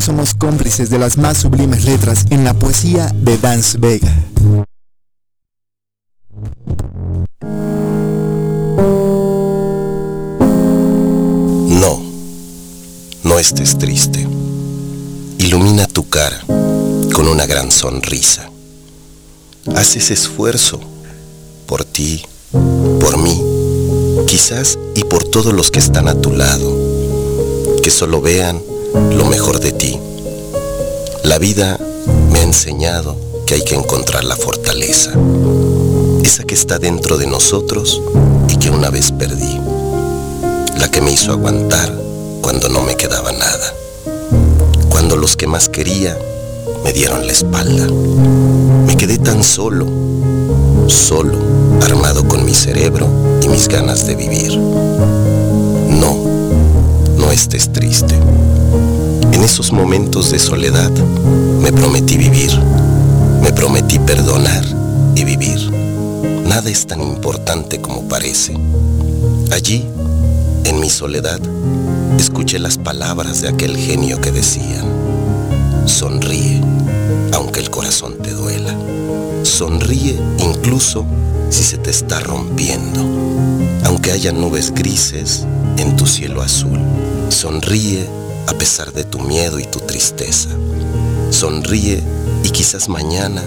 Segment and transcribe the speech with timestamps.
[0.00, 4.10] Somos cómplices de las más sublimes letras en la poesía de Dance Vega.
[11.68, 12.00] No,
[13.24, 14.26] no estés triste.
[15.38, 16.40] Ilumina tu cara
[17.12, 18.50] con una gran sonrisa.
[19.76, 20.80] Haz ese esfuerzo
[21.66, 22.24] por ti,
[22.98, 23.38] por mí,
[24.26, 26.74] quizás y por todos los que están a tu lado.
[27.82, 29.98] Que solo vean lo mejor de ti.
[31.24, 31.78] La vida
[32.30, 35.12] me ha enseñado que hay que encontrar la fortaleza,
[36.22, 38.00] esa que está dentro de nosotros
[38.48, 39.60] y que una vez perdí,
[40.78, 41.92] la que me hizo aguantar
[42.40, 43.74] cuando no me quedaba nada,
[44.88, 46.16] cuando los que más quería
[46.84, 47.86] me dieron la espalda.
[48.86, 49.86] Me quedé tan solo,
[50.86, 51.38] solo,
[51.82, 53.06] armado con mi cerebro
[53.42, 54.56] y mis ganas de vivir.
[54.58, 56.16] No,
[57.18, 58.14] no estés triste.
[59.32, 60.90] En esos momentos de soledad
[61.60, 62.50] me prometí vivir,
[63.42, 64.64] me prometí perdonar
[65.14, 65.70] y vivir.
[66.46, 68.54] Nada es tan importante como parece.
[69.52, 69.86] Allí,
[70.64, 71.40] en mi soledad,
[72.18, 74.84] escuché las palabras de aquel genio que decían,
[75.86, 76.60] sonríe,
[77.32, 78.74] aunque el corazón te duela.
[79.42, 81.04] Sonríe incluso
[81.50, 83.00] si se te está rompiendo,
[83.84, 85.46] aunque haya nubes grises
[85.78, 86.80] en tu cielo azul.
[87.28, 88.06] Sonríe
[88.50, 90.48] a pesar de tu miedo y tu tristeza.
[91.30, 92.02] Sonríe
[92.42, 93.42] y quizás mañana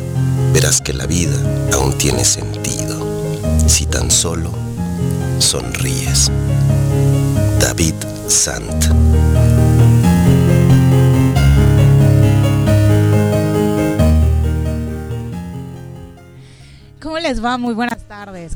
[0.54, 1.36] verás que la vida
[1.74, 3.06] aún tiene sentido.
[3.68, 4.50] Si tan solo
[5.40, 6.32] sonríes.
[7.60, 7.96] David
[8.28, 8.86] Sant.
[17.02, 17.58] ¿Cómo les va?
[17.58, 18.03] Muy buenas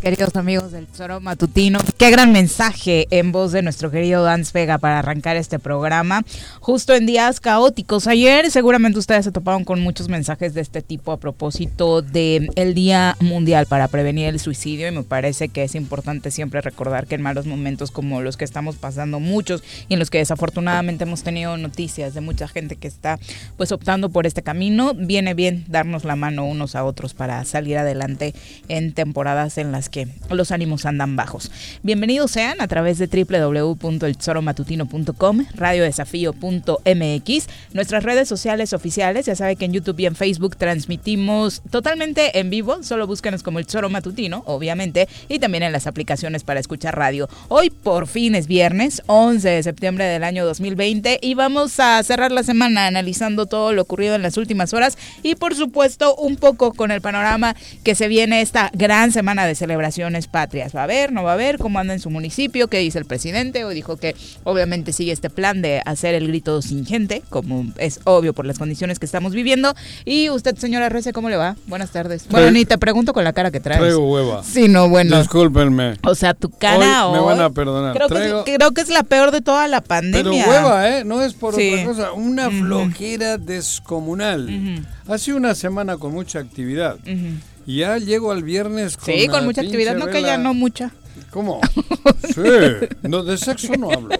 [0.01, 1.79] queridos amigos del Tesoro Matutino.
[1.97, 6.23] Qué gran mensaje en voz de nuestro querido Dance Vega para arrancar este programa.
[6.59, 8.07] Justo en días caóticos.
[8.07, 12.73] Ayer seguramente ustedes se toparon con muchos mensajes de este tipo a propósito del el
[12.73, 17.13] Día Mundial para Prevenir el Suicidio y me parece que es importante siempre recordar que
[17.13, 21.21] en malos momentos como los que estamos pasando muchos y en los que desafortunadamente hemos
[21.21, 23.19] tenido noticias de mucha gente que está
[23.57, 27.77] pues optando por este camino, viene bien darnos la mano unos a otros para salir
[27.77, 28.33] adelante
[28.69, 31.51] en temporadas en las que los ánimos andan bajos.
[31.83, 39.73] Bienvenidos sean a través de www.elzoromatutino.com, radiodesafío.mx, nuestras redes sociales oficiales, ya sabe que en
[39.73, 45.39] YouTube y en Facebook transmitimos totalmente en vivo, solo búsquenos como El Matutino, obviamente, y
[45.39, 47.29] también en las aplicaciones para escuchar radio.
[47.47, 52.31] Hoy por fin es viernes, 11 de septiembre del año 2020 y vamos a cerrar
[52.31, 56.73] la semana analizando todo lo ocurrido en las últimas horas y por supuesto un poco
[56.73, 60.75] con el panorama que se viene esta gran semana de celebraciones patrias.
[60.75, 61.11] ¿Va a haber?
[61.11, 61.57] ¿No va a haber?
[61.57, 62.67] ¿Cómo anda en su municipio?
[62.67, 63.65] ¿Qué dice el presidente?
[63.65, 67.99] O dijo que obviamente sigue este plan de hacer el grito sin gente, como es
[68.05, 69.73] obvio por las condiciones que estamos viviendo.
[70.05, 71.55] Y usted, señora Rece, ¿cómo le va?
[71.67, 72.27] Buenas tardes.
[72.29, 73.79] Bueno, ni te pregunto con la cara que traes.
[73.79, 74.43] Traigo hueva.
[74.43, 75.17] Sí, no, bueno.
[75.19, 75.95] Discúlpenme.
[76.03, 77.93] O sea, tu cara Hoy me van a perdonar.
[77.95, 80.45] Creo, Traigo- que, creo que es la peor de toda la pandemia.
[80.45, 81.03] Pero hueva, ¿eh?
[81.03, 81.71] No es por Sí.
[81.73, 82.11] otra cosa.
[82.13, 84.83] Una flojera descomunal.
[85.07, 86.95] Ha sido una semana con mucha actividad.
[86.97, 87.37] Ujú.
[87.67, 90.91] Y ya llego al viernes con Sí, con mucha actividad, no que ya no mucha.
[91.29, 91.59] ¿Cómo?
[92.33, 92.41] Sí.
[93.03, 94.15] No, de sexo no hablo.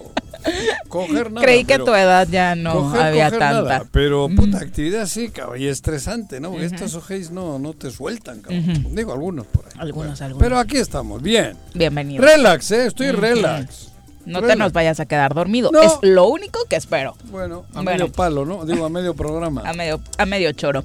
[0.90, 1.46] coger nada.
[1.46, 3.62] Creí que a tu edad ya no coger, había coger tanta.
[3.62, 3.86] nada.
[3.92, 6.52] Pero puta actividad sí, cabrón, y estresante, ¿no?
[6.52, 8.96] Porque estos ojeis no, no te sueltan, cabrón.
[8.96, 9.72] Digo algunos por ahí.
[9.78, 10.44] Algunos, algunos.
[10.44, 11.56] Pero aquí estamos, bien.
[11.74, 12.24] Bienvenido.
[12.24, 12.86] Relax, ¿eh?
[12.88, 13.92] Estoy relax.
[14.28, 15.72] No te nos vayas a quedar dormido.
[15.72, 15.82] No.
[15.82, 17.16] Es lo único que espero.
[17.32, 17.92] Bueno, a Bueno.
[17.92, 18.66] medio palo, ¿no?
[18.66, 19.64] Digo, a medio programa.
[19.66, 20.84] A medio, a medio choro.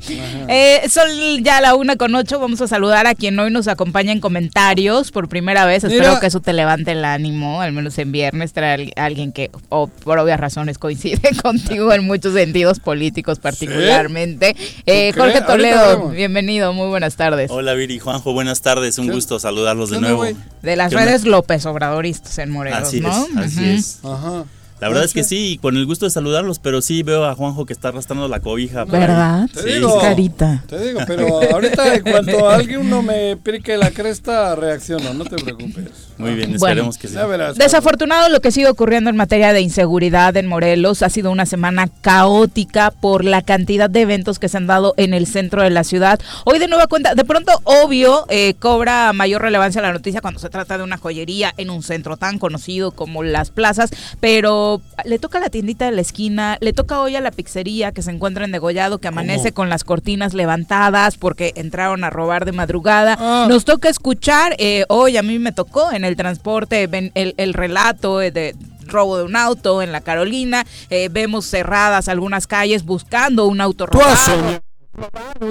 [0.49, 1.09] Eh, son
[1.43, 2.39] ya la una con ocho.
[2.39, 5.85] Vamos a saludar a quien hoy nos acompaña en comentarios por primera vez.
[5.85, 6.21] Espero Mira.
[6.21, 8.53] que eso te levante el ánimo, al menos en viernes.
[8.53, 14.57] Traer a alguien que, o por obvias razones, coincide contigo en muchos sentidos políticos, particularmente.
[14.87, 16.73] Eh, ¿Tú Jorge Toledo, bienvenido.
[16.73, 17.51] Muy buenas tardes.
[17.51, 20.25] Hola Viri, Juanjo, buenas tardes, un ¿Qué- gusto saludarlos de nuevo.
[20.63, 23.11] De las redes López Obradoristas en Morelos, Así ¿no?
[23.11, 23.69] es, así Ujú.
[23.71, 23.99] es.
[24.05, 24.45] Ajá.
[24.83, 27.67] La verdad es que sí, con el gusto de saludarlos, pero sí veo a Juanjo
[27.67, 28.85] que está arrastrando la cobija.
[28.85, 29.49] ¿Verdad?
[29.55, 30.65] Te Sí, digo, Carita.
[30.69, 35.37] Te digo, pero ahorita en cuanto alguien no me pique la cresta, reacciono, no te
[35.37, 35.85] preocupes.
[36.19, 36.67] Muy bien, Bueno.
[36.67, 37.15] esperemos que sí.
[37.15, 37.55] Ya verás.
[37.57, 41.03] Desafortunado lo que sigue ocurriendo en materia de inseguridad en Morelos.
[41.03, 45.15] Ha sido una semana caótica por la cantidad de eventos que se han dado en
[45.15, 46.19] el centro de la ciudad.
[46.45, 50.51] Hoy de nueva cuenta, de pronto, obvio, eh, cobra mayor relevancia la noticia cuando se
[50.51, 54.72] trata de una joyería en un centro tan conocido como las plazas, pero
[55.05, 58.01] le toca a la tiendita de la esquina, le toca hoy a la pizzería que
[58.03, 62.53] se encuentra en Degollado, que amanece con las cortinas levantadas porque entraron a robar de
[62.53, 63.17] madrugada.
[63.19, 63.47] Ah.
[63.49, 67.53] Nos toca escuchar, eh, hoy a mí me tocó en el transporte ven- el, el
[67.55, 68.55] relato eh, de
[68.87, 73.87] robo de un auto en la Carolina, eh, vemos cerradas algunas calles buscando un auto
[73.87, 74.61] robado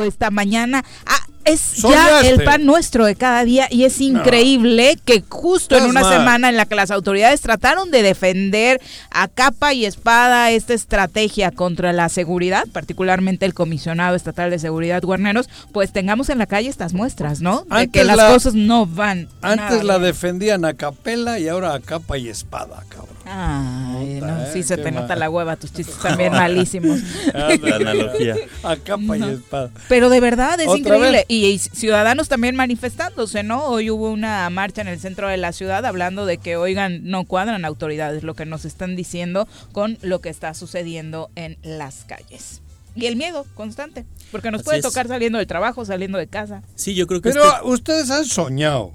[0.05, 0.83] esta mañana.
[1.05, 5.85] Ah, es ya el pan nuestro de cada día y es increíble que justo en
[5.85, 6.13] una mal.
[6.13, 8.79] semana en la que las autoridades trataron de defender
[9.09, 15.01] a capa y espada esta estrategia contra la seguridad, particularmente el comisionado estatal de seguridad
[15.01, 17.65] Guarneros, pues tengamos en la calle estas muestras, ¿no?
[17.69, 19.27] De que las la- cosas no van.
[19.41, 20.11] Antes la bien.
[20.11, 23.11] defendían a capela y ahora a capa y espada, cabrón.
[23.33, 26.99] Ay, Puta, no, eh, sí se qué te nota la hueva, tus chistes también malísimos.
[27.33, 28.35] La analogía.
[28.63, 29.71] A capa y espada.
[29.87, 31.25] Pero de verdad es ¿Otra increíble.
[31.27, 33.65] Y, y ciudadanos también manifestándose, ¿no?
[33.65, 37.23] Hoy hubo una marcha en el centro de la ciudad hablando de que, oigan, no
[37.25, 42.61] cuadran autoridades lo que nos están diciendo con lo que está sucediendo en las calles.
[42.93, 44.83] Y el miedo constante, porque nos Así puede es.
[44.83, 46.61] tocar saliendo del trabajo, saliendo de casa.
[46.75, 48.91] Sí, yo creo que Pero este- ustedes han soñado.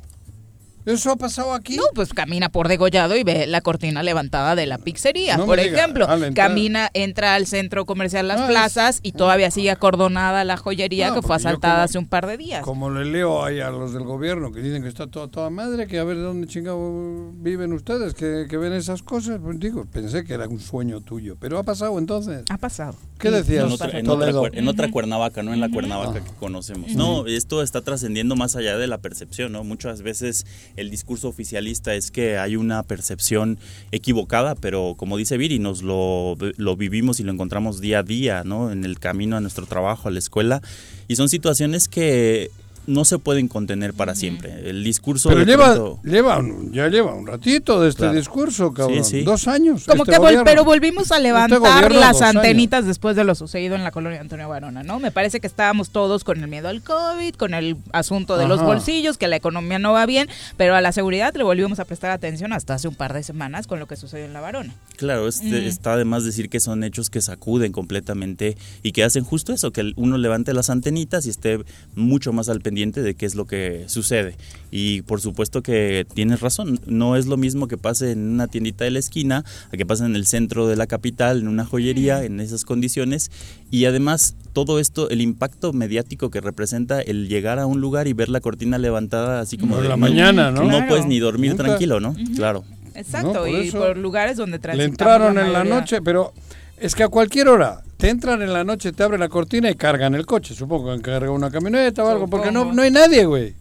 [0.86, 1.76] ¿Eso ha pasado aquí?
[1.76, 5.58] No, pues camina por degollado y ve la cortina levantada de la pizzería, No por
[5.58, 6.06] ejemplo.
[6.34, 11.16] Camina, entra al centro comercial Las Ah, Plazas y todavía sigue acordonada la joyería No,
[11.16, 12.62] que fue asaltada como- hace un par de días.
[12.62, 15.86] Como le leo ahí a los del gobierno que dicen que está toda, toda madre,
[15.88, 19.86] que a ver de dónde chingado viven ustedes, que, que ven esas cosas, pues digo,
[19.92, 22.44] pensé que era un sueño tuyo, pero ha pasado entonces.
[22.48, 22.94] Ha pasado.
[23.18, 23.64] ¿Qué decías?
[23.64, 26.92] en otra, en, otra, en otra Cuernavaca, no en la Cuernavaca que conocemos.
[26.94, 29.64] No, esto está trascendiendo más allá de la percepción, ¿no?
[29.64, 30.46] Muchas veces
[30.76, 33.58] el discurso oficialista es que hay una percepción
[33.93, 38.43] equivocada, pero como dice Viri, nos lo, lo vivimos y lo encontramos día a día,
[38.44, 38.70] ¿no?
[38.70, 40.62] En el camino a nuestro trabajo, a la escuela.
[41.08, 42.50] Y son situaciones que
[42.86, 44.68] no se pueden contener para siempre.
[44.70, 48.14] El discurso Pero lleva, pronto- lleva un- ya lleva un ratito de este Claro.
[48.18, 49.04] discurso, cabrón.
[49.04, 49.22] Sí, sí.
[49.24, 49.84] Dos años.
[49.86, 52.36] Como este que vol- pero volvimos a levantar gobierno, las años.
[52.36, 55.00] antenitas después de lo sucedido en la colonia de Antonio Barona, ¿no?
[55.00, 58.62] Me parece que estábamos todos con el miedo al COVID, con el asunto de los
[58.62, 62.12] bolsillos, que la economía no va bien, pero a la seguridad le volvimos a prestar
[62.12, 64.72] atención hasta hace un par de semanas con lo que sucedió en la Barona.
[64.96, 69.52] Claro, este, está además decir que son hechos que sacuden completamente y que hacen justo
[69.52, 71.58] eso, que uno levante las antenitas y esté
[71.96, 74.37] mucho más al pendiente de qué es lo que sucede.
[74.71, 78.85] Y por supuesto que tienes razón, no es lo mismo que pase en una tiendita
[78.85, 82.23] de la esquina a que pase en el centro de la capital, en una joyería,
[82.25, 83.30] en esas condiciones.
[83.71, 88.12] Y además todo esto, el impacto mediático que representa el llegar a un lugar y
[88.12, 90.62] ver la cortina levantada así como Por de la no- mañana, ¿no?
[90.64, 90.88] No Claro.
[90.88, 91.64] puedes ni dormir Nunca.
[91.64, 92.14] tranquilo, ¿no?
[92.37, 92.64] Claro.
[92.95, 96.33] Exacto, No, por y eso por lugares donde Le entraron en la noche, pero
[96.78, 99.75] es que a cualquier hora te entran en la noche, te abren la cortina y
[99.75, 100.54] cargan el coche.
[100.54, 103.54] Supongo que han cargado una camioneta o algo, porque no, no hay nadie, güey.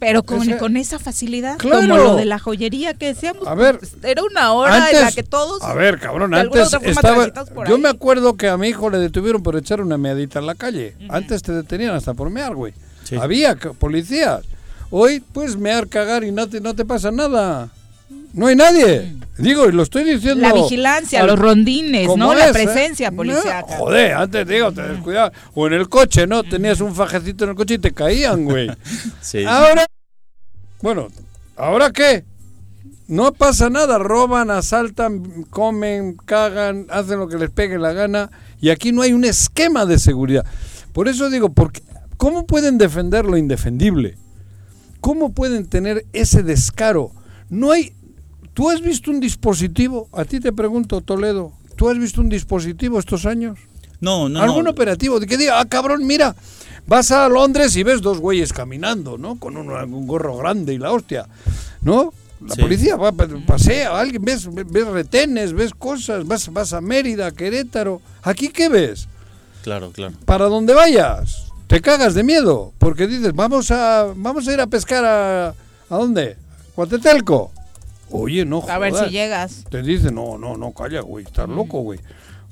[0.00, 1.80] Pero con, Ese- con esa facilidad, Claro.
[1.80, 5.10] como lo de la joyería que decíamos, A ver, pues, era una hora en la
[5.10, 5.60] que todos...
[5.62, 7.64] A ver, cabrón, antes otra forma estaba.
[7.66, 7.80] Yo ahí.
[7.80, 10.94] me acuerdo que a mi hijo le detuvieron por echar una meadita en la calle.
[11.08, 12.74] Antes te detenían hasta por mear, güey.
[13.02, 13.16] Sí.
[13.16, 14.42] Había policías.
[14.90, 17.68] Hoy puedes mear, cagar y no te, no te pasa nada.
[18.32, 19.14] No hay nadie.
[19.38, 20.46] Digo, y lo estoy diciendo.
[20.46, 22.34] La vigilancia, los rondines, ¿no?
[22.34, 22.52] La ¿eh?
[22.52, 23.76] presencia No, policíaca.
[23.76, 25.32] joder, antes digo, te descuidabas.
[25.54, 26.42] O en el coche, ¿no?
[26.42, 28.70] Tenías un fajecito en el coche y te caían, güey.
[29.20, 29.44] Sí.
[29.44, 29.86] Ahora,
[30.82, 31.08] bueno,
[31.56, 32.24] ¿ahora qué?
[33.06, 38.70] No pasa nada, roban, asaltan, comen, cagan, hacen lo que les pegue la gana y
[38.70, 40.44] aquí no hay un esquema de seguridad.
[40.92, 41.82] Por eso digo, porque,
[42.16, 44.16] ¿cómo pueden defender lo indefendible?
[45.00, 47.12] ¿Cómo pueden tener ese descaro?
[47.48, 47.94] No hay...
[48.58, 50.08] ¿Tú has visto un dispositivo?
[50.12, 53.56] A ti te pregunto, Toledo, ¿tú has visto un dispositivo estos años?
[54.00, 54.70] No, no, ¿Algún no.
[54.70, 55.20] operativo?
[55.20, 56.34] De que diga, ah, cabrón, mira,
[56.84, 59.38] vas a Londres y ves dos güeyes caminando, ¿no?
[59.38, 61.28] Con un, un gorro grande y la hostia,
[61.82, 62.12] ¿no?
[62.44, 62.60] La Sí.
[62.60, 68.02] policía va, pa- pasea, alguien, ves, ves retenes, ves cosas, vas, vas a Mérida, Querétaro.
[68.24, 69.06] ¿Aquí qué ves?
[69.62, 70.14] Claro, claro.
[70.24, 74.66] Para donde vayas, te cagas de miedo, porque dices, vamos a, vamos a ir a
[74.66, 75.48] pescar a...
[75.50, 76.36] ¿A dónde?
[76.74, 77.52] ¿Cuatetelco?
[78.10, 79.06] Oye, no A ver jodas.
[79.06, 79.64] si llegas.
[79.70, 82.00] Te dice, no, no, no, calla, güey, estás loco, güey.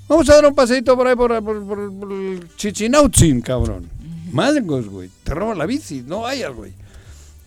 [0.09, 3.89] Vamos a dar un paseíto por ahí, por, por, por- por el Chichinautzin, cabrón.
[4.33, 6.73] Madres, güey, te roban la bici, no vayas, güey.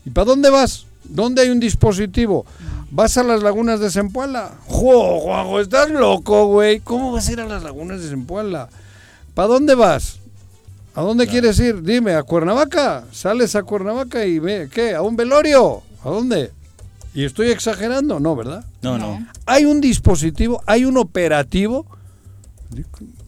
[0.05, 0.85] ¿Y para dónde vas?
[1.03, 2.45] ¿Dónde hay un dispositivo?
[2.91, 4.51] ¿Vas a las lagunas de Zempoala?
[4.67, 6.79] ¡Jo, Juanjo, estás loco, güey!
[6.79, 8.69] ¿Cómo vas a ir a las lagunas de Zempoala?
[9.33, 10.17] ¿Para dónde vas?
[10.95, 11.81] ¿A dónde quieres ir?
[11.83, 13.05] Dime, ¿a Cuernavaca?
[13.11, 14.95] ¿Sales a Cuernavaca y ve, qué?
[14.95, 15.81] ¿A un velorio?
[16.03, 16.51] ¿A dónde?
[17.19, 18.17] ¿Y estoy exagerando?
[18.21, 18.63] No, ¿verdad?
[18.81, 19.27] No, no.
[19.45, 21.85] hay un dispositivo, hay un operativo.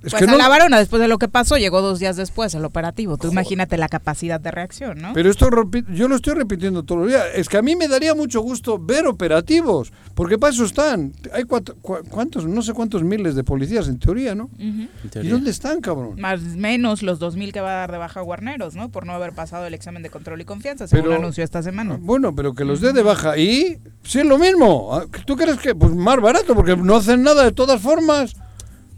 [0.04, 2.16] Es pues que a no, la varona, después de lo que pasó, llegó dos días
[2.16, 3.18] después el operativo.
[3.18, 5.14] Tú imagínate la capacidad de reacción, ¿no?
[5.14, 5.48] pero esto
[5.94, 7.24] yo lo estoy repitiendo todos los días.
[7.36, 11.14] Es que a mí me daría mucho gusto ver operativos, porque para eso están.
[11.34, 14.50] Hay cuatro- cua- cuántos, no sé cuántos miles de policías en teoría, ¿no?
[14.58, 14.90] En
[15.22, 16.20] ¿Y dónde están, cabrón?
[16.20, 18.90] Más menos los 2.000 que va a dar de baja Guarneros, ¿no?
[18.90, 21.98] Por no haber pasado el examen de control y confianza, según Pero- anunció esta semana.
[22.02, 23.38] Bueno, pero que los dé de baja.
[23.38, 24.96] Y si es lo mismo.
[24.96, 25.76] Ah, ¿Tú crees que?
[25.76, 28.36] Pues más barato, porque no hacen nada de todas formas.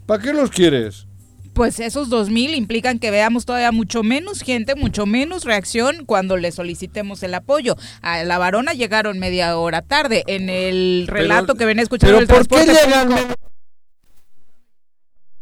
[0.06, 1.06] ¿Para qué los quieres?
[1.54, 6.50] Pues esos 2.000 implican que veamos todavía mucho menos gente, mucho menos reacción cuando le
[6.50, 7.76] solicitemos el apoyo.
[8.02, 10.24] A la varona llegaron media hora tarde.
[10.26, 13.08] En el relato Pero- que venía escuchando Pero ¿por qué llegan?
[13.08, 13.34] público-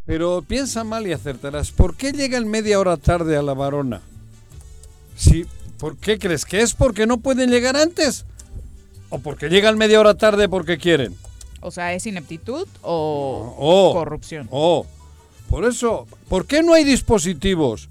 [0.05, 1.71] Pero piensa mal y acertarás.
[1.71, 4.03] ¿Por qué llegan media hora tarde a la varona?
[5.17, 5.47] Sí,
[5.79, 8.25] ¿Por qué crees que es porque no pueden llegar antes?
[9.09, 11.17] ¿O porque llegan media hora tarde porque quieren?
[11.63, 14.49] O sea, ¿es ineptitud o Oh, corrupción?
[14.51, 14.87] Oh,
[15.49, 17.89] por eso, ¿por qué no hay dispositivos?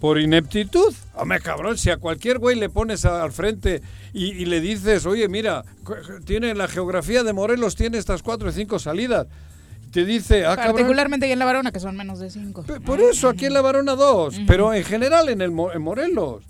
[0.00, 0.92] ¿Por ineptitud?
[1.14, 5.28] Hombre, cabrón, si a cualquier güey le pones al frente y, y le dices, oye,
[5.28, 5.64] mira,
[6.24, 9.28] tiene la geografía de Morelos, tiene estas cuatro o cinco salidas.
[9.92, 10.72] Te dice, ah, cabrón.
[10.74, 12.62] Particularmente aquí en la varona, que son menos de 5.
[12.62, 16.42] Pe- Por eso, aquí en la Varona 2, pero en general en, el, en Morelos.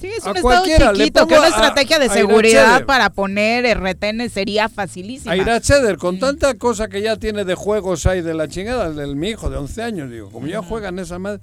[0.00, 3.74] Sí, es a estado cualquiera, le chiquito, que una estrategia de seguridad para poner eh,
[3.74, 5.32] retenes sería facilísima.
[5.32, 8.96] A Iracheder, con tanta cosa que ya tiene de juegos ahí de la chingada, el
[8.96, 11.40] del mi hijo de 11 años, digo, como ya juegan esa madre,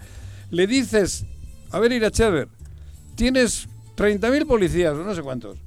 [0.50, 1.26] le dices,
[1.72, 2.48] a ver Iracheder,
[3.16, 5.58] tienes 30.000 policías, no sé cuántos,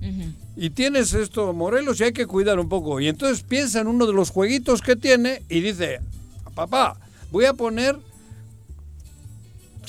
[0.56, 3.00] y tienes esto, Morelos, y hay que cuidar un poco.
[3.00, 6.00] Y entonces piensa en uno de los jueguitos que tiene y dice,
[6.54, 6.97] papá,
[7.30, 7.97] voy a poner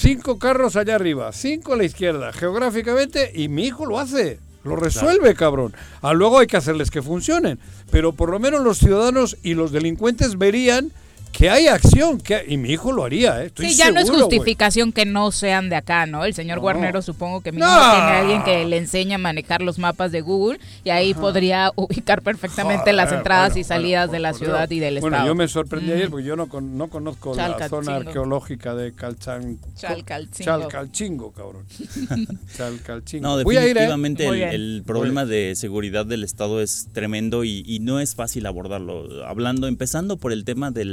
[0.01, 4.39] cinco carros allá arriba, cinco a la izquierda, geográficamente, y mi hijo lo hace.
[4.63, 5.73] Lo resuelve, cabrón.
[6.01, 7.59] Ah, luego hay que hacerles que funcionen.
[7.91, 10.91] Pero por lo menos los ciudadanos y los delincuentes verían
[11.31, 12.19] que hay acción.
[12.19, 13.47] Que, y mi hijo lo haría, ¿eh?
[13.47, 16.25] Estoy Sí, ya no es justificación que no sean de acá, ¿no?
[16.25, 16.61] El señor No.
[16.61, 17.65] Guarnero supongo que No.
[17.65, 21.13] mínimo tiene a alguien que le enseñe a manejar los mapas de Google y ahí
[21.13, 24.77] podría ubicar perfectamente las entradas bueno, y salidas bueno, de la ciudad Dios.
[24.77, 25.27] y del Bueno, estado.
[25.27, 29.57] yo me sorprendí ayer porque yo no, con- no conozco la zona arqueológica de Calchan...
[29.75, 30.45] Chalcalcingo.
[30.51, 31.65] Chalcalchingo, cabrón.
[32.57, 33.27] Chalcalchingo.
[33.37, 33.81] No, Voy a ir, ¿eh?
[33.87, 39.25] definitivamente el, problema de seguridad del Estado es tremendo y, y no es fácil abordarlo.
[39.25, 40.85] Hablando, empezando por el tema de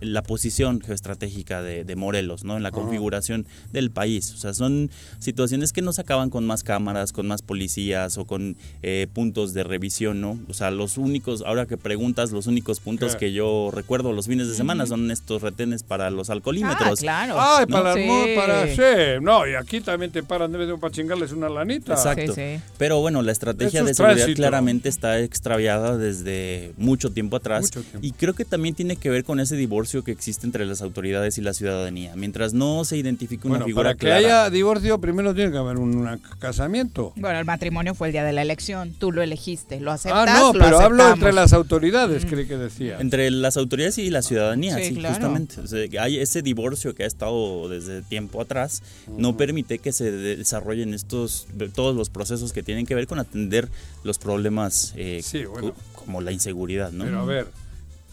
[0.00, 2.56] la posición geoestratégica de, de Morelos, ¿no?
[2.56, 4.32] En la configuración del país.
[4.34, 8.24] O sea, son situaciones que no se acaban con más cámaras, con más policías o
[8.24, 10.38] con eh, puntos de revisión, ¿no?
[10.48, 13.26] O sea, los únicos, ahora que preguntas, los únicos puntos ¿Qué?
[13.26, 17.00] que yo recuerdo los fines de semana son estos retenes para los Ah, alcoholímetros.
[17.00, 17.36] claro.
[17.38, 17.72] Ay, ¿no?
[17.76, 18.06] para, Sí.
[18.36, 21.48] para, sí, no, y aquí también te paran de vez en cuando para chingarles una
[21.48, 21.92] lanita.
[21.94, 22.34] Exacto.
[22.34, 22.62] Sí, sí.
[22.78, 24.36] Pero bueno, la estrategia Eso de seguridad tránsito.
[24.36, 27.62] claramente está extraviada desde mucho tiempo atrás.
[27.62, 27.98] Mucho tiempo.
[28.02, 31.38] Y creo que también tiene que ver con ese divorcio que existe entre las autoridades
[31.38, 32.14] y la ciudadanía.
[32.16, 34.18] Mientras no se identifique una Bueno, figura para que clara.
[34.18, 37.12] haya divorcio primero tiene que haber un casamiento.
[37.16, 38.92] Bueno, el matrimonio fue el día de la elección.
[38.98, 39.78] Tú lo elegiste.
[39.80, 40.28] ¿Lo aceptas?
[40.28, 42.98] Ah, no, pero hablo entre las autoridades, creí que decía.
[43.00, 45.14] Entre las autoridades y la ciudadanía, Sí, sí, claro.
[45.14, 45.60] justamente.
[45.60, 48.82] O sea, hay ese divorcio que ha estado desde tiempo atrás,
[49.16, 53.18] no permite que se de- desarrollen estos todos los procesos que tienen que ver con
[53.18, 53.68] atender
[54.02, 55.72] los problemas eh, Sí, bueno.
[55.72, 57.04] co- como la inseguridad, ¿no?
[57.04, 57.46] Pero a ver,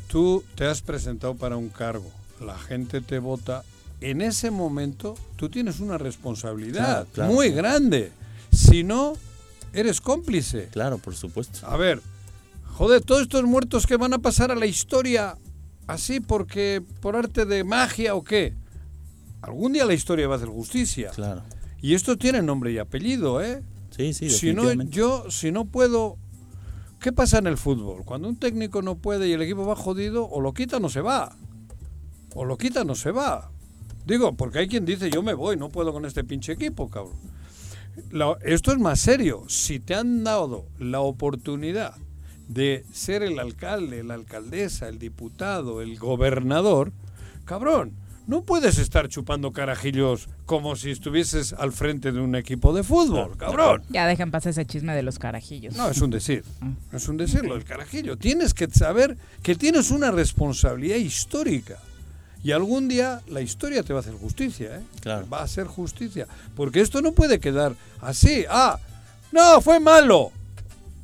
[0.07, 2.09] tú te has presentado para un cargo,
[2.39, 3.63] la gente te vota,
[4.01, 7.69] en ese momento tú tienes una responsabilidad Claro, claro, muy claro.
[7.69, 8.11] grande.
[8.51, 9.13] Si no,
[9.73, 10.69] eres cómplice.
[10.71, 11.65] Claro, por supuesto.
[11.67, 12.01] A ver,
[12.73, 15.37] joder, todos estos muertos que van a pasar a la historia
[15.87, 18.53] así porque por arte de magia o qué.
[19.41, 21.11] Algún día la historia va a hacer justicia.
[21.11, 21.43] Claro.
[21.81, 23.61] Y esto tiene nombre y apellido, ¿eh?
[23.95, 26.17] Sí, sí, si no, yo, si no puedo
[26.99, 28.03] ¿Qué pasa en el fútbol?
[28.05, 30.89] Cuando un técnico no puede y el equipo va jodido, o lo quita o no
[30.89, 31.35] se va.
[32.33, 33.51] O lo quita o no se va.
[34.05, 37.17] Digo, porque hay quien dice, yo me voy, no puedo con este pinche equipo, cabrón.
[38.41, 39.43] Esto es más serio.
[39.47, 41.95] Si te han dado la oportunidad
[42.47, 46.93] de ser el alcalde, la alcaldesa, el diputado, el gobernador,
[47.45, 47.93] cabrón,
[48.27, 53.37] no puedes estar chupando carajillos como si estuvieses al frente de un equipo de fútbol,
[53.37, 53.83] cabrón.
[53.89, 55.75] Ya dejen pasar ese chisme de los carajillos.
[55.75, 56.43] No, es un decir.
[56.91, 58.17] Es un decir lo del carajillo.
[58.17, 61.77] Tienes que saber que tienes una responsabilidad histórica.
[62.43, 64.81] Y algún día la historia te va a hacer justicia, ¿eh?
[64.99, 65.27] Claro.
[65.29, 66.27] Va a hacer justicia.
[66.55, 68.45] Porque esto no puede quedar así.
[68.49, 68.77] Ah,
[69.31, 70.31] no, fue malo.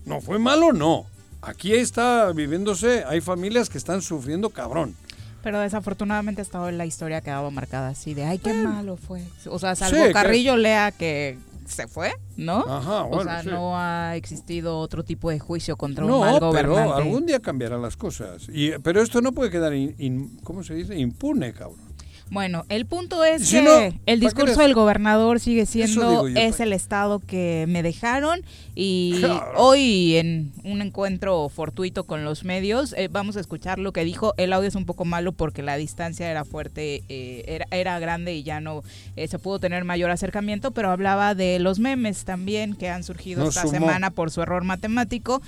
[0.05, 1.05] No, fue malo, no.
[1.41, 4.95] Aquí está viviéndose, hay familias que están sufriendo cabrón.
[5.43, 9.21] Pero desafortunadamente hasta hoy la historia ha quedado marcada así de, ay, qué malo fue.
[9.49, 12.59] O sea, salvo Sí, que- Carrillo Lea que se fue, ¿no?
[12.67, 13.49] Ajá, o sea, sí.
[13.49, 17.01] no ha existido otro tipo de juicio contra un No, mal pero gobernante.
[17.03, 18.47] algún día cambiarán las cosas.
[18.49, 20.97] Y, pero esto no puede quedar, in- in- ¿cómo se dice?
[20.97, 21.92] Impune, cabrón.
[22.29, 26.35] Bueno, el punto es Si que no, el ¿para discurso del gobernador sigue siendo yo,
[26.39, 28.41] es pa- el estado que me dejaron
[28.73, 29.51] y Claro.
[29.57, 34.33] hoy en un encuentro fortuito con los medios eh, vamos a escuchar lo que dijo.
[34.37, 38.33] El audio es un poco malo porque la distancia era fuerte, eh, era, era grande
[38.33, 38.81] y ya no
[39.15, 43.43] eh, se pudo tener mayor acercamiento, pero hablaba de los memes también que han surgido
[43.43, 43.73] No esta sumó.
[43.73, 45.41] semana por su error matemático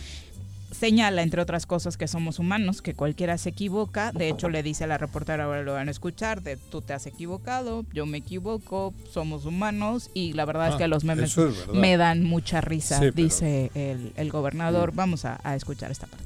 [0.72, 4.12] señala, entre otras cosas, que somos humanos, que cualquiera se equivoca.
[4.12, 6.94] De hecho, le dice a la reportera, ahora lo van a escuchar, de tú te
[6.94, 10.10] has equivocado, yo me equivoco, somos humanos.
[10.14, 13.16] Y la verdad es Ah, que los memes es me dan mucha risa, Sí, pero-
[13.16, 14.92] dice el, el gobernador.
[14.94, 16.26] Vamos a, a escuchar esta parte.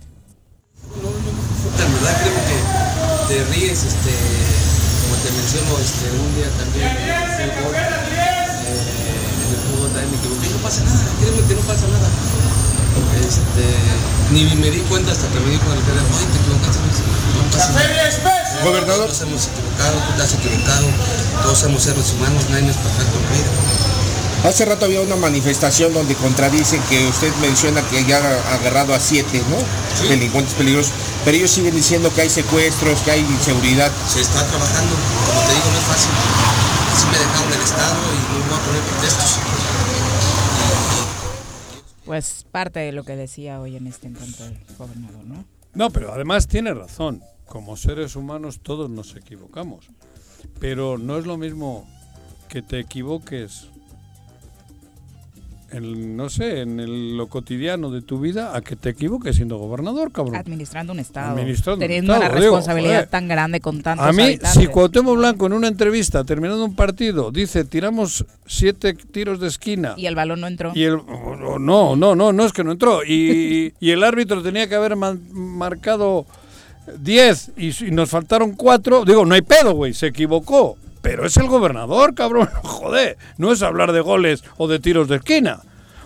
[0.79, 2.15] disfrutan, ¿verdad?
[2.24, 2.58] Creo que
[3.34, 4.13] te ríes, este,
[5.03, 6.89] como te menciono, este, un día también eh,
[7.39, 7.43] en
[9.51, 12.10] el fútbol también me equivoqué, y no pasa nada, créeme que no pasa nada.
[13.19, 13.65] Este,
[14.31, 17.71] ni me di cuenta hasta que me dijo el alcalde, oye, te equivocaste, no pasa
[17.73, 18.63] nada.
[18.63, 19.05] Gobernador.
[19.07, 20.88] Todos hemos equivocado, tú te has equivocado,
[21.43, 23.51] todos somos seres humanos, nadie es perfecto en la vida.
[24.43, 28.99] Hace rato había una manifestación donde contradicen que usted menciona que ya ha agarrado a
[28.99, 29.57] siete, ¿no?
[30.07, 30.93] Delincuentes peligrosos.
[31.25, 33.91] Pero ellos siguen diciendo que hay secuestros, que hay inseguridad.
[34.07, 34.95] Se está trabajando,
[35.27, 36.12] como te digo, no es fácil.
[36.95, 39.39] Así me dejaron el Estado y no voy a poner pretextos.
[42.10, 45.45] Pues parte de lo que decía hoy en este encuentro el gobernador, ¿no?
[45.76, 47.22] No, pero además tiene razón.
[47.45, 49.86] Como seres humanos todos nos equivocamos.
[50.60, 51.88] Pero no es lo mismo
[52.48, 53.69] que te equivoques
[55.71, 59.58] en, no sé, en el- lo cotidiano de tu vida a que te equivoques siendo
[59.58, 60.36] gobernador, cabrón.
[60.36, 64.12] Administrando un estado, Administrando un teniendo estado, una digo, responsabilidad tan grande con tantos A
[64.12, 64.62] mí, habitantes.
[64.62, 69.93] si Cuauhtémoc Blanco en una entrevista, terminando un partido, dice tiramos siete tiros de esquina
[69.97, 70.71] Y el balón no entró.
[70.75, 74.41] y el oh, no, no, no, no es que no entró y, y el árbitro
[74.43, 76.25] tenía que haber marcado
[76.99, 80.77] 10 y, si nos faltaron 4, digo, no hay pedo, güey, se equivocó.
[81.01, 85.17] Pero es el gobernador, cabrón, joder, no es hablar de goles o de tiros de
[85.17, 85.62] esquina.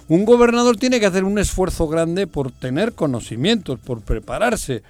[0.07, 4.83] Un gobernador tiene que hacer un esfuerzo grande por tener conocimientos, por prepararse,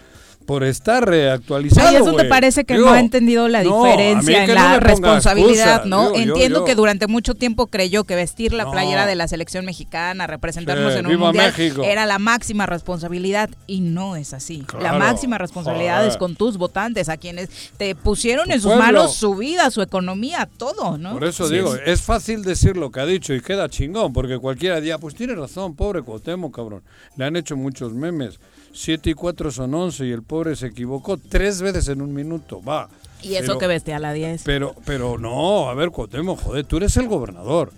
[0.43, 1.87] por estar eh, actualizado.
[1.89, 5.85] Ahí es donde parece que Digo, no ha entendido la no, diferencia en la responsabilidad,
[5.85, 6.11] ¿no?
[6.11, 8.71] digo, Entiendo yo- que durante mucho tiempo creyó que vestir la No.
[8.71, 11.83] playera de la selección mexicana, representarnos Sí, en un mundial, México.
[11.83, 14.65] era la máxima responsabilidad y no es así.
[14.79, 16.11] La máxima responsabilidad joder.
[16.11, 18.83] es con tus votantes, a quienes te pusieron Tu en sus pueblo.
[18.85, 21.13] manos su vida, su economía, todo, ¿no?
[21.13, 21.55] Por eso Sí.
[21.55, 25.15] digo, es fácil decir lo que ha dicho y queda chingón, porque cualquiera diría, pues
[25.15, 26.83] tiene razón, pobre Cuauhtémoc, cabrón.
[27.17, 28.39] Le han hecho muchos memes.
[28.73, 32.61] Siete y cuatro son once y el pobre se equivocó tres veces en un minuto,
[32.61, 32.89] va.
[33.21, 34.41] Y eso Pero- que veste a la 10.
[34.43, 37.71] Pero, pero no, a ver, Cuauhtémoc, joder, tú eres el gobernador.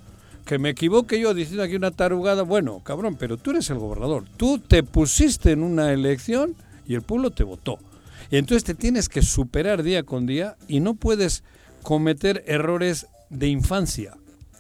[0.45, 4.23] Que me equivoque yo diciendo aquí una tarugada, bueno, cabrón, pero tú eres el gobernador.
[4.38, 6.55] Tú te pusiste en una elección
[6.88, 7.77] y el pueblo te votó.
[8.31, 11.43] Y entonces te tienes que superar día con día y no puedes
[11.84, 14.13] cometer errores de infancia.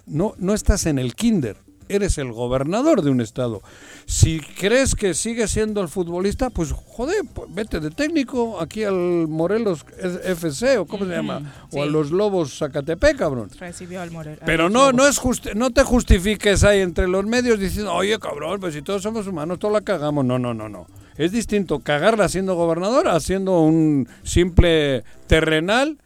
[0.05, 1.57] No, no estás en el kinder,
[1.89, 3.61] eres el gobernador de un estado.
[4.05, 9.27] Si crees que sigue siendo el futbolista, pues joder, pues vete de técnico aquí al
[9.27, 9.85] Morelos
[10.23, 13.49] FC o cómo se llama, o a los Lobos Zacatepec, cabrón.
[13.59, 14.39] Recibió al Morel.
[14.41, 18.17] a Pero no, no es justi- no te justifiques ahí entre los medios diciendo, oye
[18.19, 20.25] cabrón, pues si todos somos humanos, todos la cagamos.
[20.25, 20.87] No, no, no, no.
[21.17, 25.97] Es distinto cagarla siendo gobernador a siendo un simple terrenal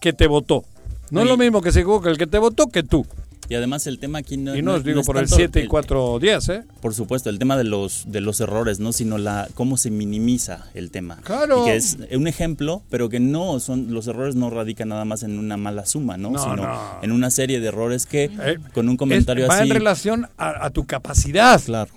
[0.00, 0.64] que te votó.
[1.10, 3.06] No es lo mismo que se equivoque el que te votó que tú.
[3.48, 5.60] Y además el tema aquí no, Y no os digo es por el tanto 7
[5.62, 6.64] y 4 días, ¿eh?
[6.80, 10.66] Por supuesto, el tema de los de los errores, no, sino la cómo se minimiza
[10.74, 11.18] el tema.
[11.22, 11.62] Claro.
[11.62, 15.22] Y que es un ejemplo, pero que no son los errores no radican nada más
[15.22, 16.80] en una mala suma, ¿no, No, sino no.
[17.02, 20.28] en una serie de errores que Eh, con un comentario Es- va así en relación
[20.38, 21.60] a, a tu capacidad.
[21.64, 21.92] Claro.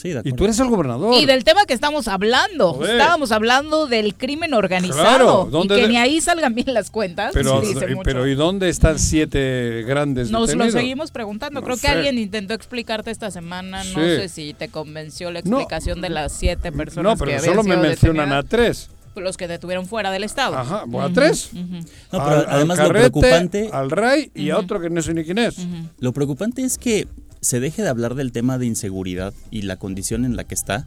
[0.00, 1.12] Sí, de Y tú eres el gobernador.
[1.14, 2.78] Y del tema que estamos hablando.
[2.84, 5.02] Estábamos hablando del crimen organizado.
[5.02, 7.32] Claro, y ¿dónde que de- ni ahí salgan bien las cuentas.
[7.34, 11.60] pero, sí pero ¿y dónde están siete grandes Nos lo seguimos preguntando.
[11.60, 13.82] No Creo que alguien intentó explicarte esta semana.
[13.84, 14.00] No Sí.
[14.16, 15.58] sé si te convenció la No.
[15.58, 18.90] explicación de las siete personas No, que pero habían solo me mencionan a tres.
[19.16, 20.56] Los que detuvieron fuera del estado.
[20.56, 21.50] Ajá, ¿o a tres?
[21.52, 21.80] No,
[22.12, 25.12] pero Al- al además lo Carrete, preocupante, Al Ray y a otro que no sé
[25.12, 25.56] ni quién es.
[25.98, 27.08] lo preocupante es que
[27.40, 30.86] se deje de hablar del tema de inseguridad y la condición en la que está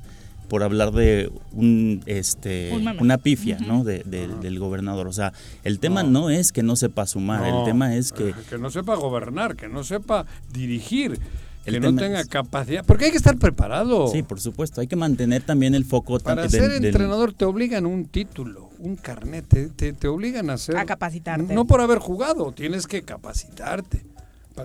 [0.50, 3.86] por hablar de un este Un una pifia, ¿no?
[3.86, 5.08] De- de- del gobernador.
[5.08, 5.32] O sea,
[5.64, 8.58] el tema no, es que no sepa sumar, No, el tema es que eh, que
[8.58, 11.18] no sepa gobernar, que no sepa dirigir,
[11.66, 12.84] El que no tenga es- capacidad.
[12.86, 14.10] Porque hay que estar preparado.
[14.10, 17.86] sí, por supuesto, hay que mantener también el foco Para ser del- entrenador te obligan
[17.86, 20.76] un título, un carnet, te, te- te obligan a ser...
[20.76, 21.54] A capacitarte.
[21.54, 24.04] No por haber jugado, tienes que capacitarte.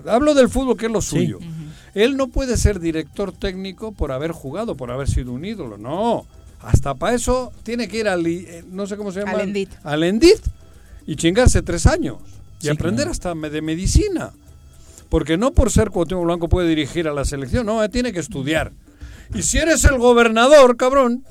[0.05, 1.09] Hablo del fútbol, que es lo Sí.
[1.15, 1.39] suyo.
[1.97, 6.27] Él no puede ser director técnico por haber jugado, por haber sido un ídolo, no.
[6.61, 9.31] Hasta para eso tiene que ir al, eh, no sé cómo se llama.
[9.31, 9.69] Al Endit.
[9.83, 10.39] Al Endit
[11.07, 12.17] y chingarse tres años.
[12.59, 13.11] Y Sí, aprender claro.
[13.11, 14.31] hasta de medicina.
[15.09, 18.19] Porque no por ser Cuauhtémoc Blanco puede dirigir a la selección, no, eh, tiene que
[18.19, 18.73] estudiar.
[19.33, 21.23] Y si eres el gobernador, cabrón,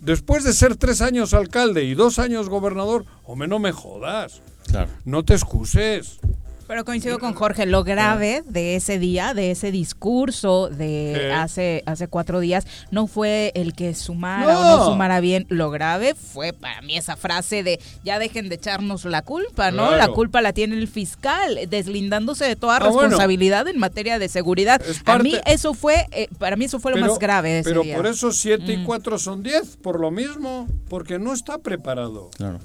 [0.00, 4.90] después de ser tres años alcalde y dos años gobernador, hombre, no me jodas, Claro.
[5.04, 6.18] no te excuses.
[6.68, 12.08] Pero coincido con Jorge, lo grave de ese día, de ese discurso de hace, hace
[12.08, 14.60] cuatro días, no fue el que sumara No.
[14.74, 15.46] o no sumara bien.
[15.48, 19.86] Lo grave fue para mí esa frase de ya dejen de echarnos la culpa, ¿no?
[19.88, 19.96] Claro.
[19.96, 23.00] La culpa la tiene el fiscal, deslindándose de toda Ah, bueno.
[23.02, 24.82] responsabilidad en materia de seguridad.
[24.82, 27.58] Es A parte- mí eso fue, eh, para mí eso fue lo más grave de
[27.60, 27.96] ese pero día.
[27.96, 28.84] por eso siete y Mm.
[28.84, 32.30] cuatro son diez, por lo mismo, porque no está preparado.
[32.36, 32.58] Claro.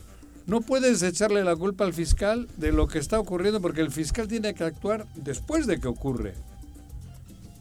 [0.47, 4.27] No puedes echarle la culpa al fiscal de lo que está ocurriendo, porque el fiscal
[4.27, 6.33] tiene que actuar después de que ocurre.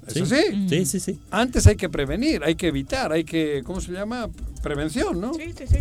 [0.06, 0.66] ¿Es Sí.
[0.68, 1.20] Sí, sí, sí.
[1.30, 4.28] Antes hay que prevenir, hay que evitar, hay que, ¿cómo se llama?
[4.62, 5.34] Prevención, ¿no?
[5.34, 5.78] Sí, sí, sí.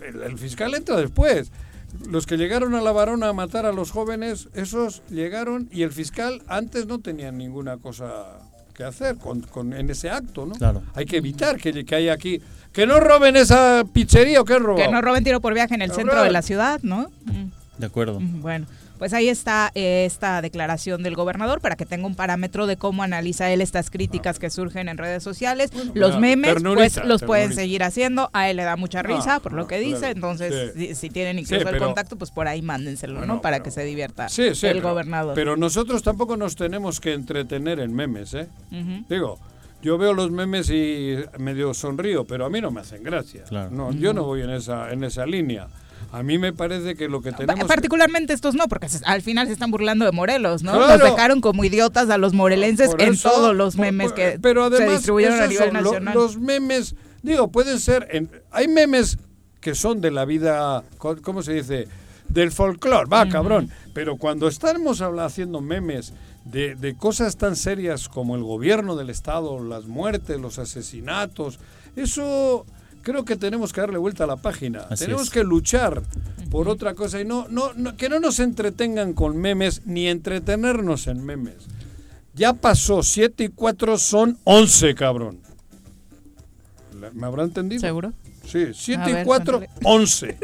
[0.00, 1.52] El, el fiscal entra después.
[2.08, 5.92] Los que llegaron a la varona a matar a los jóvenes, esos llegaron y el
[5.92, 8.38] fiscal antes no tenía ninguna cosa
[8.74, 10.54] que hacer con, con- en ese acto, ¿no?
[10.54, 10.82] Claro.
[10.94, 12.40] Hay que evitar que, que haya aquí.
[12.72, 14.86] Que no roben esa pizzería o que roban.
[14.86, 17.08] Que no roben tiro por viaje en el centro de la ciudad, ¿no?
[17.26, 17.50] Mm.
[17.78, 18.20] De acuerdo.
[18.20, 18.66] Mm, Bueno,
[18.98, 23.02] pues ahí está eh, esta declaración del gobernador para que tenga un parámetro de cómo
[23.02, 25.70] analiza él estas críticas que surgen en redes sociales.
[25.94, 28.30] los memes, pues los pueden seguir haciendo.
[28.32, 29.98] A él le da mucha risa Ah, por lo ah, que dice.
[29.98, 30.14] claro.
[30.14, 30.86] Entonces, Sí.
[30.88, 33.40] si, si tienen incluso Sí, el contacto, pues por ahí mándenselo, Bueno, ¿no?
[33.42, 35.34] Para pero- que se divierta Sí, sí, el pero- gobernador.
[35.34, 38.48] Pero nosotros tampoco nos tenemos que entretener en memes, ¿eh?
[39.08, 39.38] Digo,
[39.82, 43.44] yo veo los memes y medio sonrío, pero a mí no me hacen gracia.
[43.44, 43.70] Claro.
[43.70, 45.68] No, yo no voy en esa en esa línea.
[46.10, 49.22] A mí me parece que lo que Pa- tenemos Particularmente estos no, porque se- al
[49.22, 50.72] final se están burlando de Morelos, ¿no?
[50.72, 50.98] Claro.
[50.98, 54.38] Nos dejaron como idiotas a los morelenses Por en eso, todos los memes por- que
[54.42, 56.14] pero además, se distribuyeron a nivel son lo- nacional.
[56.14, 59.16] los memes, digo, pueden ser, en- hay memes
[59.60, 61.88] que son de la vida, ¿cómo se dice?
[62.28, 63.70] Del folclore, va, cabrón.
[63.94, 66.12] Pero cuando estamos habla- haciendo memes
[66.44, 71.58] de, de cosas tan serias como el gobierno del Estado, las muertes, los asesinatos,
[71.96, 72.66] eso
[73.02, 74.80] creo que tenemos que darle vuelta a la página.
[74.90, 75.30] Así tenemos es.
[75.30, 76.02] que luchar
[76.50, 81.06] por otra cosa y no, no, no- que no nos entretengan con memes ni entretenernos
[81.06, 81.66] en memes.
[82.34, 85.40] Ya pasó, 7 y 4 son 11, cabrón.
[87.00, 87.80] ¿La- ¿Me habrá entendido?
[87.80, 88.12] ¿Seguro?
[88.46, 89.80] Sí, 7 A y ver, 4, Santorri.
[89.84, 90.38] 11.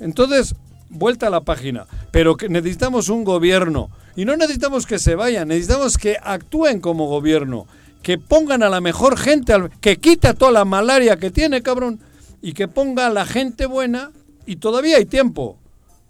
[0.00, 0.54] Entonces,
[0.90, 1.86] vuelta a la página.
[2.10, 3.90] Pero que necesitamos un gobierno.
[4.16, 7.66] Y no necesitamos que se vayan, necesitamos que actúen como gobierno.
[8.02, 12.00] Que pongan a la mejor gente, que quita toda la malaria que tiene, cabrón.
[12.42, 14.12] Y que ponga a la gente buena.
[14.46, 15.56] Y todavía hay tiempo.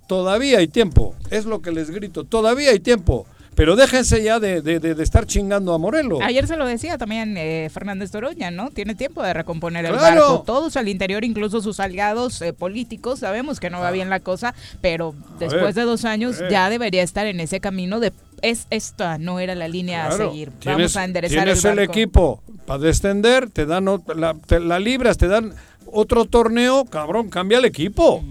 [0.09, 1.15] Todavía hay tiempo.
[1.31, 2.25] Es lo que les grito.
[2.25, 3.27] Todavía hay tiempo.
[3.55, 6.21] Pero déjense ya de, de- de- de estar chingando a Morelos.
[6.23, 8.71] Ayer se lo decía también eh, Fernández Toroña, ¿no?
[8.71, 10.21] Tiene tiempo de recomponer el Claro.
[10.29, 10.43] barco.
[10.45, 14.55] Todos al interior, incluso sus aliados eh, políticos, sabemos que no va bien la cosa,
[14.81, 18.13] pero después ver, de dos años ya debería estar en ese camino de
[18.43, 20.49] es esta no era la línea a seguir.
[20.49, 24.61] Vamos tienes- a enderezar tienes el el, equipo para descender, te dan ot- la, te
[24.61, 25.55] la libras, te dan
[25.91, 28.23] otro torneo, cabrón, cambia el equipo.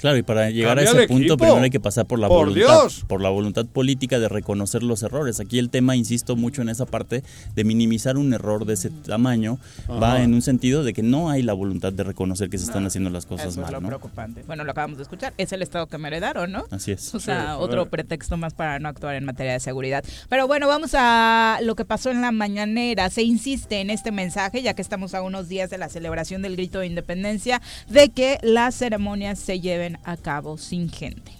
[0.00, 1.36] Claro, y para llegar a ese punto equipo.
[1.36, 3.04] primero hay que pasar por la Por voluntad, Dios.
[3.06, 5.40] por la voluntad política de reconocer los errores.
[5.40, 7.22] Aquí el tema, insisto mucho en esa parte
[7.54, 9.58] de minimizar un error de ese tamaño,
[9.90, 12.86] va en un sentido de que no hay la voluntad de reconocer que se están
[12.86, 13.88] haciendo las cosas Eso es mal, lo ¿no?
[13.88, 14.42] preocupante.
[14.46, 15.34] Bueno, lo acabamos de escuchar.
[15.36, 16.64] Es el estado que me heredaron, ¿no?
[16.70, 17.14] Así es.
[17.14, 20.02] O sea, Sí, otro pretexto más para no actuar en materia de seguridad.
[20.28, 23.10] Pero bueno, vamos a lo que pasó en la mañanera.
[23.10, 26.56] Se insiste en este mensaje, ya que estamos a unos días de la celebración del
[26.56, 31.32] grito de independencia, de que las ceremonias se lleven a cabo sin gente.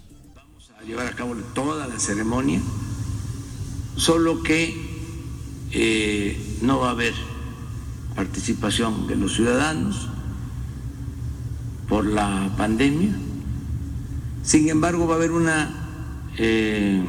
[0.78, 2.60] a llevar a cabo toda la ceremonia,
[3.96, 4.74] solo que
[5.72, 7.14] eh, no va a haber
[8.14, 10.08] participación de los ciudadanos
[11.88, 13.10] por la pandemia.
[14.42, 15.70] Sin embargo, va a haber una
[16.38, 17.02] eh,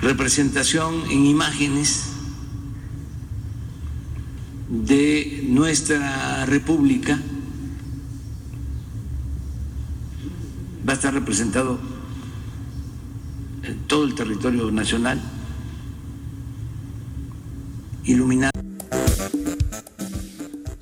[0.00, 2.12] representación en imágenes
[4.68, 7.20] de nuestra república.
[10.86, 11.78] Va a estar representado
[13.62, 15.20] en todo el territorio nacional,
[18.04, 18.50] iluminado.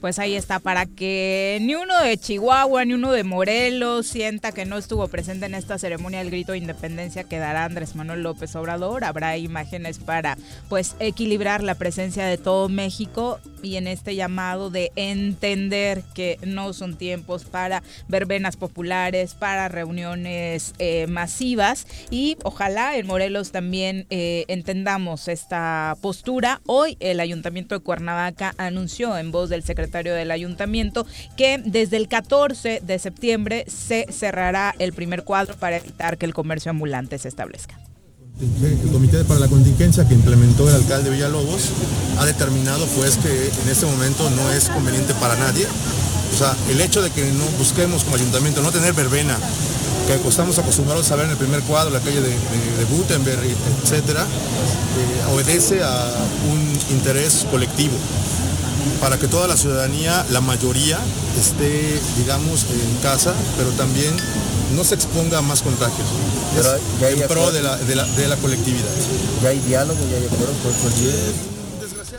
[0.00, 4.64] Pues ahí está, para que ni uno de Chihuahua ni uno de Morelos sienta que
[4.64, 8.56] no estuvo presente en esta ceremonia del grito de independencia que dará Andrés Manuel López
[8.56, 9.04] Obrador.
[9.04, 10.38] Habrá imágenes para
[10.70, 16.72] pues equilibrar la presencia de todo México y en este llamado de entender que no
[16.72, 24.46] son tiempos para verbenas populares, para reuniones eh, masivas y ojalá en Morelos también eh,
[24.48, 26.62] entendamos esta postura.
[26.64, 32.08] Hoy el Ayuntamiento de Cuernavaca anunció en voz del secretario del ayuntamiento que desde el
[32.08, 37.28] 14 de septiembre se cerrará el primer cuadro para evitar que el comercio ambulante se
[37.28, 37.78] establezca.
[38.40, 41.70] El comité para la contingencia que implementó el alcalde Villalobos
[42.18, 45.66] ha determinado pues que en este momento no es conveniente para nadie.
[46.32, 49.36] O sea, el hecho de que no busquemos como ayuntamiento no tener verbena,
[50.06, 52.34] que estamos acostumbrados a ver en el primer cuadro, la calle de,
[52.90, 53.44] Gutenberg,
[53.82, 56.10] etcétera, eh, obedece a
[56.50, 57.94] un interés colectivo
[59.00, 60.98] para que toda la ciudadanía, la mayoría,
[61.38, 64.14] esté, digamos, en casa, pero también
[64.76, 66.08] no se exponga a más contagios.
[67.00, 68.90] Pero en pro de la, de, la, de la, colectividad.
[69.42, 70.72] ¿Ya hay diálogo, ya hay acuerdo por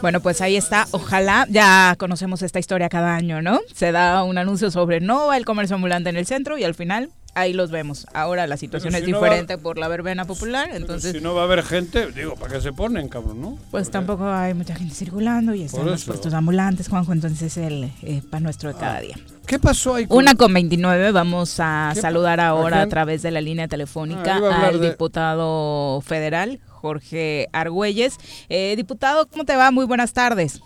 [0.01, 0.87] bueno, pues ahí está.
[0.91, 3.59] Ojalá ya conocemos esta historia cada año, ¿no?
[3.73, 6.73] Se da un anuncio sobre no va el comercio ambulante en el centro y al
[6.73, 8.07] final ahí los vemos.
[8.13, 11.13] Ahora la situación es diferente por la verbena popular, entonces...
[11.13, 13.57] Si no va a haber gente, digo, ¿para qué se ponen, cabrón, no?
[13.71, 17.91] Pues tampoco hay mucha gente circulando y están los puestos ambulantes, Juanjo, entonces es el
[18.03, 19.15] eh, pan nuestro de cada día.
[19.47, 20.05] ¿Qué pasó ahí?
[20.09, 24.81] Una con 29, vamos a saludar ahora a través de la línea telefónica ah, al
[24.81, 28.17] diputado federal, Jorge Argüelles.
[28.49, 29.71] Eh, diputado, ¿cómo te va?
[29.71, 30.61] Muy buenas tardes.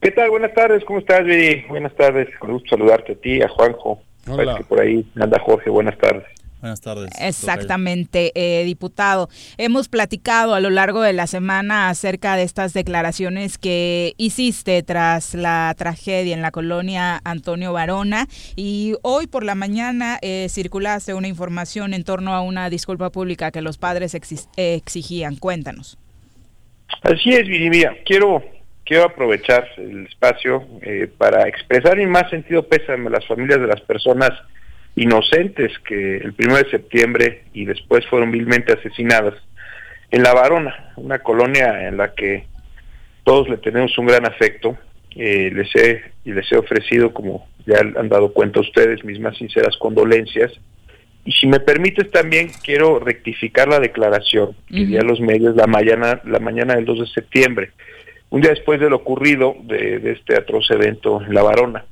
[0.00, 0.30] ¿Qué tal?
[0.30, 1.64] Buenas tardes, ¿cómo estás, Viri?
[1.68, 4.56] Buenas tardes, con gusto saludarte a ti, a Juanjo, Hola.
[4.56, 6.24] que por ahí anda Jorge, buenas tardes.
[6.64, 7.10] Buenas tardes.
[7.20, 9.28] Exactamente, eh, diputado.
[9.58, 15.34] Hemos platicado a lo largo de la semana acerca de estas declaraciones que hiciste tras
[15.34, 21.28] la tragedia en la colonia Antonio Varona y hoy por la mañana eh, circulaste una
[21.28, 24.16] información en torno a una disculpa pública que los padres
[24.56, 25.36] exigían.
[25.36, 25.98] Cuéntanos.
[27.02, 27.92] Así es, Virimia.
[28.06, 28.42] Quiero
[28.84, 33.66] quiero aprovechar el espacio eh, para expresar mi más sentido pésame a las familias de
[33.66, 34.30] las personas
[34.96, 39.34] inocentes que el 1 de septiembre y después fueron vilmente asesinadas
[40.10, 42.46] en La Varona, una colonia en la que
[43.24, 44.78] todos le tenemos un gran afecto.
[45.16, 49.36] Eh, les he y les he ofrecido, como ya han dado cuenta ustedes, mis más
[49.36, 50.52] sinceras condolencias.
[51.24, 55.66] Y si me permites también quiero rectificar la declaración que di a los medios la
[55.66, 57.72] mañana, la mañana del 2 de septiembre
[58.34, 61.84] un día después de lo ocurrido de, este atroz evento en La Varona.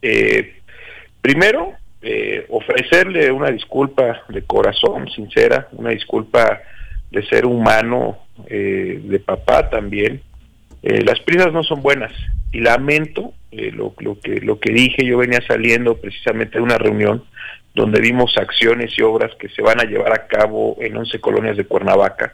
[0.00, 0.54] Eh,
[1.20, 6.62] primero, eh, ofrecerle una disculpa de corazón, sincera, una disculpa
[7.10, 10.22] de ser humano, eh, de papá también.
[10.82, 12.12] las prisas no son buenas
[12.52, 17.22] y lamento lo, lo, que, lo que dije, yo venía saliendo precisamente de una reunión
[17.74, 21.58] donde vimos acciones y obras que se van a llevar a cabo en 11 colonias
[21.58, 22.32] de Cuernavaca,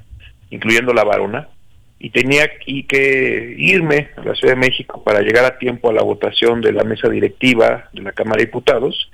[0.48, 1.48] incluyendo La Varona,
[2.00, 6.02] y tenía que irme a la Ciudad de México para llegar a tiempo a la
[6.02, 9.10] votación de la mesa directiva de la Cámara de Diputados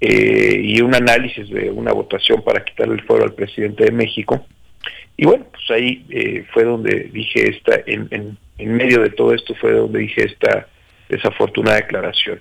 [0.00, 4.44] eh, y un análisis de una votación para quitarle el fuero al presidente de México.
[5.16, 9.32] Y bueno, pues ahí eh, fue donde dije esta, en, en, en, medio de todo
[9.32, 10.68] esto fue donde dije esta
[11.08, 12.40] desafortunada declaración.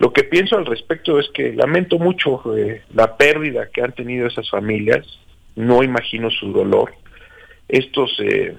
[0.00, 4.26] Lo que pienso al respecto es que lamento mucho eh, la pérdida que han tenido
[4.26, 5.06] esas familias,
[5.56, 6.94] no imagino su dolor.
[7.68, 8.56] Estos eh,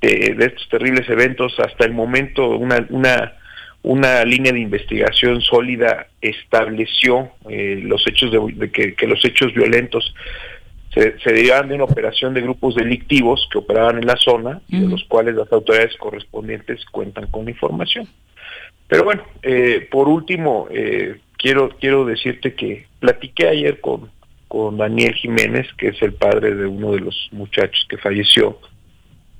[0.00, 1.58] de, estos terribles eventos.
[1.58, 3.32] Hasta el momento una, una,
[3.82, 10.14] una línea de investigación sólida estableció eh, los hechos de, que, los hechos violentos
[10.92, 14.80] se, se, derivaban de una operación de grupos delictivos que operaban en la zona y
[14.80, 18.08] de los cuales las autoridades correspondientes cuentan con información.
[18.88, 24.10] Pero bueno, eh, por último, eh, quiero, quiero decirte que platiqué ayer con,
[24.48, 28.58] con Daniel Jiménez, que es el padre de uno de los muchachos que falleció,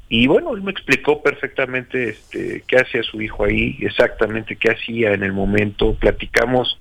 [0.09, 5.12] y bueno, él me explicó perfectamente este, qué hacía su hijo ahí, exactamente qué hacía
[5.12, 5.95] en el momento.
[5.95, 6.81] Platicamos,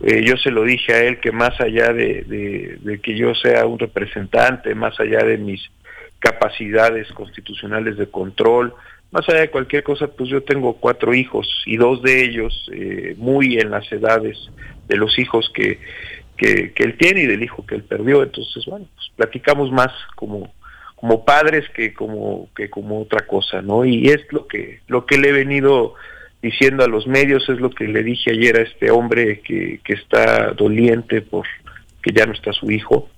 [0.00, 3.78] eh, yo se lo dije a él que más allá de, que yo sea un
[3.78, 5.62] representante, más allá de mis
[6.18, 8.74] capacidades constitucionales de control,
[9.12, 13.14] más allá de cualquier cosa, pues yo tengo cuatro hijos y dos de ellos eh,
[13.16, 14.36] muy en las edades
[14.88, 15.78] de los hijos que,
[16.36, 18.22] que, que él tiene y del hijo que él perdió.
[18.22, 20.52] Entonces, bueno, pues platicamos más como
[21.00, 23.84] como padres que como que como otra cosa, ¿no?
[23.84, 25.94] Y es lo que lo que le he venido
[26.42, 29.92] diciendo a los medios, es lo que le dije ayer a este hombre que, que
[29.92, 31.46] está doliente por
[32.02, 33.08] que ya no está su hijo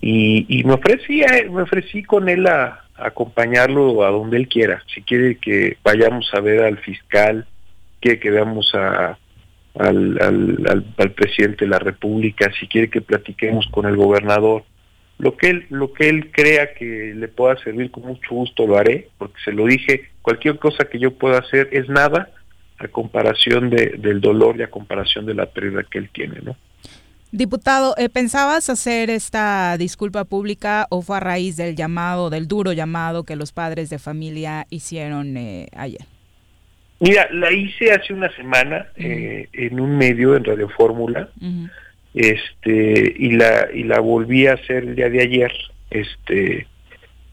[0.00, 5.02] y, y me ofrecí me ofrecí con él a, acompañarlo a donde él quiera, si
[5.02, 7.46] quiere que vayamos a ver al fiscal,
[8.00, 9.16] quiere que veamos al,
[9.78, 14.64] al, al, al presidente de la República, si quiere que platiquemos con el gobernador,
[15.20, 18.76] lo que él lo que él crea que le pueda servir con mucho gusto lo
[18.76, 22.30] haré porque se lo dije cualquier cosa que yo pueda hacer es nada
[22.78, 26.56] a comparación de, del dolor y a comparación de la pérdida que él tiene no
[27.32, 32.72] Diputado, eh, ¿pensabas hacer esta disculpa pública o fue a raíz del llamado, del duro
[32.72, 36.00] llamado que los padres de familia hicieron eh, ayer?
[37.00, 41.30] mira la hice hace una semana eh, en un medio en Radio Fórmula
[42.14, 45.52] este y la y la volví a hacer el día de ayer
[45.90, 46.66] este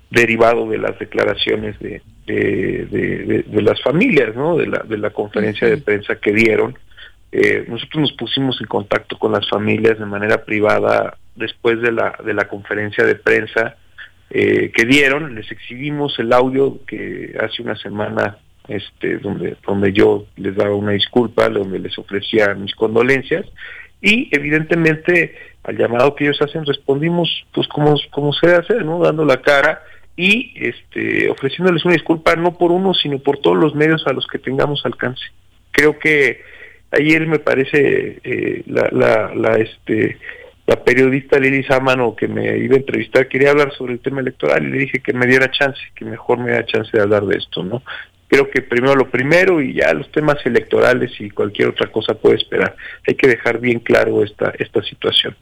[0.10, 5.68] derivado de las declaraciones de de, de- las familias no de la de la conferencia
[5.68, 6.78] de prensa que dieron.
[7.32, 12.18] Eh, nosotros nos pusimos en contacto con las familias de manera privada después de la
[12.26, 13.76] de la conferencia de prensa
[14.30, 15.36] eh, que dieron.
[15.36, 18.38] Les exhibimos el audio que hace una semana
[18.68, 23.46] este donde donde yo les daba una disculpa donde les ofrecía mis condolencias
[24.02, 29.26] y evidentemente al llamado que ellos hacen respondimos pues como como se hacer no dando
[29.26, 29.82] la cara
[30.16, 34.28] y este ofreciéndoles una disculpa no por uno sino por todos los medios a los
[34.28, 35.24] que tengamos alcance
[35.72, 36.42] creo que
[36.92, 40.18] ayer me parece eh, la, la, la este
[40.68, 44.66] la periodista Lili Sámano que me iba a entrevistar quería hablar sobre el tema electoral
[44.66, 47.38] y le dije que me diera chance, que mejor me diera chance de hablar de
[47.38, 47.82] esto, ¿no?
[48.28, 52.36] Creo que primero lo primero y ya los temas electorales y cualquier otra cosa puede
[52.36, 52.76] esperar.
[53.08, 55.36] Hay que dejar bien claro esta esta situación.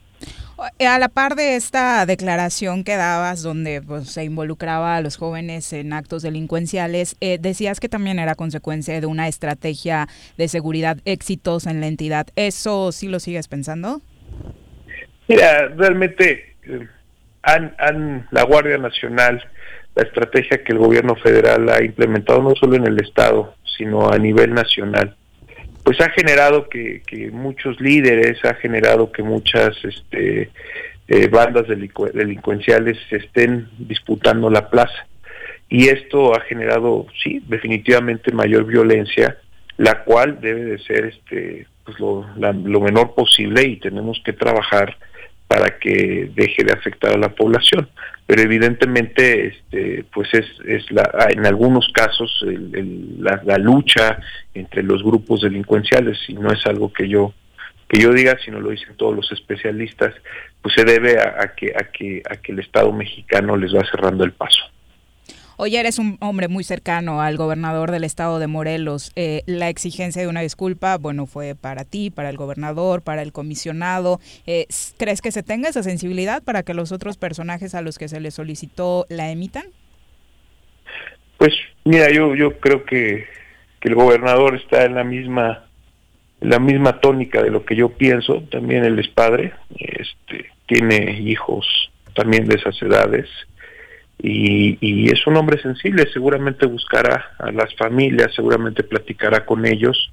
[0.79, 5.17] Eh, A la par de esta declaración que dabas, donde pues, se involucraba a los
[5.17, 10.97] jóvenes en actos delincuenciales, eh, decías que también era consecuencia de una estrategia de seguridad
[11.05, 12.27] exitosa en la entidad.
[12.37, 14.01] ¿Eso sí lo sigues pensando?
[15.27, 16.87] Mira, realmente eh,
[17.43, 19.43] han, han- la Guardia Nacional,
[19.95, 24.17] la estrategia que el gobierno federal ha implementado no solo en el estado, sino a
[24.17, 25.15] nivel nacional,
[25.83, 30.49] pues ha generado que, que muchos líderes, ha generado que muchas este,
[31.07, 35.07] eh, bandas delincu- delincuenciales estén disputando la plaza.
[35.69, 39.37] Y esto ha generado, sí, definitivamente mayor violencia,
[39.77, 44.33] la cual debe de ser este, pues lo, la- lo menor posible y tenemos que
[44.33, 44.97] trabajar
[45.47, 47.87] para que deje de afectar a la población.
[48.27, 54.19] Pero evidentemente, este, pues es, es la, en algunos casos el- el- la, la lucha
[54.55, 57.33] entre los grupos delincuenciales y no es algo que yo
[57.87, 60.15] que yo diga, sino lo dicen todos los especialistas,
[60.59, 63.85] pues se debe a, a que a que a que el Estado mexicano les va
[63.91, 64.63] cerrando el paso.
[65.57, 69.13] Oye, eres un hombre muy cercano al gobernador del estado de Morelos.
[69.15, 73.31] Eh, la exigencia de una disculpa, bueno, fue para ti, para el gobernador, para el
[73.31, 74.19] comisionado.
[74.45, 78.09] Eh, ¿Crees que se tenga esa sensibilidad para que los otros personajes a los que
[78.09, 79.63] se les solicitó la emitan?
[81.37, 81.53] Pues
[81.85, 83.25] mira, yo yo creo que,
[83.79, 85.65] que el gobernador está en la misma
[86.41, 88.43] la misma tónica de lo que yo pienso.
[88.51, 91.65] También él es padre, este, tiene hijos
[92.13, 93.27] también de esas edades
[94.27, 96.09] y, y es un hombre sensible.
[96.11, 100.11] Seguramente buscará a las familias, seguramente platicará con ellos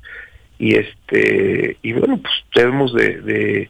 [0.59, 3.68] y este y bueno pues debemos de,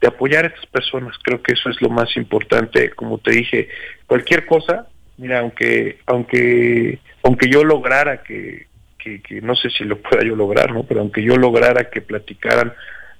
[0.00, 1.16] de apoyar a estas personas.
[1.22, 2.90] Creo que eso es lo más importante.
[2.90, 3.68] Como te dije,
[4.06, 8.66] cualquier cosa, mira, aunque aunque aunque yo lograra que,
[8.98, 10.82] que, que no sé si lo pueda yo lograr, ¿no?
[10.82, 12.72] Pero aunque yo lograra que platicaran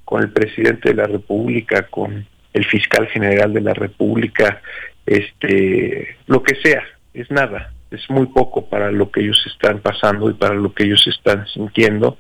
[0.04, 4.62] con el presidente de la República, con el fiscal general de la República,
[5.06, 6.82] este, lo que sea,
[7.14, 10.84] es nada, es muy poco para lo que ellos están pasando y para lo que
[10.84, 12.18] ellos están sintiendo,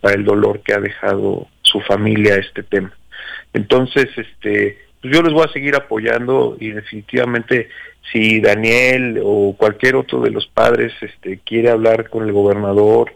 [0.00, 2.92] para el dolor que ha dejado su familia este tema.
[3.52, 7.70] Entonces, este, pues yo les voy a seguir apoyando y definitivamente
[8.12, 13.12] si Daniel o cualquier otro de los padres este quiere hablar con el gobernador,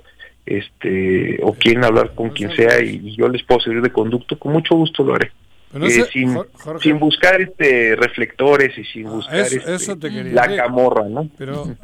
[0.46, 4.38] este o quieren hablar con quien sea y, y yo les puedo servir de conducto,
[4.38, 5.30] con mucho gusto lo haré.
[5.72, 6.82] Pero no Eh, sin, Jor- Jorge.
[6.88, 11.28] sin buscar este reflectores y sin buscar Eso, este, eso te quería la camorra, ¿no?
[11.38, 11.76] Pero,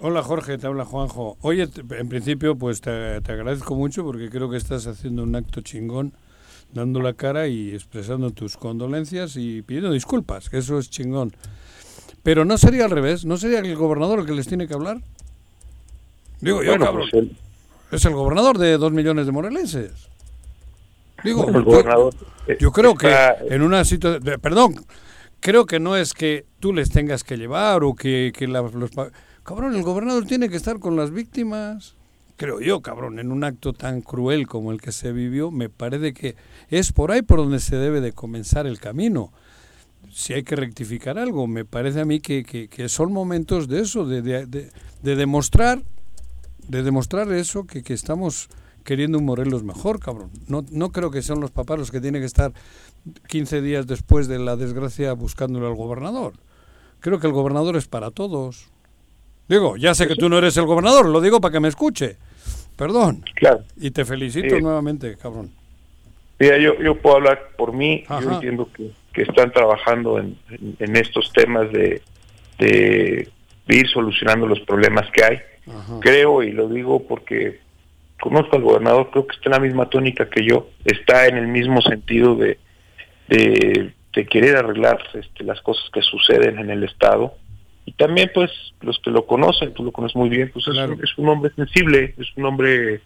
[0.00, 1.36] hola Jorge, te habla Juanjo.
[1.42, 5.60] Oye, en principio, pues te, te agradezco mucho porque creo que estás haciendo un acto
[5.60, 6.14] chingón,
[6.72, 11.34] dando la cara y expresando tus condolencias y pidiendo disculpas, que eso es chingón.
[12.22, 14.98] Pero no sería al revés, no sería el gobernador el que les tiene que hablar.
[16.40, 17.08] Digo yo, cabrón.
[17.10, 17.36] pues el-
[17.92, 19.92] Es el gobernador de dos millones de morelenses.
[21.24, 22.14] Digo, el gobernador,
[22.46, 23.08] eh, yo, creo que
[23.48, 24.40] en una situación...
[24.40, 24.74] Perdón,
[25.40, 28.90] creo que no es que tú les tengas que llevar o que, que la- los...
[29.42, 31.94] Cabrón, el gobernador tiene que estar con las víctimas.
[32.36, 36.12] Creo yo, cabrón, en un acto tan cruel como el que se vivió, me parece
[36.14, 36.34] que
[36.68, 39.32] es por ahí por donde se debe de comenzar el camino.
[40.12, 43.80] Si hay que rectificar algo, me parece a mí que, que- que son momentos de
[43.80, 44.70] eso, de, de- de-
[45.02, 45.82] de demostrar
[46.66, 48.48] de demostrar eso, que, que estamos
[48.84, 50.30] queriendo un Morelos mejor, cabrón.
[50.46, 52.52] No, no creo que sean los papás los que tienen que estar
[53.28, 56.34] 15 días después de la desgracia buscándole al gobernador.
[57.00, 58.68] Creo que el gobernador es para todos.
[59.48, 62.16] Digo, ya sé que tú no eres el gobernador, lo digo para que me escuche.
[62.76, 63.24] Perdón.
[63.34, 63.62] Claro.
[63.76, 64.62] Y te felicito Sí.
[64.62, 65.50] nuevamente, cabrón.
[66.38, 68.34] Mira, yo, yo puedo hablar por mí, yo Ajá.
[68.34, 72.02] entiendo que, que están trabajando en, en- en estos temas de,
[72.58, 73.28] de
[73.68, 75.38] ir solucionando los problemas que hay.
[76.00, 77.60] Creo, y lo digo porque
[78.24, 81.46] conozco al gobernador, creo que está en la misma tónica que yo, está en el
[81.46, 82.56] mismo sentido de,
[83.28, 87.34] de, de querer arreglar este, las cosas que suceden en el Estado.
[87.84, 88.50] Y también, pues,
[88.80, 91.52] los que lo conocen, tú lo conoces muy bien, pues es, un, es un hombre
[91.54, 93.02] sensible, es un hombre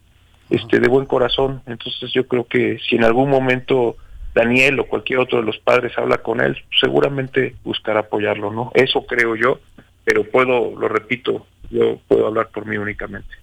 [0.50, 1.62] este de buen corazón.
[1.66, 3.96] Entonces yo creo que si en algún momento
[4.36, 8.70] Daniel o cualquier otro de los padres habla con él, seguramente buscará apoyarlo, ¿no?
[8.72, 9.58] Eso creo yo,
[10.04, 13.34] pero puedo, lo repito, yo puedo hablar por mí únicamente.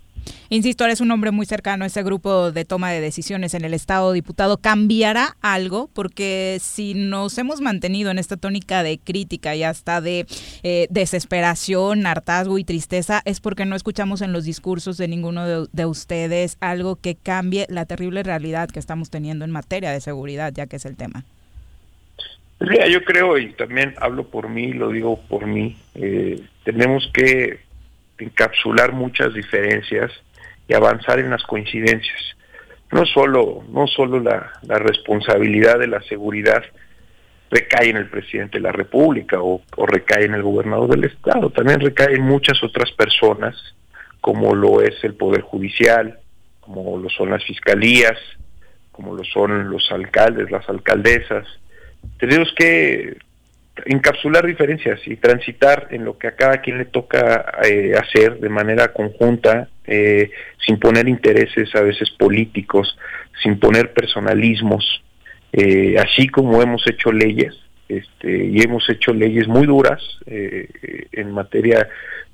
[0.50, 3.74] Insisto, eres un hombre muy cercano a ese grupo de toma de decisiones en el
[3.74, 4.58] Estado, diputado.
[4.58, 5.90] ¿Cambiará algo?
[5.94, 10.26] Porque si nos hemos mantenido en esta tónica de crítica y hasta de
[10.64, 15.68] eh, desesperación, hartazgo y tristeza, es porque no escuchamos en los discursos de ninguno de,
[15.72, 20.54] de ustedes algo que cambie la terrible realidad que estamos teniendo en materia de seguridad,
[20.54, 21.26] ya que es el tema.
[22.60, 27.65] Mira, yo creo, y también hablo por mí, lo digo por mí, eh, tenemos que
[28.18, 30.12] encapsular muchas diferencias
[30.68, 32.22] y avanzar en las coincidencias.
[32.92, 36.64] No solo, no solo la, la responsabilidad de la seguridad
[37.50, 41.50] recae en el presidente de la República o, o recae en el gobernador del Estado,
[41.50, 43.56] también recae en muchas otras personas,
[44.22, 46.20] como lo es el Poder Judicial,
[46.60, 48.18] como lo son las fiscalías,
[48.92, 51.46] como lo son los alcaldes, las alcaldesas.
[52.18, 53.18] Tenemos que
[53.86, 58.50] encapsular diferencias y transitar en lo que a cada quien le toca eh, hacer de
[58.50, 60.32] manera conjunta, eh,
[60.66, 62.98] sin poner intereses a veces políticos,
[63.44, 65.04] sin poner personalismos,
[65.52, 67.54] eh, así como hemos hecho leyes,
[67.88, 71.88] este, y hemos hecho leyes muy duras en materia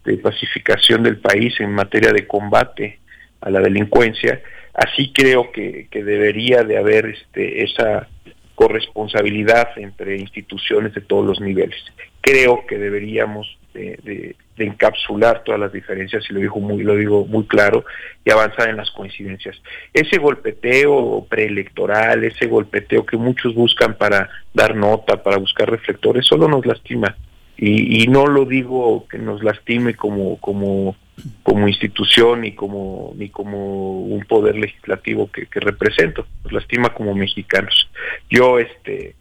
[0.06, 3.00] de pacificación del país, en materia de combate
[3.42, 4.42] a la delincuencia,
[4.74, 8.08] así creo que, que debería de haber este, esa
[8.56, 11.80] corresponsabilidad entre instituciones de todos los niveles.
[12.22, 16.96] Creo que deberíamos de, de- de encapsular todas las diferencias, y lo digo muy, lo
[16.96, 17.84] digo muy claro,
[18.24, 19.60] y avanzar en las coincidencias.
[19.94, 26.48] Ese golpeteo preelectoral, ese golpeteo que muchos buscan para dar nota, para buscar reflectores, solo
[26.48, 27.16] nos lastima.
[27.58, 30.96] Y, y no lo digo que nos lastime como, como,
[31.44, 37.90] como institución ni como, ni como un poder legislativo que, represento, nos lastima como mexicanos.
[38.30, 39.16] Yo este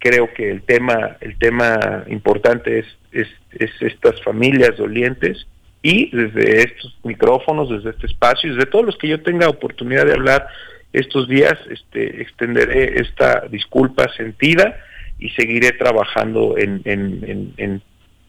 [0.00, 5.46] creo que el tema, el tema importante es, es, es estas familias dolientes
[5.82, 10.12] y desde estos micrófonos, desde este espacio, desde todos los que yo tenga oportunidad de
[10.12, 10.46] hablar
[10.92, 14.76] estos días, este, extenderé esta disculpa sentida
[15.18, 17.82] y seguiré trabajando en, en, en, en,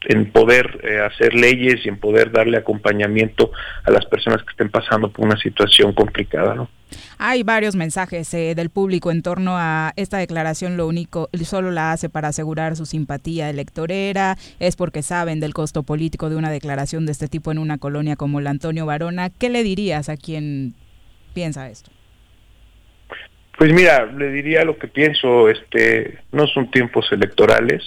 [0.05, 3.51] en poder eh, hacer leyes y en poder darle acompañamiento
[3.83, 6.69] a las personas que estén pasando por una situación complicada, ¿no?
[7.17, 10.77] Hay varios mensajes eh, del público en torno a esta declaración.
[10.77, 14.37] Lo único, solo la hace para asegurar su simpatía electorera.
[14.59, 18.15] Es porque saben del costo político de una declaración de este tipo en una colonia
[18.15, 19.29] como la Antonio Varona.
[19.29, 20.73] ¿Qué le dirías a quien
[21.33, 21.91] piensa esto?
[23.57, 27.83] Pues mira, le diría lo que pienso, este, no son tiempos electorales,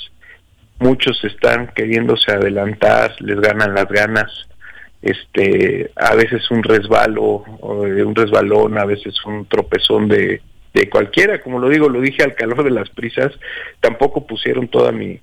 [0.83, 4.31] muchos están queriéndose adelantar, les ganan las ganas,
[5.01, 10.43] este, a veces un resbalo, un resbalón, a veces un tropezón de,
[10.75, 13.33] de cualquiera, como lo digo, lo dije al calor de las prisas,
[13.81, 15.21] tampoco pusieron toda mi,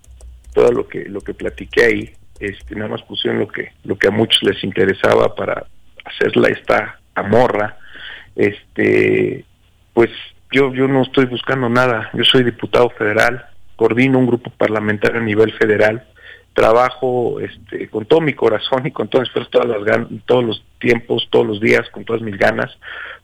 [0.54, 4.08] todo lo que, lo que platiqué ahí, este, nada más pusieron lo que, lo que
[4.08, 5.66] a muchos les interesaba para
[6.06, 7.78] hacerla esta amorra,
[8.36, 9.46] este,
[9.94, 10.10] pues
[10.52, 13.46] yo, yo no estoy buscando nada, yo soy diputado federal,
[13.80, 15.96] coordino un grupo parlamentario a nivel federal,
[16.54, 20.66] trabajo este, con todo mi corazón y con todo esfuerzo, todas las gan- todos los
[20.80, 22.70] tiempos, todos los días, con todas mis ganas,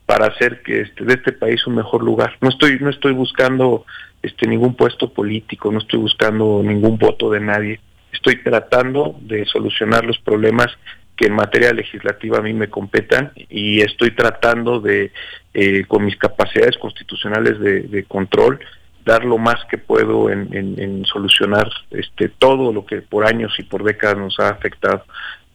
[0.06, 2.30] para hacer que este, de este país un mejor lugar.
[2.40, 3.84] No estoy, no estoy buscando
[4.22, 7.78] este, ningún puesto político, no estoy buscando ningún voto de nadie,
[8.10, 10.68] estoy tratando de solucionar los problemas
[11.16, 15.12] que en materia legislativa a mí me competan y estoy tratando de,
[15.52, 18.60] eh, con mis capacidades constitucionales de control,
[19.06, 23.84] dar lo más que puedo en, solucionar este todo lo que por años y por
[23.84, 25.04] décadas nos ha afectado.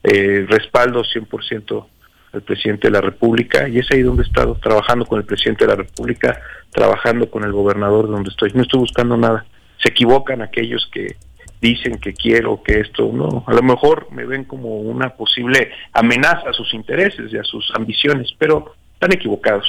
[0.04, 1.86] Eh, respaldo 100%
[2.34, 5.66] al presidente de la República y es ahí donde he estado trabajando con el presidente
[5.66, 6.39] de la República,
[6.72, 8.52] trabajando con el gobernador donde estoy.
[8.56, 9.45] No estoy buscando nada.
[9.78, 11.18] Se equivocan aquellos que
[11.60, 16.49] dicen que quiero que esto, no, a lo mejor me ven como una posible amenaza
[16.49, 19.68] a sus intereses y a sus ambiciones, pero están equivocados.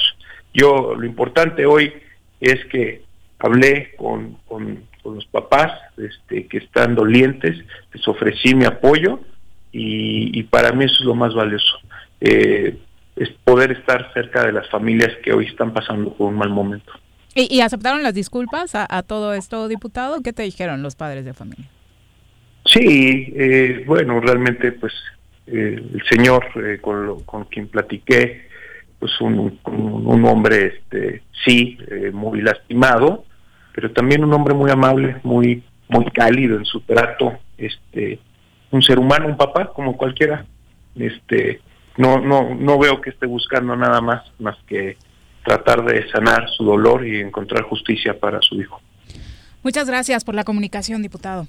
[0.53, 1.93] Yo lo importante hoy
[2.39, 3.03] es que
[3.43, 7.57] hablé con, con, con los papás este, que están dolientes,
[7.93, 9.19] les ofrecí mi apoyo
[9.71, 11.77] y, y para mí eso es lo más valioso,
[12.21, 12.77] eh,
[13.15, 16.91] es poder estar cerca de las familias que hoy están pasando por un mal momento.
[17.35, 20.21] ¿Y, y aceptaron las disculpas a, a todo esto, diputado?
[20.23, 21.67] ¿Qué te dijeron los padres de familia?
[22.65, 24.93] Sí, eh, bueno, realmente pues
[25.47, 28.47] eh, el señor eh, con, lo- con quien platiqué,
[28.99, 33.25] pues un, un, un hombre, este, sí, eh, muy lastimado,
[33.73, 38.19] pero también un hombre muy amable, muy muy cálido en su trato, este,
[38.71, 40.45] un ser humano, un papá como cualquiera,
[40.95, 41.61] este,
[41.97, 44.97] no no no veo que esté buscando nada más más que
[45.43, 48.81] tratar de sanar su dolor y encontrar justicia para su hijo.
[49.61, 51.47] Muchas gracias por la comunicación, diputado.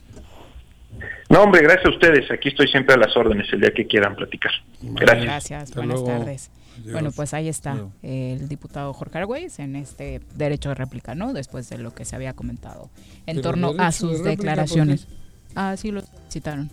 [1.28, 2.30] No, hombre, gracias a ustedes.
[2.30, 4.52] Aquí estoy siempre a las órdenes el día que quieran platicar.
[4.82, 5.24] Gracias.
[5.24, 6.18] Gracias, Hasta buenas luego.
[6.18, 6.50] tardes.
[6.90, 11.32] Bueno, pues ahí está el diputado Jorge Argüelles en este derecho de réplica, ¿no?
[11.32, 12.90] Después de lo que se había comentado
[13.26, 15.06] en Pero torno a sus declaraciones.
[15.54, 16.70] Ah, sí, lo citaron.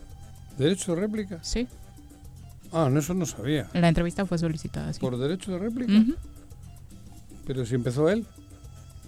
[0.57, 1.39] ¿Derecho de réplica?
[1.43, 1.67] Sí.
[2.71, 3.69] Ah, no, eso no sabía.
[3.73, 4.99] La entrevista fue solicitada, sí.
[4.99, 5.93] ¿Por derecho de réplica?
[7.45, 8.25] Pero si empezó él.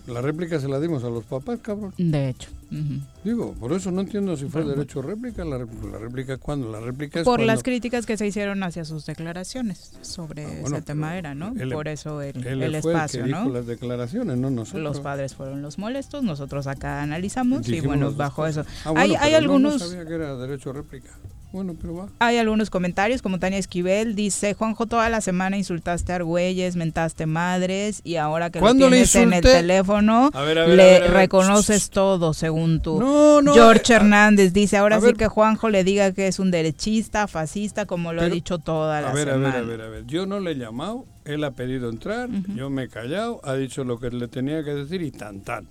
[0.05, 1.93] La réplica se la dimos a los papás, cabrón.
[1.97, 2.49] De hecho.
[2.71, 2.99] ujú.
[3.23, 5.45] Digo, por eso no entiendo si fue Bueno, derecho de réplica.
[5.45, 6.69] La, la réplica, ¿cuándo?
[6.69, 10.49] La réplica es Por cuando- las críticas que se hicieron hacia sus declaraciones sobre Ah,
[10.59, 11.53] bueno, ese tema era, ¿no?
[11.57, 13.43] él- Por eso el, él el fue espacio, el que ¿no?
[13.43, 14.83] dijo las declaraciones, no nosotros.
[14.83, 18.63] Los padres fueron los molestos, nosotros acá analizamos y Dijimos bueno, las dos bajo eso.
[18.65, 18.75] cosas.
[18.85, 21.11] Ah, bueno, hay hay algunos No, sabía que era derecho de réplica.
[21.53, 22.07] Bueno, pero va.
[22.17, 27.27] Hay algunos comentarios, como Tania Esquivel dice, Juanjo, toda la semana insultaste a Argüelles, mentaste
[27.27, 30.75] madres y ahora que lo ¿Cuándo le tienes en el teléfono, A ver, a ver,
[30.75, 31.13] le a ver, a ver.
[31.13, 32.99] reconoces todo, según tú.
[32.99, 35.15] No, no, George a- Hernández dice, ahora sí ver.
[35.15, 39.11] que Juanjo le diga que es un derechista, fascista, como lo ha dicho toda la
[39.11, 39.61] A ver, a semana.
[39.61, 40.05] ver, a ver, a ver.
[40.07, 43.83] Yo no le he llamado, él ha pedido entrar, yo me he callado, ha dicho
[43.83, 45.67] lo que le tenía que decir y tan tan.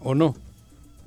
[0.00, 0.36] ¿O no?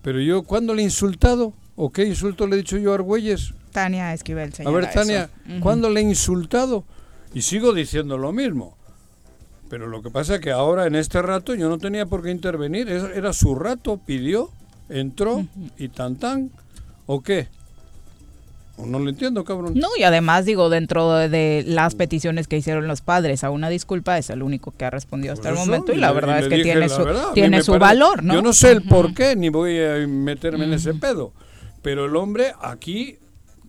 [0.01, 1.53] Pero yo, ¿cuándo le he insultado?
[1.77, 3.53] ¿O qué insulto le he dicho yo a Argüelles?
[3.71, 5.29] Tania Esquivel, A señala ver, Tania.
[5.61, 6.83] ¿cuándo le he insultado?
[7.35, 8.75] Y sigo diciendo lo mismo.
[9.69, 12.31] Pero lo que pasa es que ahora, en este rato, yo no tenía por qué
[12.31, 12.89] intervenir.
[12.89, 14.49] Era su rato, pidió,
[14.89, 15.45] entró
[15.77, 16.49] y tan tan.
[17.05, 17.47] ¿O qué?
[18.77, 19.73] ¿O no lo entiendo, cabrón?
[19.75, 23.69] No, y además digo, dentro de, de las peticiones que hicieron los padres a una
[23.69, 26.47] disculpa, es el único que ha respondido hasta el momento y la verdad y es
[26.47, 27.29] que tiene su, verdad.
[27.29, 28.33] A tiene su valor, ¿no?
[28.33, 31.33] Yo no sé el por qué, ni voy a meterme en ese pedo.
[31.87, 33.17] Pero el hombre aquí,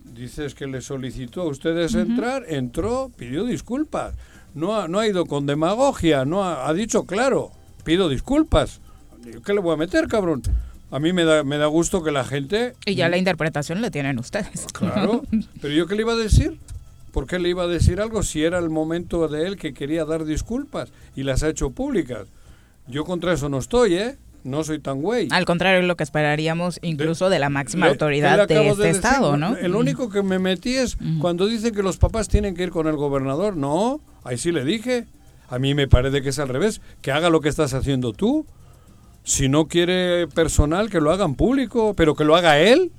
[0.03, 4.13] dices que le solicitó a ustedes entrar, entró, pidió disculpas.
[4.53, 7.53] No ha, no ha ido con demagogia, no ha, ha dicho claro,
[7.85, 8.81] pido disculpas.
[9.23, 10.41] ¿Yo ¿Qué le voy a meter, cabrón?
[10.91, 12.73] A mí me da, me da gusto que la gente...
[12.85, 14.67] Y ya la interpretación la tienen ustedes.
[14.73, 15.23] Claro,
[15.61, 16.59] pero yo qué le iba a decir?
[17.13, 20.03] ¿Por qué le iba a decir algo si era el momento de él que quería
[20.03, 22.27] dar disculpas y las ha hecho públicas?
[22.85, 24.17] Yo contra eso no estoy, ¿eh?
[24.43, 25.27] No soy tan güey.
[25.31, 29.57] Al contrario, lo que esperaríamos incluso de, la máxima Le- autoridad de este estado, ¿no?
[29.57, 32.87] El único que me metí es cuando dicen que los papás tienen que ir con
[32.87, 33.55] el gobernador.
[33.57, 35.05] No, ahí sí le dije.
[35.49, 36.79] A mí me parece que es al revés.
[37.01, 38.45] Que haga lo que estás haciendo tú.
[39.23, 42.91] Si no quiere personal, que lo hagan público, pero que lo haga él.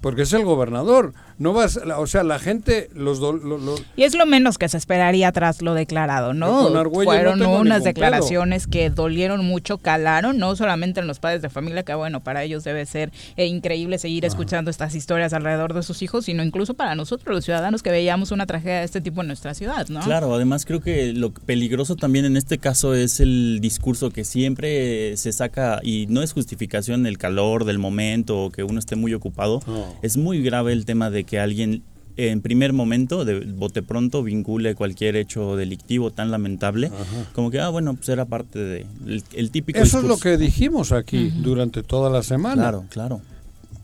[0.00, 1.12] Porque es el gobernador.
[1.38, 4.58] No vas, la- o sea, la gente, los, do- lo- lo- Y es lo menos
[4.58, 6.68] que se esperaría tras lo declarado, ¿no?
[7.04, 11.82] Fueron no unas declaraciones que dolieron mucho, calaron, no solamente en los padres de familia,
[11.84, 16.02] que bueno, para ellos debe ser eh, increíble seguir escuchando estas historias alrededor de sus
[16.02, 19.28] hijos, sino incluso para nosotros, los ciudadanos, que veíamos una tragedia de este tipo en
[19.28, 20.00] nuestra ciudad, ¿no?
[20.00, 25.16] Claro, además creo que lo peligroso también en este caso es el discurso que siempre
[25.16, 29.14] se saca y no es justificación el calor del momento o que uno esté muy
[29.14, 29.60] ocupado.
[30.02, 31.82] Es muy grave el tema de que alguien
[32.18, 36.90] en primer momento, de bote pronto, vincule cualquier hecho delictivo tan lamentable,
[37.32, 40.36] como que, ah, bueno, pues era parte de el, el típico Eso es lo que
[40.36, 42.62] dijimos aquí durante toda la semana.
[42.62, 43.20] Claro, claro.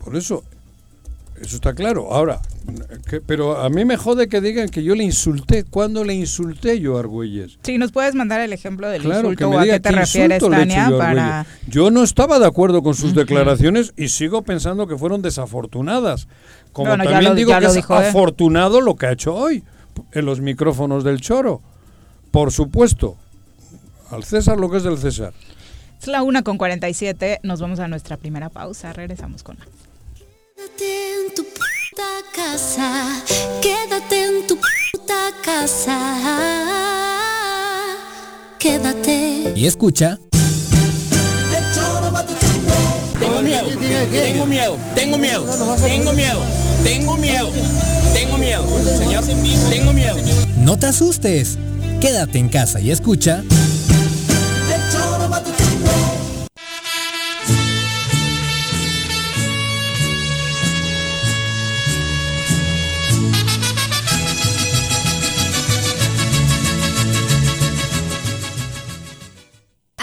[0.02, 0.42] Por eso,
[1.44, 2.12] Eso está claro.
[2.12, 2.40] Ahora,
[3.08, 5.64] que- pero a mí me jode que digan que yo le insulté.
[5.64, 7.58] ¿Cuándo le insulté yo a Argüelles?
[7.62, 9.90] Sí, nos puedes mandar el ejemplo del Claro, que insulto me o a qué te
[9.90, 11.46] qué refieres, insulto Tania, yo para...
[11.68, 16.28] Yo no estaba de acuerdo con sus declaraciones y sigo pensando que fueron desafortunadas.
[16.72, 18.08] Como Bueno, también lo- digo que es dijo, ¿eh?
[18.08, 19.62] afortunado lo que ha hecho hoy
[20.12, 21.60] en los micrófonos del Choro.
[22.30, 23.16] Por supuesto.
[24.10, 25.32] Al César lo que es del César.
[26.00, 29.68] Es la una con 47, nos vamos a nuestra primera pausa, regresamos con más.
[30.56, 33.22] Quédate en tu puta casa,
[33.60, 35.98] quédate en tu puta casa,
[38.58, 39.52] quédate.
[39.56, 40.20] Y escucha.
[43.18, 43.66] Tengo miedo,
[44.14, 45.44] tengo miedo, tengo miedo,
[45.82, 46.42] tengo miedo,
[46.84, 47.52] tengo miedo,
[48.14, 48.64] tengo miedo,
[48.96, 49.24] señor,
[49.70, 50.16] tengo miedo.
[50.58, 51.58] No te asustes.
[52.00, 53.42] Quédate en casa y escucha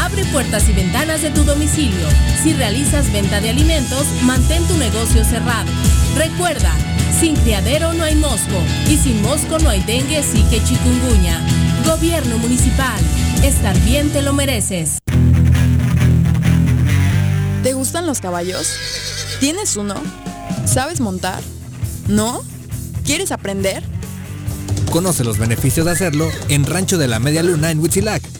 [0.00, 2.08] Abre puertas y ventanas de tu domicilio.
[2.42, 5.70] Si realizas venta de alimentos, mantén tu negocio cerrado.
[6.16, 6.72] Recuerda,
[7.20, 11.38] sin criadero no hay mosco y sin mosco no hay dengue, que chikungunya.
[11.84, 12.98] Gobierno municipal,
[13.44, 15.00] estar bien te lo mereces.
[17.62, 18.72] ¿Te gustan los caballos?
[19.38, 19.94] ¿Tienes uno?
[20.64, 21.42] ¿Sabes montar?
[22.08, 22.40] ¿No?
[23.04, 23.82] ¿Quieres aprender?
[24.90, 28.39] Conoce los beneficios de hacerlo en Rancho de la Media Luna en Huitzilac.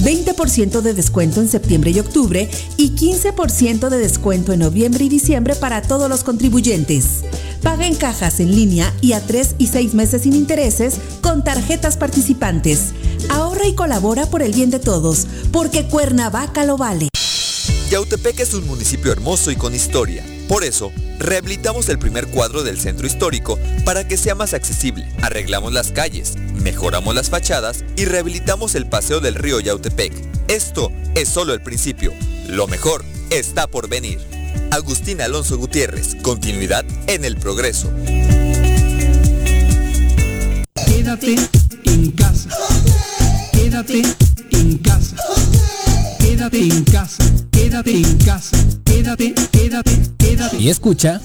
[0.00, 5.54] 20% de descuento en septiembre y octubre y 15% de descuento en noviembre y diciembre
[5.54, 7.24] para todos los contribuyentes.
[7.62, 11.96] Paga en cajas en línea y a 3 y 6 meses sin intereses con tarjetas
[11.96, 12.92] participantes.
[13.28, 17.08] Ahorra y colabora por el bien de todos, porque Cuernavaca lo vale.
[17.90, 20.37] Yautepec es un municipio hermoso y con historia.
[20.48, 25.06] Por eso, rehabilitamos el primer cuadro del centro histórico para que sea más accesible.
[25.20, 30.12] Arreglamos las calles, mejoramos las fachadas y rehabilitamos el paseo del río Yautepec.
[30.48, 32.14] Esto es solo el principio.
[32.48, 34.18] Lo mejor está por venir.
[34.70, 37.92] Agustín Alonso Gutiérrez, continuidad en el progreso.
[40.86, 41.36] Quédate
[41.84, 42.48] en casa.
[43.52, 44.02] Quédate
[44.52, 45.16] en casa.
[46.18, 47.24] Quédate en casa.
[47.50, 48.56] Quédate en casa.
[48.98, 50.56] Quédate, quédate, quédate.
[50.58, 51.20] Y escucha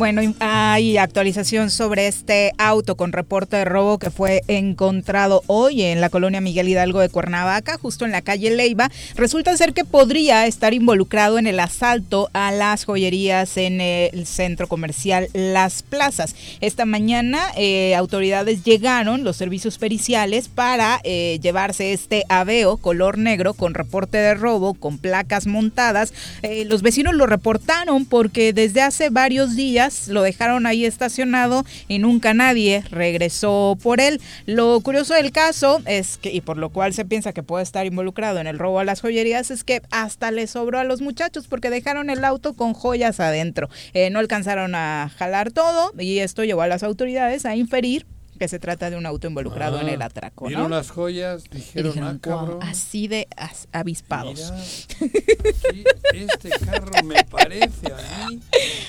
[0.00, 6.00] Bueno, hay actualización sobre este auto con reporte de robo que fue encontrado hoy en
[6.00, 8.90] la colonia Miguel Hidalgo de Cuernavaca, justo en la calle Leiva.
[9.14, 14.68] Resulta ser que podría estar involucrado en el asalto a las joyerías en el centro
[14.68, 16.34] comercial Las Plazas.
[16.62, 23.52] Esta mañana eh, autoridades llegaron, los servicios periciales, para eh, llevarse este aveo color negro
[23.52, 26.14] con reporte de robo, con placas montadas.
[26.40, 31.98] Eh, los vecinos lo reportaron porque desde hace varios días lo dejaron ahí estacionado y
[31.98, 34.20] nunca nadie regresó por él.
[34.46, 37.86] Lo curioso del caso es que, y por lo cual se piensa que puede estar
[37.86, 41.46] involucrado en el robo a las joyerías, es que hasta le sobró a los muchachos
[41.48, 43.68] porque dejaron el auto con joyas adentro.
[43.94, 48.06] Eh, no alcanzaron a jalar todo y esto llevó a las autoridades a inferir
[48.40, 50.76] que se trata de un auto involucrado en Ah, el atraco, Vieron ¿no?
[50.76, 52.56] las joyas, dijeron, dijeron, ah, cabrón.
[52.56, 54.54] "Guau, así de as- avispados.
[54.98, 55.84] Sí,
[56.14, 58.40] este carro me parece a mí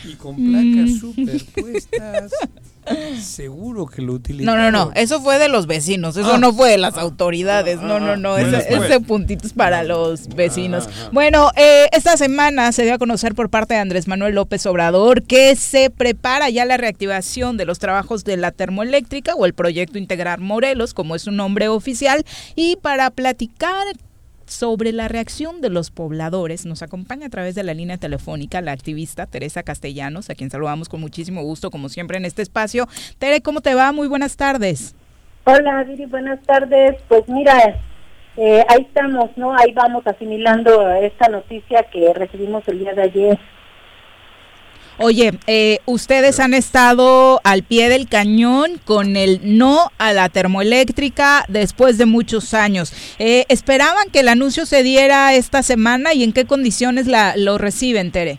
[0.06, 0.99] y con placas Mm.
[1.02, 2.32] superpuestas.
[3.19, 4.71] Seguro que lo No, utilizaron.
[4.71, 6.38] no, no, eso fue de los vecinos, eso Ah.
[6.38, 8.82] no fue de las autoridades, no, no, no, ese, después.
[8.84, 10.89] ese puntito es para los vecinos.
[11.11, 15.23] Bueno, eh, esta semana se dio a conocer por parte de Andrés Manuel López Obrador
[15.23, 19.97] que se prepara ya la reactivación de los trabajos de la termoeléctrica o el proyecto
[19.97, 22.25] Integrar Morelos, como es su nombre oficial,
[22.55, 23.86] y para platicar
[24.46, 26.66] sobre la reacción de los pobladores.
[26.66, 30.89] Nos acompaña a través de la línea telefónica la activista Teresa Castellanos, a quien saludamos
[30.89, 32.88] con muchísimo gusto, como siempre en este espacio.
[33.20, 33.92] Tere, ¿cómo te va?
[33.92, 34.96] Muy buenas tardes.
[35.46, 36.98] Hola, Viri, buenas tardes.
[37.08, 37.80] Pues mira,
[38.38, 39.54] eh, ahí estamos, ¿no?
[39.58, 43.39] Ahí vamos asimilando esta noticia que recibimos el día de ayer.
[45.02, 51.43] Oye, eh, ustedes han estado al pie del cañón con el no a la termoeléctrica
[51.47, 52.93] después de muchos años.
[53.20, 57.58] Eh, ¿Esperaban que el anuncio se diera esta semana y en qué condiciones la, lo
[57.58, 58.38] reciben, Tere?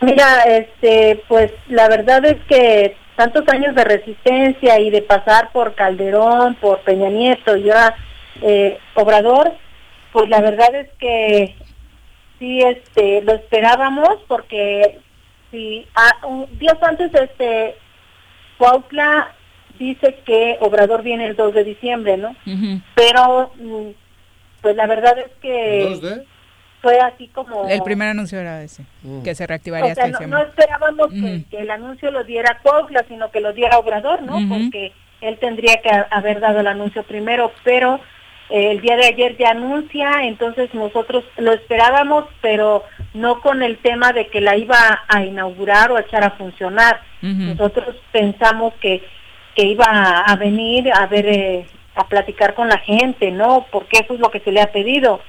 [0.00, 5.74] Mira, este, pues la verdad es que tantos años de resistencia y de pasar por
[5.74, 7.96] Calderón, por Peña Nieto y ahora
[8.42, 9.52] eh, Obrador,
[10.12, 11.56] pues la verdad es que
[12.38, 15.00] sí, este, lo esperábamos porque
[15.50, 17.74] si ah, un- días antes, este,
[18.58, 19.32] Cuautla
[19.78, 22.34] dice que Obrador viene el 2 de diciembre, ¿no?
[22.94, 23.90] Pero, mm,
[24.62, 25.88] pues la verdad es que
[26.82, 27.68] fue así como...
[27.68, 28.84] El primer anuncio era ese,
[29.24, 32.58] que se reactivaría O sea, hasta no, no esperábamos que, que el anuncio lo diera
[32.62, 34.38] Cuautla, sino que lo diera Obrador, ¿no?
[34.48, 38.00] Porque él tendría que ha- haber dado el anuncio primero, pero
[38.50, 42.84] eh, el día de ayer ya anuncia, entonces nosotros lo esperábamos, pero
[43.14, 47.00] no con el tema de que la iba a inaugurar o a echar a funcionar.
[47.20, 49.02] Nosotros pensamos que,
[49.54, 53.66] que iba a, a venir a ver, eh, a platicar con la gente, ¿no?
[53.72, 55.20] Porque eso es lo que se le ha pedido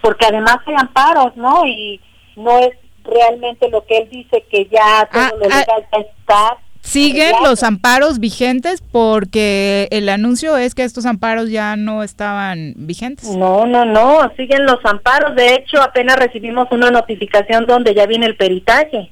[0.00, 1.66] porque además hay amparos, ¿no?
[1.66, 2.00] Y
[2.36, 2.72] no es
[3.04, 6.56] realmente lo que él dice que ya todo Ah, lo ah, legal está.
[6.86, 13.28] Siguen los amparos vigentes porque el anuncio es que estos amparos ya no estaban vigentes.
[13.30, 15.34] No, no, no, siguen los amparos.
[15.34, 19.10] De hecho, apenas recibimos una notificación donde ya viene el peritaje.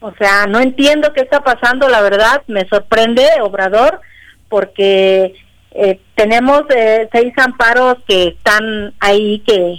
[0.00, 4.00] O sea, no entiendo qué está pasando, la verdad, me sorprende, Obrador,
[4.48, 5.34] porque
[5.72, 9.76] eh, tenemos eh, seis amparos que están ahí, que,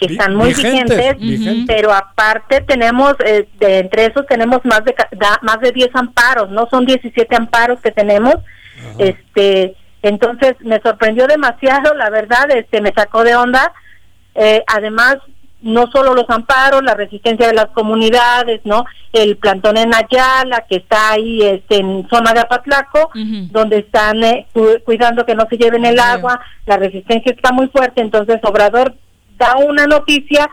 [0.00, 1.64] que Vi- están muy vigentes, vigentes, vigentes.
[1.76, 5.90] pero aparte tenemos, eh, de entre esos tenemos más de, ca- da- más de 10
[5.94, 8.34] amparos, no son 17 amparos que tenemos,
[8.98, 13.72] este entonces me sorprendió demasiado la verdad este me sacó de onda.
[14.34, 15.16] Eh, además
[15.60, 20.76] no solo los amparos la resistencia de las comunidades no el plantón en Ayala que
[20.76, 23.10] está ahí este en zona de Apatlaco
[23.50, 27.68] donde están eh, cu- cuidando que no se lleven el agua la resistencia está muy
[27.68, 28.00] fuerte.
[28.00, 28.94] Entonces Obrador
[29.40, 30.48] da una noticia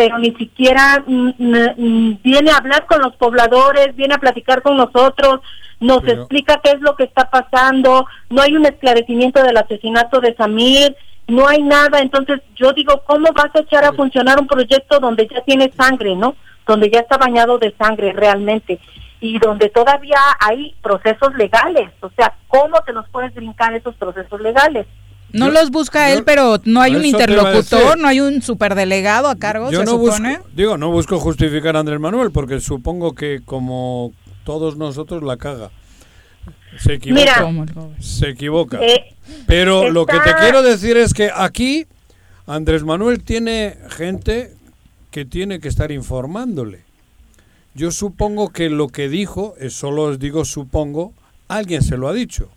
[0.00, 4.62] pero ni siquiera mm, mm, mm, viene a hablar con los pobladores, viene a platicar
[4.62, 5.40] con nosotros,
[5.78, 10.22] nos Pero- explica qué es lo que está pasando, no hay un esclarecimiento del asesinato
[10.22, 10.96] de Samir,
[11.28, 15.28] no hay nada, entonces yo digo, ¿cómo vas a echar a funcionar un proyecto donde
[15.28, 16.34] ya tiene sangre, no?
[16.66, 18.78] Donde ya está bañado de sangre realmente
[19.20, 24.40] y donde todavía hay procesos legales, o sea, ¿cómo te los puedes brincar esos procesos
[24.40, 24.86] legales?
[25.32, 29.70] No los busca él, pero no hay un interlocutor, no hay un superdelegado a cargo,
[29.70, 34.12] Yo se no busco, digo, no busco justificar a Andrés Manuel porque supongo que como
[34.44, 35.70] todos nosotros la caga.
[36.78, 37.50] Se equivoca.
[37.50, 37.74] Mira.
[37.98, 38.78] se equivoca.
[38.80, 39.14] Eh,
[39.46, 41.86] Pero lo que te quiero decir es que aquí
[42.46, 44.54] Andrés Manuel tiene gente
[45.10, 46.84] que tiene que estar informándole.
[47.74, 51.12] Yo supongo que lo que dijo, es solo os digo supongo,
[51.48, 52.50] alguien se lo ha dicho.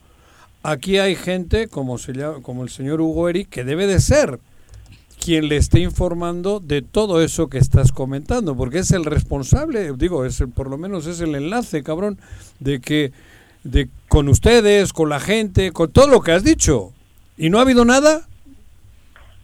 [0.63, 4.39] Aquí hay gente como se llama, como el señor Hugo Eric que debe de ser
[5.23, 10.25] quien le esté informando de todo eso que estás comentando, porque es el responsable, digo,
[10.25, 12.17] es el- por lo menos es el enlace, cabrón,
[12.59, 13.11] de que
[13.63, 16.91] de con ustedes, con la gente, con todo lo que has dicho.
[17.37, 18.27] ¿Y no ha habido nada?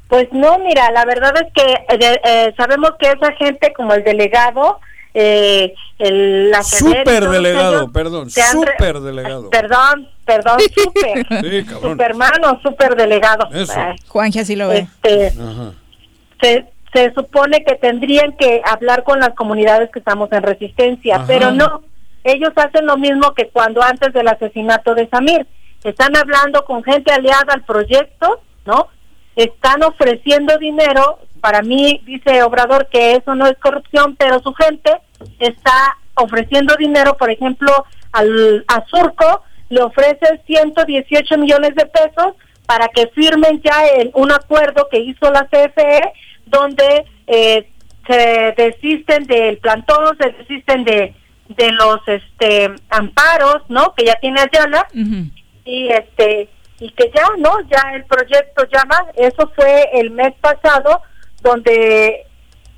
[0.10, 1.72] Pues no, mira, la verdad es que
[2.06, 4.80] eh, eh, sabemos que esa gente como el delegado,
[5.14, 9.50] eh, el, la Feder y Super todos delegado, ellos perdón, se han re- super delegado.
[9.50, 11.28] Perdón, perdón, super.
[11.50, 11.92] Sí, cabrón.
[11.92, 13.48] Supermano, super delegado.
[13.54, 13.80] Eso.
[13.80, 14.88] Eh, Juanje así lo ve.
[15.04, 15.34] Este,
[16.42, 21.26] se, se supone que tendrían que hablar con las comunidades que estamos en resistencia, Ajá.
[21.28, 21.84] pero no,
[22.24, 25.46] ellos hacen lo mismo que cuando antes del asesinato de Samir,
[25.84, 28.88] están hablando con gente aliada al proyecto, ¿no?
[29.36, 34.92] Están ofreciendo dinero, para mí dice Obrador que eso no es corrupción, pero su gente
[35.40, 42.34] está ofreciendo dinero, por ejemplo, al a Surco le ofrece 118 millones de pesos
[42.66, 46.12] para que firmen ya el- un acuerdo que hizo la CFE
[46.46, 47.70] donde eh,
[48.08, 51.14] se desisten del plantón, se desisten de,
[51.50, 53.94] de los este amparos, ¿no?
[53.96, 54.88] Que ya tiene Ayala
[55.66, 57.60] y este y que ya, ¿no?
[57.70, 61.02] Ya el proyecto llama, eso fue el mes pasado
[61.42, 62.26] donde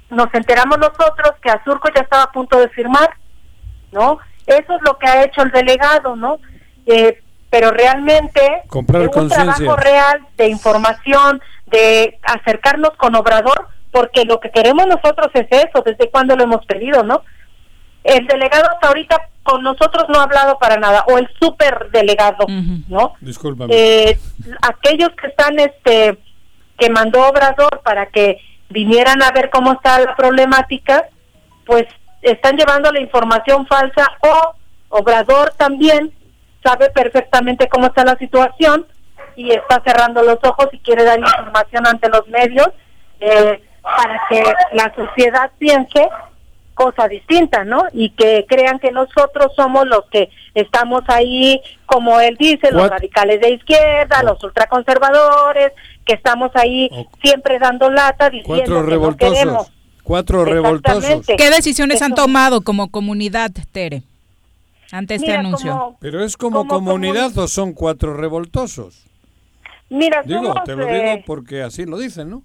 [0.09, 3.09] nos enteramos nosotros que Azurco ya estaba a punto de firmar,
[3.91, 4.19] ¿no?
[4.45, 6.39] Eso es lo que ha hecho el delegado, ¿no?
[6.85, 14.39] Eh, pero realmente Comprar un trabajo real de información, de acercarnos con Obrador, porque lo
[14.39, 17.23] que queremos nosotros es eso, desde cuando lo hemos pedido, ¿no?
[18.03, 22.45] El delegado hasta ahorita con nosotros no ha hablado para nada, o el superdelegado,
[22.87, 23.13] ¿no?
[23.19, 23.73] Discúlpame.
[23.75, 24.19] Eh,
[24.61, 26.17] aquellos que están, este,
[26.77, 28.39] que mandó Obrador para que
[28.71, 31.05] vinieran a ver cómo está la problemática,
[31.65, 31.85] pues
[32.21, 34.55] están llevando la información falsa o
[34.89, 36.11] Obrador también
[36.63, 38.85] sabe perfectamente cómo está la situación
[39.35, 42.69] y está cerrando los ojos y quiere dar información ante los medios
[43.19, 44.43] eh, para que
[44.73, 46.09] la sociedad piense
[46.73, 47.83] cosa distinta, ¿no?
[47.93, 53.39] Y que crean que nosotros somos los que estamos ahí, como él dice, los radicales
[53.41, 55.73] de izquierda, los ultraconservadores,
[56.05, 56.89] que estamos ahí
[57.23, 59.33] siempre dando lata diciendo Cuatro que no revoltosos.
[59.39, 59.71] queremos.
[60.03, 61.25] Cuatro revoltosos.
[61.37, 64.01] ¿Qué decisiones han Eso- tomado como comunidad, Tere,
[64.91, 65.71] ante este Mira, anuncio?
[65.71, 69.05] como- Pero es como, como comunidad o son cuatro revoltosos.
[69.89, 72.43] Mira, Digo, somos, te lo eh, digo porque así lo dicen, ¿no?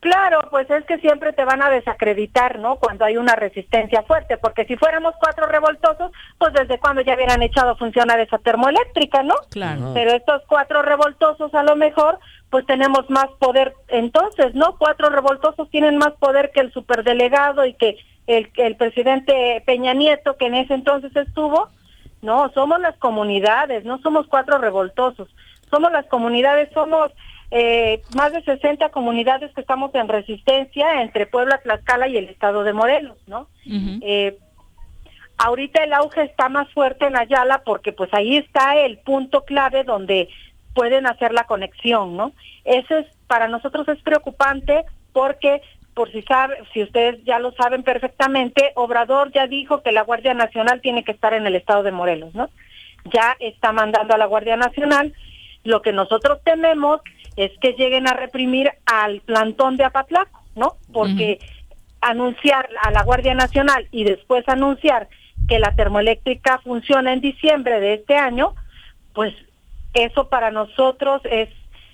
[0.00, 2.76] Claro, pues es que siempre te van a desacreditar, ¿no?
[2.76, 7.42] Cuando hay una resistencia fuerte, porque si fuéramos cuatro revoltosos, pues desde cuando ya hubieran
[7.42, 9.34] echado a funcionar esa termoeléctrica, ¿no?
[9.50, 9.90] Claro.
[9.94, 12.20] Pero estos cuatro revoltosos a lo mejor,
[12.50, 14.76] pues tenemos más poder entonces, ¿no?
[14.78, 20.36] Cuatro revoltosos tienen más poder que el superdelegado y que el, el presidente Peña Nieto,
[20.36, 21.68] que en ese entonces estuvo.
[22.20, 25.28] No, somos las comunidades, no somos cuatro revoltosos.
[25.70, 27.12] Somos las comunidades, somos
[27.50, 32.62] eh, más de 60 comunidades que estamos en resistencia entre Puebla, Tlaxcala y el estado
[32.62, 33.48] de Morelos, ¿no?
[34.02, 34.36] Eh,
[35.38, 39.84] ahorita el auge está más fuerte en Ayala porque pues ahí está el punto clave
[39.84, 40.28] donde
[40.74, 42.32] pueden hacer la conexión, ¿no?
[42.64, 45.62] Eso es para nosotros es preocupante porque
[45.98, 50.32] por si sabe, si ustedes ya lo saben perfectamente, Obrador ya dijo que la Guardia
[50.32, 52.50] Nacional tiene que estar en el estado de Morelos, ¿no?
[53.12, 55.12] Ya está mandando a la Guardia Nacional.
[55.64, 57.00] Lo que nosotros tememos
[57.34, 60.76] es que lleguen a reprimir al plantón de Apatlaco, ¿no?
[60.92, 61.40] Porque
[62.00, 65.08] anunciar a la Guardia Nacional y después anunciar
[65.48, 68.54] que la termoeléctrica funciona en diciembre de este año,
[69.14, 69.34] pues
[69.94, 71.48] eso para nosotros es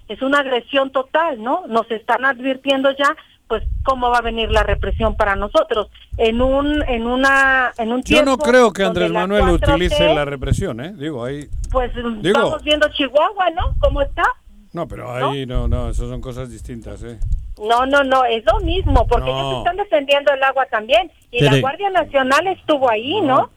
[0.06, 1.66] es una agresión total, ¿no?
[1.66, 3.16] Nos están advirtiendo ya
[3.48, 5.88] pues cómo va a venir la represión para nosotros
[6.18, 10.14] en un en una en un Yo no tiempo creo que Andrés Manuel 4T, utilice
[10.14, 10.92] la represión, ¿eh?
[10.94, 11.46] Digo, ahí...
[11.70, 13.74] pues Digo- vamos viendo Chihuahua, ¿no?
[13.80, 14.24] ¿Cómo está?
[14.72, 17.18] No, pero ahí no, no, eso son cosas distintas, ¿eh?
[17.58, 19.38] No, no, no, es lo mismo, porque No.
[19.38, 21.10] ellos están defendiendo el agua también.
[21.30, 21.60] Y la.
[21.60, 23.50] Guardia Nacional estuvo ahí, ¿no?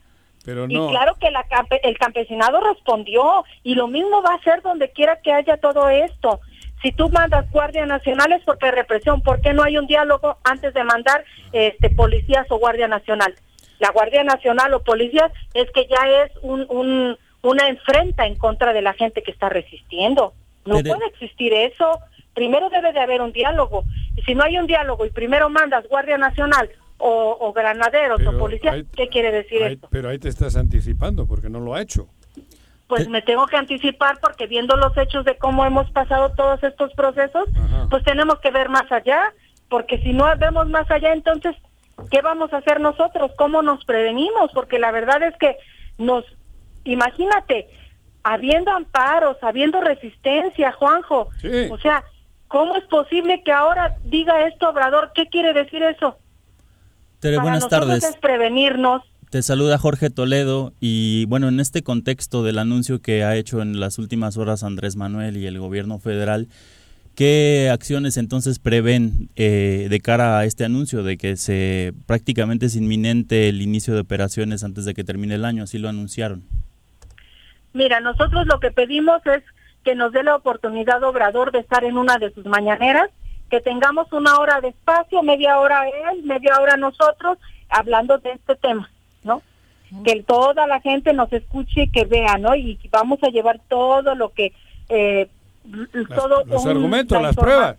[0.47, 1.45] Pero Y claro que la
[1.83, 3.43] el campesinado respondió.
[3.63, 6.39] Y lo mismo va a ser donde quiera que haya todo esto.
[6.81, 9.21] Si tú mandas Guardia Nacional es porque hay represión.
[9.21, 13.35] ¿Por qué no hay un diálogo antes de mandar este policías o Guardia Nacional?
[13.79, 18.71] La Guardia Nacional o policías es que ya es un, un- una enfrenta en contra
[18.71, 20.33] de la gente que está resistiendo.
[20.65, 21.99] No puede existir eso.
[22.33, 23.83] Primero debe de haber un diálogo.
[24.15, 28.31] Y si no hay un diálogo y primero mandas Guardia Nacional o, o granaderos Pero
[28.31, 29.87] o policías, hay- ¿qué quiere decir esto?
[29.91, 32.07] pero ahí te estás anticipando porque no lo ha hecho.
[32.87, 36.93] Pues me tengo que anticipar porque viendo los hechos de cómo hemos pasado todos estos
[36.93, 37.49] procesos,
[37.89, 39.33] pues tenemos que ver más allá,
[39.69, 41.53] porque si no vemos más allá, entonces,
[42.09, 43.31] ¿qué vamos a hacer nosotros?
[43.37, 44.51] ¿Cómo nos prevenimos?
[44.53, 45.57] Porque la verdad es que
[45.97, 46.23] nos,
[46.85, 47.67] imagínate,
[48.23, 51.67] habiendo amparos, habiendo resistencia, Juanjo, Sí.
[51.69, 52.03] o sea,
[52.47, 55.11] ¿cómo es posible que ahora diga esto Obrador?
[55.13, 56.17] ¿Qué quiere decir eso?
[57.20, 58.03] Tere, Para buenas tardes.
[58.03, 59.01] es prevenirnos,
[59.32, 63.80] Te saluda Jorge Toledo y bueno, en este contexto del anuncio que ha hecho en
[63.80, 66.47] las últimas horas Andrés Manuel y el gobierno federal,
[67.15, 72.76] ¿qué acciones entonces prevén eh, de cara a este anuncio de que se prácticamente es
[72.76, 75.63] inminente el inicio de operaciones antes de que termine el año?
[75.63, 76.43] Así lo anunciaron.
[77.74, 79.43] Mira, nosotros lo que pedimos es
[79.84, 83.09] que nos dé la oportunidad Obrador de estar en una de sus mañaneras
[83.49, 87.37] que tengamos una hora de espacio, media hora él, media hora nosotros,
[87.69, 88.89] hablando de este tema,
[89.23, 89.41] ¿no?
[90.03, 92.55] Que toda la gente nos escuche y que vea, ¿no?
[92.55, 94.53] Y vamos a llevar todo lo que...
[94.89, 95.29] Eh,
[96.15, 97.75] todo los un- argumentos, la las pruebas.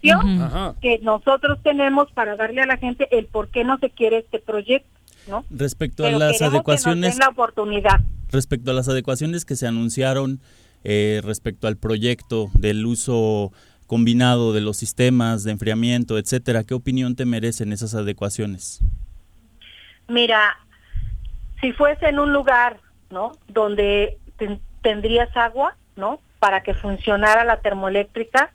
[0.82, 4.38] que nosotros tenemos para darle a la gente el por qué no se quiere este
[4.40, 4.88] proyecto,
[5.26, 5.44] ¿no?
[5.50, 8.00] Respecto a las adecuaciones, la oportunidad.
[8.30, 10.38] respecto a las adecuaciones que se anunciaron
[10.84, 13.52] eh, respecto al proyecto del uso
[13.89, 18.80] combinado de los sistemas de enfriamiento, etcétera, ¿qué opinión te merecen esas adecuaciones?
[20.07, 20.57] Mira,
[21.61, 22.78] si fuese en un lugar,
[23.11, 23.32] ¿no?
[23.49, 26.20] Donde ten- tendrías agua, ¿no?
[26.39, 28.53] Para que funcionara la termoeléctrica,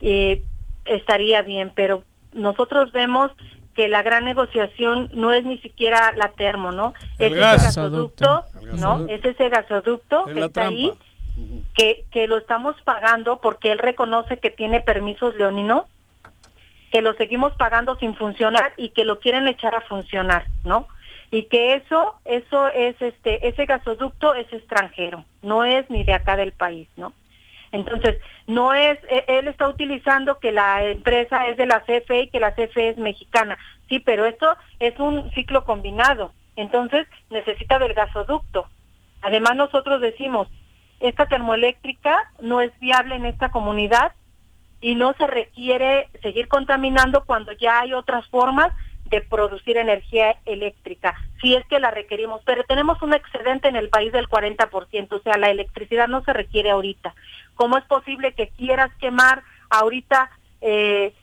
[0.00, 0.42] eh,
[0.84, 3.30] estaría bien, pero nosotros vemos
[3.74, 6.92] que la gran negociación no es ni siquiera la termo, ¿no?
[7.18, 7.54] El es gas.
[7.56, 8.98] ese gasoducto, El ¿no?
[8.98, 9.14] gasoducto.
[9.14, 10.92] Es ese gasoducto Es que está ahí,
[11.74, 15.84] que, que lo estamos pagando porque él reconoce que tiene permisos leoninos,
[16.90, 20.88] que lo seguimos pagando sin funcionar y que lo quieren echar a funcionar, ¿no?
[21.30, 26.36] Y que eso, eso es este, ese gasoducto es extranjero, no es ni de acá
[26.36, 27.12] del país, ¿no?
[27.72, 32.28] Entonces, no es, e- él está utilizando que la empresa es de la CFE y
[32.28, 33.58] que la CFE es mexicana.
[33.88, 36.32] Sí, pero esto es un ciclo combinado.
[36.54, 38.66] Entonces, necesita del gasoducto.
[39.20, 40.48] Además, nosotros decimos,
[41.00, 44.12] esta termoeléctrica no es viable en esta comunidad
[44.80, 48.72] y no se requiere seguir contaminando cuando ya hay otras formas
[49.06, 52.42] de producir energía eléctrica, si es que la requerimos.
[52.44, 56.32] Pero tenemos un excedente en el país del 40%, o sea, la electricidad no se
[56.32, 57.14] requiere ahorita.
[57.54, 60.30] ¿Cómo es posible que quieras quemar ahorita
[60.60, 61.14] eh,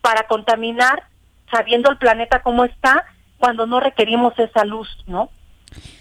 [0.00, 1.04] para contaminar,
[1.50, 3.04] sabiendo el planeta cómo está,
[3.38, 5.30] cuando no requerimos esa luz, ¿no?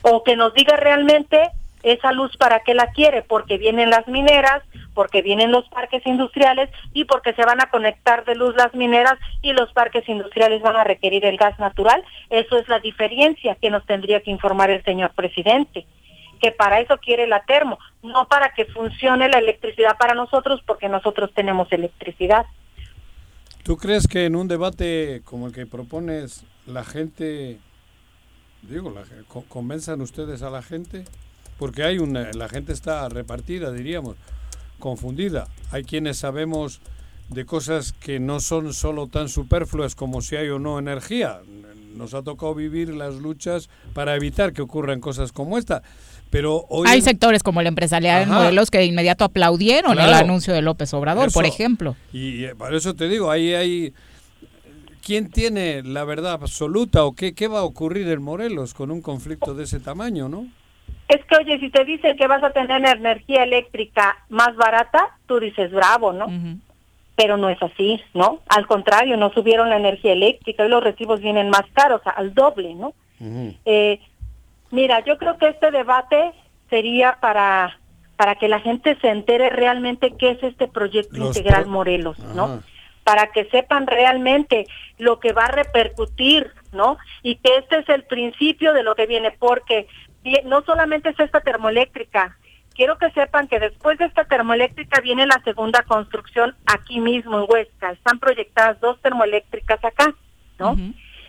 [0.02, 1.52] O que nos diga realmente
[1.86, 4.64] esa luz para qué la quiere, porque vienen las mineras,
[4.96, 9.14] porque vienen los parques industriales y porque se van a conectar de luz las mineras
[9.44, 12.04] y los parques industriales van a requerir el gas natural.
[12.32, 15.86] Eso es la diferencia que nos tendría que informar el señor presidente,
[16.42, 20.90] que para eso quiere la termo, no para que funcione la electricidad para nosotros, porque
[20.90, 22.48] nosotros tenemos electricidad.
[23.62, 27.60] ¿Tú crees que en un debate como el que propones la gente,
[28.64, 29.04] digo, la,
[29.50, 31.06] convenzan ustedes a la gente?
[31.58, 34.16] Porque hay una, la gente está repartida, diríamos,
[34.80, 35.48] confundida.
[35.72, 36.82] Hay quienes sabemos
[37.30, 41.40] de cosas que no son solo tan superfluas como si hay o no energía.
[41.96, 45.82] Nos ha tocado vivir las luchas para evitar que ocurran cosas como esta.
[46.30, 48.30] Pero hoy Hay en- sectores como el empresarial en.
[48.30, 51.96] Morelos que de inmediato aplaudieron el anuncio de López Obrador, por ejemplo.
[52.12, 53.94] Y eh, por eso te digo, ahí hay...
[55.02, 59.02] ¿Quién tiene la verdad absoluta o qué, qué va a ocurrir en Morelos con un
[59.04, 60.48] conflicto de ese tamaño, no?
[61.08, 65.40] Es que, oye, si te dicen que vas a tener energía eléctrica más barata, tú
[65.40, 66.26] dices bravo, ¿no?
[67.16, 68.40] Pero no es así, ¿no?
[68.50, 72.74] Al contrario, no subieron la energía eléctrica y los recibos vienen más caros, al doble,
[72.76, 72.94] ¿no?
[73.66, 74.00] Eh,
[74.72, 76.32] mira, yo creo que este debate
[76.70, 77.80] sería para
[78.18, 82.18] para que la gente se entere realmente qué es este proyecto Los integral pro- Morelos,
[82.34, 82.62] ¿no?
[83.04, 86.98] Para que sepan realmente lo que va a repercutir, ¿no?
[87.24, 89.88] Y que este es el principio de lo que viene, porque
[90.46, 92.38] no solamente es esta termoeléctrica,
[92.76, 97.46] quiero que sepan que después de esta termoeléctrica viene la segunda construcción aquí mismo en
[97.50, 97.92] Huesca.
[97.92, 100.14] Están proyectadas dos termoeléctricas acá,
[100.60, 100.76] ¿no?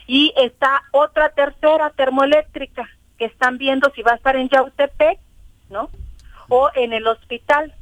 [0.07, 2.89] Y está otra tercera termoeléctrica
[3.19, 5.19] que están viendo si va a estar en Yautepec,
[5.71, 5.91] ¿no?
[6.49, 7.73] O en el hospital.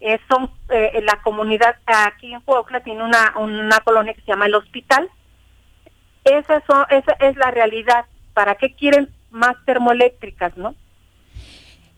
[0.00, 4.28] Eh, son eh, en la comunidad aquí en Puebla tiene una, una colonia que se
[4.28, 5.10] llama el hospital.
[6.24, 8.06] Esa, son, esa es la realidad.
[8.32, 10.74] ¿Para qué quieren más termoeléctricas, no?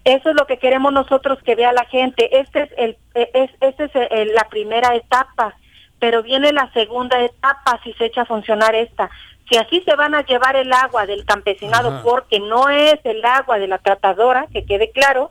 [0.05, 2.39] Eso es lo que queremos nosotros que vea la gente.
[2.41, 5.55] Este es el, eh, es, este es el- la primera etapa,
[6.01, 9.11] pero viene la segunda etapa si se echa a funcionar esta.
[9.49, 12.03] Si así se van a llevar el agua del campesinado, Ajá.
[12.03, 15.31] porque no es el agua de la tratadora, que quede claro,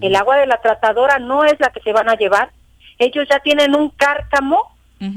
[0.00, 2.50] el agua de la tratadora no es la que se van a llevar.
[2.98, 4.62] Ellos ya tienen un cárcamo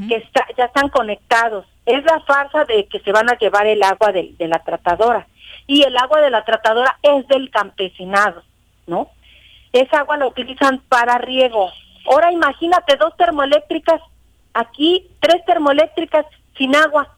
[0.07, 1.65] que está, ya están conectados.
[1.86, 5.26] Es la farsa de que se van a llevar el agua de, de la tratadora.
[5.68, 8.43] Y el agua de la tratadora es del campesinado,
[8.88, 9.09] ¿no?
[9.74, 11.72] Esa agua la utilizan para riego.
[12.05, 14.01] Ahora imagínate dos termoeléctricas
[14.53, 16.26] aquí, tres termoeléctricas
[16.57, 17.16] sin agua.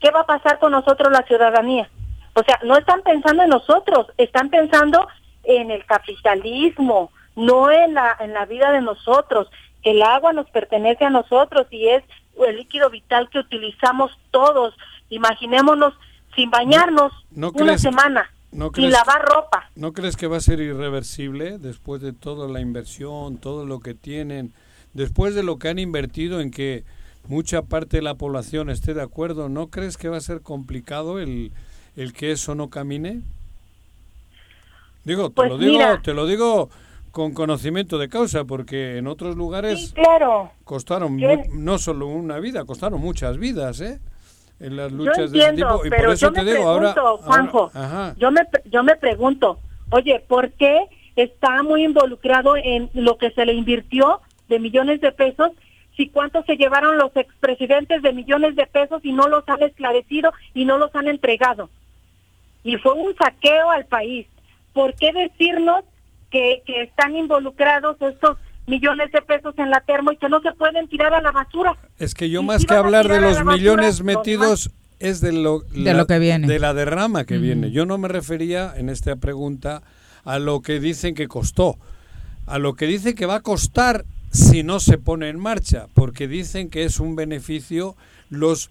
[0.00, 1.90] ¿Qué va a pasar con nosotros la ciudadanía?
[2.34, 5.08] O sea, no están pensando en nosotros, están pensando
[5.42, 9.48] en el capitalismo, no en la, en la vida de nosotros.
[9.82, 12.04] El agua nos pertenece a nosotros y es
[12.46, 14.74] el líquido vital que utilizamos todos.
[15.08, 15.94] Imaginémonos
[16.40, 19.70] sin bañarnos ¿No una crees- semana, no sin lavar ropa.
[19.76, 23.94] ¿No crees que va a ser irreversible después de toda la inversión, todo lo que
[23.94, 24.52] tienen,
[24.94, 26.84] después de lo que han invertido en que
[27.28, 31.18] mucha parte de la población esté de acuerdo, ¿no crees que va a ser complicado
[31.20, 31.52] el,
[31.96, 33.20] el que eso no camine?
[35.04, 36.00] Digo, te Pues lo digo, mira.
[36.02, 36.70] te lo digo
[37.10, 40.52] con conocimiento de causa, porque en otros lugares Claro.
[40.64, 43.98] costaron Yo- no solo una vida, costaron muchas vidas, ¿eh?
[44.60, 45.86] En las Yo luchas de ese entiendo, tipo.
[45.86, 48.82] Y pero por eso yo te me digo, ahora, pregunto, Juanjo, ahora- yo me yo
[48.82, 49.58] me pregunto,
[49.90, 50.78] oye, ¿por qué
[51.16, 55.52] está muy involucrado en lo que se le invirtió de millones de pesos?
[55.96, 60.32] Si cuánto se llevaron los expresidentes de millones de pesos y no los han esclarecido
[60.54, 61.68] y no los han entregado.
[62.62, 64.26] Y fue un saqueo al país.
[64.72, 65.84] ¿Por qué decirnos
[66.30, 68.38] que, que están involucrados estos
[68.70, 71.76] millones de pesos en la termo y que no se pueden tirar a la basura?
[71.98, 75.20] Es que yo Y más si que hablar de los basura, millones los metidos es
[75.20, 76.46] de lo, De lo que viene.
[76.46, 77.70] de la derrama que viene.
[77.70, 79.82] Yo no me refería en esta pregunta
[80.24, 81.78] a lo que dicen que costó,
[82.46, 86.28] a lo que dicen que va a costar si no se pone en marcha, porque
[86.28, 87.96] dicen que es un beneficio
[88.28, 88.70] los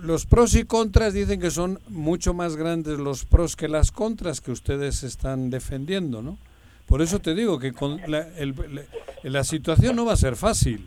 [0.00, 4.40] los pros y contras dicen que son mucho más grandes los pros que las contras
[4.40, 6.38] que ustedes están defendiendo, ¿no?
[6.86, 8.54] Por eso te digo que con la, el-
[9.22, 10.86] la- situación no va a ser fácil.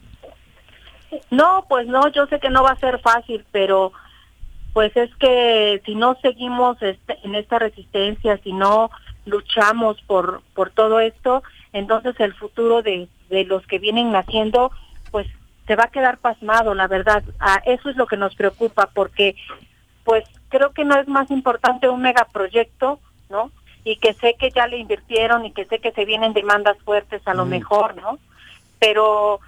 [1.32, 3.92] No, pues no, yo sé que no va a ser fácil, pero
[4.74, 8.90] pues es que si no seguimos este- en esta resistencia, si no
[9.26, 11.44] luchamos por, por todo esto,
[11.74, 14.72] entonces el futuro de, de los que vienen naciendo,
[15.12, 15.28] pues
[15.68, 17.24] se va a quedar pasmado, la verdad.
[17.40, 19.36] Ah, eso es lo que nos preocupa, porque
[20.04, 23.52] pues creo que no es más importante un megaproyecto, ¿no?
[23.90, 27.22] Y que sé que ya le invirtieron y que sé que se vienen demandas fuertes
[27.26, 27.50] a lo Mm.
[27.50, 28.20] mejor, ¿no?
[28.80, 29.40] Pero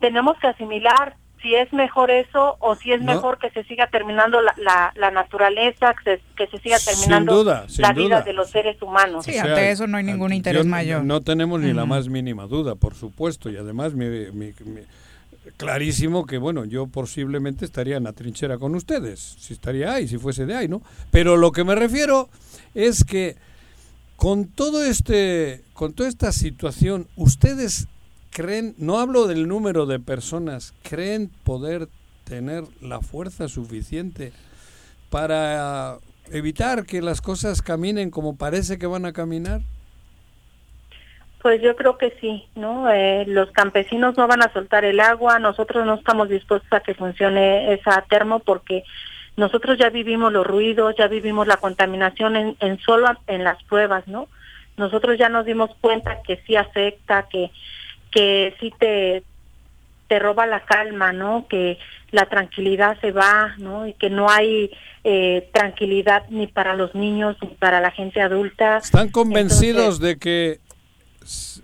[0.00, 3.14] tenemos que asimilar si es mejor eso o si es No.
[3.14, 6.94] mejor que se siga terminando la, la, la naturaleza, que se, que se siga Sin
[6.94, 9.24] terminando duda, sin la vida de los seres humanos.
[9.24, 11.04] Sí, O sea, ante eso no hay ningún interés yo- mayor.
[11.04, 14.82] No tenemos ni la más mínima duda, por supuesto, y además mi- mi- mi-
[15.56, 20.18] clarísimo que, bueno, yo posiblemente estaría en la trinchera con ustedes, si estaría ahí, si
[20.18, 20.82] fuese de ahí, ¿no?
[21.12, 22.28] Pero lo que me refiero
[22.76, 23.36] es que
[24.16, 27.88] con todo este, con toda esta situación, ustedes
[28.30, 31.88] creen, no hablo del número de personas, creen poder
[32.24, 34.32] tener la fuerza suficiente
[35.10, 35.96] para
[36.30, 39.60] evitar que las cosas caminen como parece que van a caminar?
[41.40, 42.90] Pues yo creo que sí, ¿no?
[42.90, 46.94] Eh, los campesinos no van a soltar el agua, nosotros no estamos dispuestos a que
[46.94, 48.84] funcione esa termo porque
[49.36, 54.06] nosotros ya vivimos los ruidos, ya vivimos la contaminación en, en solo en las pruebas,
[54.08, 54.28] ¿no?
[54.76, 57.50] Nosotros ya nos dimos cuenta que sí afecta, que
[58.10, 59.22] que sí te
[60.08, 61.46] te roba la calma, ¿no?
[61.48, 61.78] Que
[62.12, 63.86] la tranquilidad se va, ¿no?
[63.86, 64.70] Y que no hay
[65.04, 68.78] eh, tranquilidad ni para los niños ni para la gente adulta.
[68.78, 70.60] ¿Están convencidos Entonces, de que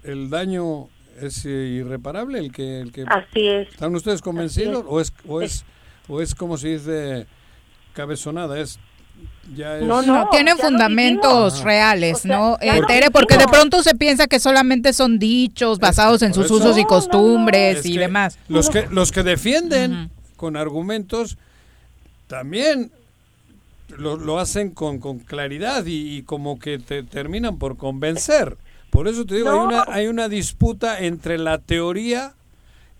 [0.05, 0.89] el daño
[1.21, 2.39] es irreparable?
[2.39, 3.69] El que, el que Así es.
[3.69, 4.87] ¿Están ustedes convencidos es.
[4.89, 5.65] o es o es
[6.09, 7.27] o es como se dice
[7.93, 8.59] cabezonada?
[8.59, 8.79] Es
[9.55, 12.57] ya es No, no, tienen fundamentos reales, ¿no?
[12.61, 16.55] Eh, Tere, porque de pronto se piensa que solamente son dichos basados en sus eso-
[16.55, 18.39] usos y No, costumbres Es y que demás.
[18.49, 21.37] Los que los que defienden con argumentos
[22.27, 22.91] también
[23.89, 28.57] lo, lo hacen con, con claridad y, y como que te terminan por convencer.
[28.91, 32.35] Por eso te digo, hay una hay una disputa entre la teoría,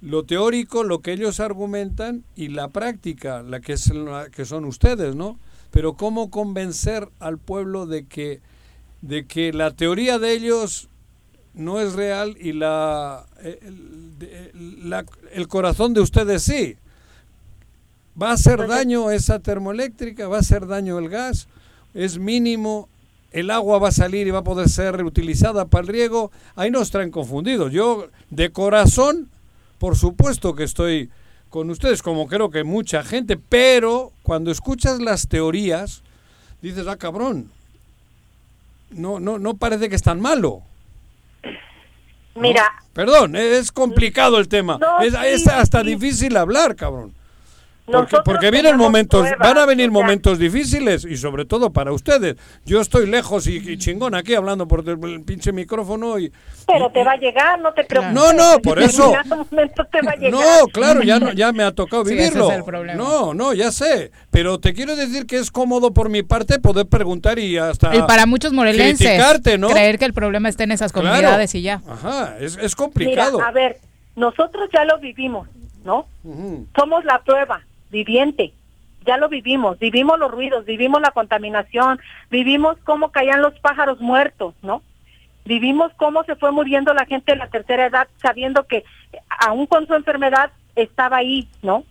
[0.03, 4.65] lo teórico, lo que ellos argumentan y la práctica, la que es la que son
[4.65, 5.39] ustedes, ¿no?
[5.71, 8.41] Pero cómo convencer al pueblo de que
[9.01, 10.89] de que la teoría de ellos
[11.55, 16.77] no es real y la el, la- el corazón de ustedes sí.
[18.21, 20.29] ¿Va a hacer daño esa termoeléctrica?
[20.29, 21.49] ¿Va a hacer daño el gas?
[21.95, 22.89] ¿Es mínimo?
[23.31, 26.31] ¿El agua va a salir y va a poder ser reutilizada para el riego?
[26.55, 27.73] Ahí nos traen confundidos.
[27.73, 29.31] Yo, de corazón,
[29.83, 31.11] por supuesto que estoy
[31.51, 36.05] con ustedes, como creo que mucha gente, pero cuando escuchas las teorías,
[36.61, 37.51] dices, ah, cabrón,
[38.91, 40.63] no, no, no parece que es tan malo.
[42.37, 44.79] Mira, Perdón, es complicado el tema.
[44.79, 45.89] No, es, sí, es hasta sí.
[45.89, 47.13] difícil hablar, cabrón.
[47.85, 52.37] Porque, porque vienen momentos, pruebas, van a venir momentos difíciles y sobre todo para ustedes.
[52.65, 56.33] Yo estoy lejos y, y chingón aquí hablando por el, el pinche micrófono y
[56.67, 58.15] pero te va a llegar, no te preocupes.
[58.15, 59.13] No, no, por eso.
[59.91, 60.31] te va a llegar.
[60.33, 62.51] no, claro, ya no- ya me ha tocado Sí, ese vivirlo.
[62.51, 63.03] es el problema.
[63.03, 66.87] No, no, ya sé, pero te quiero decir que es cómodo por mi parte poder
[66.87, 69.69] preguntar y hasta Y para muchos morelenses, criticarte, ¿no?
[69.69, 71.09] creer que el problema está en esas Claro.
[71.09, 71.83] comunidades y ya.
[71.89, 73.43] Ajá, es, es Mira, complicado.
[73.43, 73.79] a ver,
[74.15, 75.49] nosotros ya lo vivimos,
[75.85, 76.07] ¿no?
[76.23, 76.67] Ujú.
[76.77, 77.61] Somos la prueba
[77.93, 78.53] viviente.
[79.07, 82.01] Ya lo vivimos, vivimos los ruidos, vivimos la contaminación,
[82.31, 84.83] vivimos cómo caían los pájaros muertos, ¿no?
[85.45, 88.85] Vivimos cómo se fue muriendo la gente de la tercera edad sabiendo que
[89.41, 91.85] aún con su enfermedad estaba ahí, ¿no?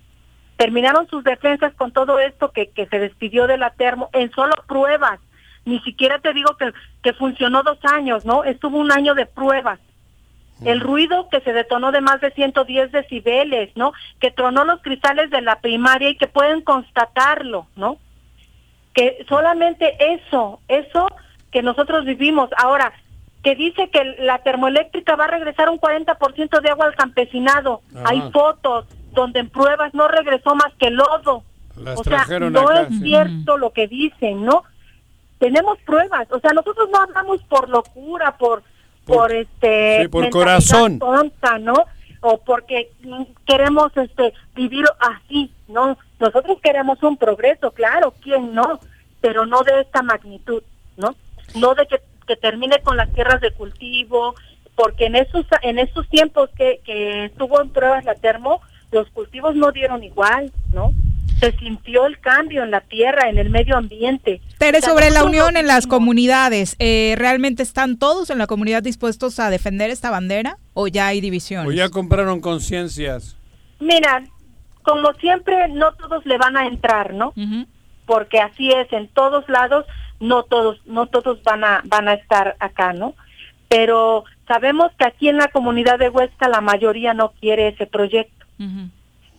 [0.55, 4.53] Terminaron sus defensas con todo esto que, que se despidió de la termo en solo
[4.67, 5.19] pruebas.
[5.65, 6.71] Ni siquiera te digo que,
[7.03, 8.45] que funcionó dos años, ¿no?
[8.45, 9.79] Estuvo un año de pruebas.
[10.63, 13.93] El ruido que se detonó de más de 110 decibeles, ¿no?
[14.19, 17.97] Que tronó los cristales de la primaria y que pueden constatarlo, ¿no?
[18.93, 21.07] Que solamente eso, eso
[21.51, 22.49] que nosotros vivimos.
[22.57, 22.93] Ahora,
[23.43, 27.81] que dice que la termoeléctrica va a regresar un 40% de agua al campesinado.
[27.95, 28.09] Ajá.
[28.09, 31.43] Hay fotos donde en pruebas no regresó más que lodo.
[31.75, 32.99] Las o sea, no acá, es sí.
[33.01, 34.63] cierto lo que dicen, ¿no?
[35.39, 38.61] Tenemos pruebas, o sea, nosotros no hablamos por locura, por
[39.05, 40.99] por, este sí, por corazón.
[40.99, 41.73] tonta, ¿no?
[42.21, 45.97] O porque mm, queremos este vivir así, ¿no?
[46.19, 48.79] Nosotros queremos un progreso, claro, ¿quién no?
[49.19, 50.63] Pero no de esta magnitud,
[50.97, 51.15] ¿no?
[51.55, 54.35] No de que, que termine con las tierras de cultivo,
[54.75, 58.61] porque en esos en esos tiempos que, que estuvo en pruebas la termo,
[58.91, 60.93] los cultivos no dieron igual, ¿no?
[61.39, 64.41] Se sintió el cambio en la tierra, en el medio ambiente.
[64.59, 68.45] Tere, O sea, sobre la unión en las comunidades, eh, ¿realmente están todos en la
[68.45, 71.67] comunidad dispuestos a defender esta bandera o ya hay divisiones?
[71.67, 73.37] O ya compraron conciencias.
[73.79, 74.23] Mira,
[74.83, 77.33] como siempre, no todos le van a entrar, ¿no?
[78.05, 79.85] Porque así es, en todos lados,
[80.19, 83.15] no todos, no todos van a, van a estar acá, ¿no?
[83.67, 88.45] Pero sabemos que aquí en la comunidad de Huesca la mayoría no quiere ese proyecto,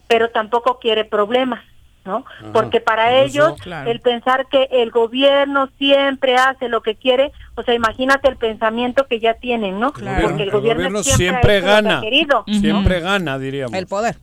[0.08, 1.62] pero tampoco quiere problemas,
[2.04, 2.24] ¿no?
[2.26, 2.52] Ajá.
[2.52, 3.90] Porque para ellos, claro.
[3.90, 9.06] el pensar que el gobierno siempre hace lo que quiere, o sea, imagínate el pensamiento
[9.06, 9.92] que ya tienen, ¿no?
[9.92, 12.00] Porque el, gobierno, siempre, gana.
[12.00, 12.54] querido, ¿no?
[12.54, 13.74] Siempre gana, diríamos.
[13.74, 14.16] El poder.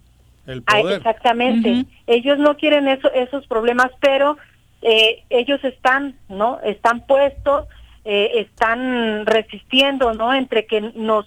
[0.45, 0.97] El Ah, poder.
[0.97, 1.85] exactamente.
[2.07, 4.38] Ellos no quieren eso, esos problemas, pero
[4.81, 6.60] eh, ellos están, ¿no?
[6.64, 7.68] Están puestos,
[8.03, 10.34] eh, están resistiendo, ¿no?
[10.34, 11.26] Entre que nos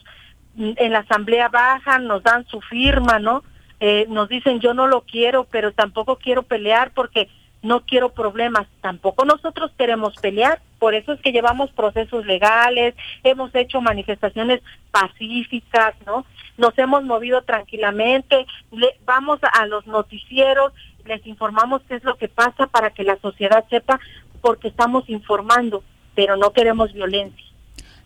[0.57, 3.43] en la asamblea bajan, nos dan su firma, ¿no?
[3.85, 7.29] Eh, nos dicen yo no lo quiero, pero tampoco quiero pelear porque
[7.63, 8.69] no quiero problemas.
[8.81, 10.61] Tampoco nosotros queremos pelear.
[10.79, 12.95] Por eso es que llevamos procesos legales,
[13.25, 14.61] hemos hecho manifestaciones
[14.93, 16.25] pacíficas, ¿no?
[16.59, 20.73] Nos hemos movido tranquilamente, le- vamos a los noticieros,
[21.05, 23.99] les informamos qué es lo que pasa para que la sociedad sepa
[24.41, 25.83] porque estamos informando,
[26.15, 27.45] pero no queremos violencia.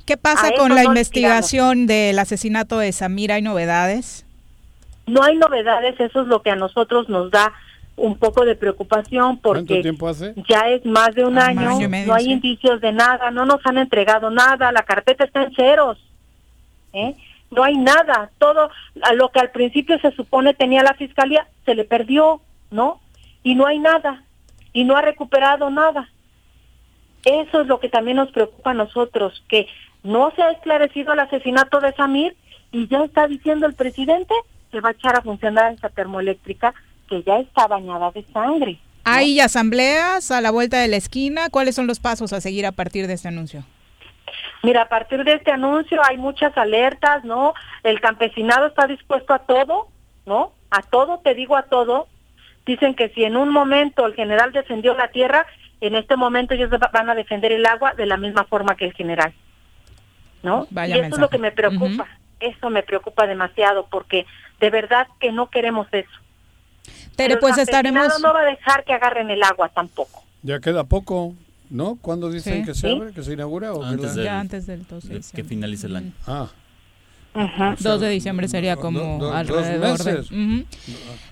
[0.07, 3.35] ¿Qué pasa A con la investigación del asesinato de Samira?
[3.37, 4.26] ¿Hay novedades?
[5.07, 7.53] No hay novedades, eso es lo que a nosotros nos da
[7.97, 10.35] un poco de preocupación ¿Cuánto porque hace?
[10.49, 12.33] ya es más de un Ah, año, año y medio, no hay sí.
[12.33, 15.97] indicios de nada, no nos han entregado nada, la carpeta está en ceros,
[16.93, 17.15] ¿eh?
[17.51, 18.69] no hay nada, todo
[19.03, 23.01] a lo que al principio se supone tenía la fiscalía se le perdió, ¿no?
[23.43, 24.23] Y no hay nada,
[24.73, 26.11] y no ha recuperado nada.
[27.25, 29.69] Eso es lo que también nos preocupa a nosotros, que
[30.03, 32.37] no se ha esclarecido el asesinato de Samir
[32.73, 34.35] y ya está diciendo el presidente
[34.77, 36.75] que va a echar a funcionar esa termoeléctrica
[37.09, 38.79] que ya está bañada de sangre.
[39.05, 41.49] ¿Hay asambleas a la vuelta de la esquina?
[41.49, 43.65] ¿Cuáles son los pasos a seguir a partir de este anuncio?
[44.63, 47.55] Mira, a partir de este anuncio hay muchas alertas, ¿no?
[47.85, 49.89] El campesinado está dispuesto a todo,
[50.27, 50.53] ¿no?
[50.71, 52.07] A todo, te digo a todo.
[52.67, 55.47] Dicen que si en un momento el general defendió la tierra,
[55.81, 58.85] en este momento ellos va- van a defender el agua de la misma forma que
[58.85, 59.33] el general,
[60.43, 60.67] ¿no?
[60.71, 61.31] Vaya y eso es lo mensaje.
[61.31, 62.07] que me preocupa.
[62.41, 64.27] Eso me preocupa demasiado porque
[64.61, 66.09] de verdad que no queremos eso.
[67.15, 68.21] Tere, Pero el pues estaremos...
[68.21, 70.23] no va a dejar que agarren el agua tampoco.
[70.43, 71.35] Ya queda poco,
[71.71, 71.97] ¿no?
[72.01, 72.65] ¿Cuándo dicen Sí.
[72.67, 72.95] que se Sí.
[72.97, 73.73] abre, que se inaugura?
[73.73, 75.43] O Antes del- Ya antes del 12 de diciembre.
[75.43, 76.13] que finalice el año.
[76.27, 76.49] Ah.
[77.81, 80.13] 2 de diciembre sería como do- dos alrededor de...
[80.15, 80.31] meses.
[80.31, 80.65] Ujú.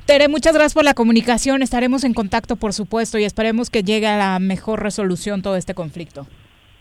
[0.05, 1.63] Tere, muchas gracias por la comunicación.
[1.63, 5.75] Estaremos en contacto, por supuesto, y esperemos que llegue a la mejor resolución todo este
[5.75, 6.27] conflicto.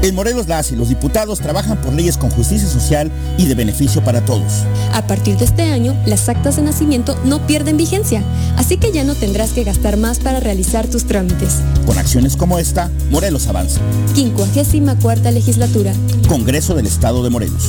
[0.00, 4.02] En Morelos las y los diputados trabajan por leyes con justicia social y de beneficio
[4.02, 4.64] para todos.
[4.94, 8.22] A partir de este año, las actas de nacimiento no pierden vigencia,
[8.56, 11.56] así que ya no tendrás que gastar más para realizar tus trámites.
[11.84, 13.80] Con acciones como esta, Morelos avanza.
[14.14, 15.92] 54 legislatura.
[16.28, 17.64] Congreso del Estado de Morelos.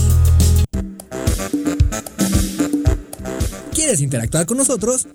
[3.74, 5.08] ¿Quieres interactuar con nosotros?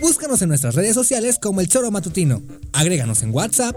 [0.00, 2.40] Búscanos en nuestras redes sociales como El Choro Matutino.
[2.72, 3.76] Agréganos en WhatsApp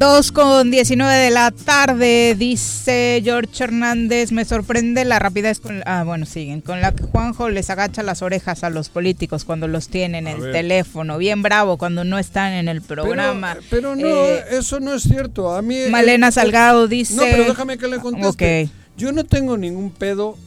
[0.00, 6.04] Dos con 19 de la tarde, dice George Hernández, me sorprende la rapidez con, ah,
[6.04, 9.88] bueno, siguen, con la que Juanjo les agacha las orejas a los políticos cuando los
[9.88, 13.58] tienen en el teléfono, bien bravo cuando no están en el programa.
[13.68, 15.54] Pero, pero no, Eh, eso no es cierto.
[15.54, 17.16] A mí Malena eh, Salgado dice...
[17.16, 18.70] No, pero déjame que le conteste.
[18.96, 20.38] Yo no tengo ningún pedo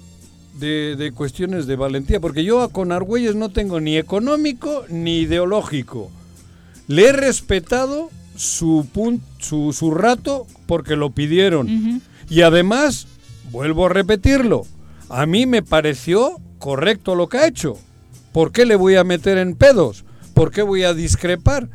[0.55, 6.09] de, de cuestiones de valentía, porque yo con Argüelles no tengo ni económico ni ideológico.
[6.87, 12.01] Le he respetado su, pun- su, su rato porque lo pidieron.
[12.29, 13.07] Y además,
[13.51, 14.65] vuelvo a repetirlo,
[15.09, 17.77] a mí me pareció correcto lo que ha hecho.
[18.31, 20.05] ¿Por qué le voy a meter en pedos?
[20.33, 21.67] ¿Por qué voy a discrepar?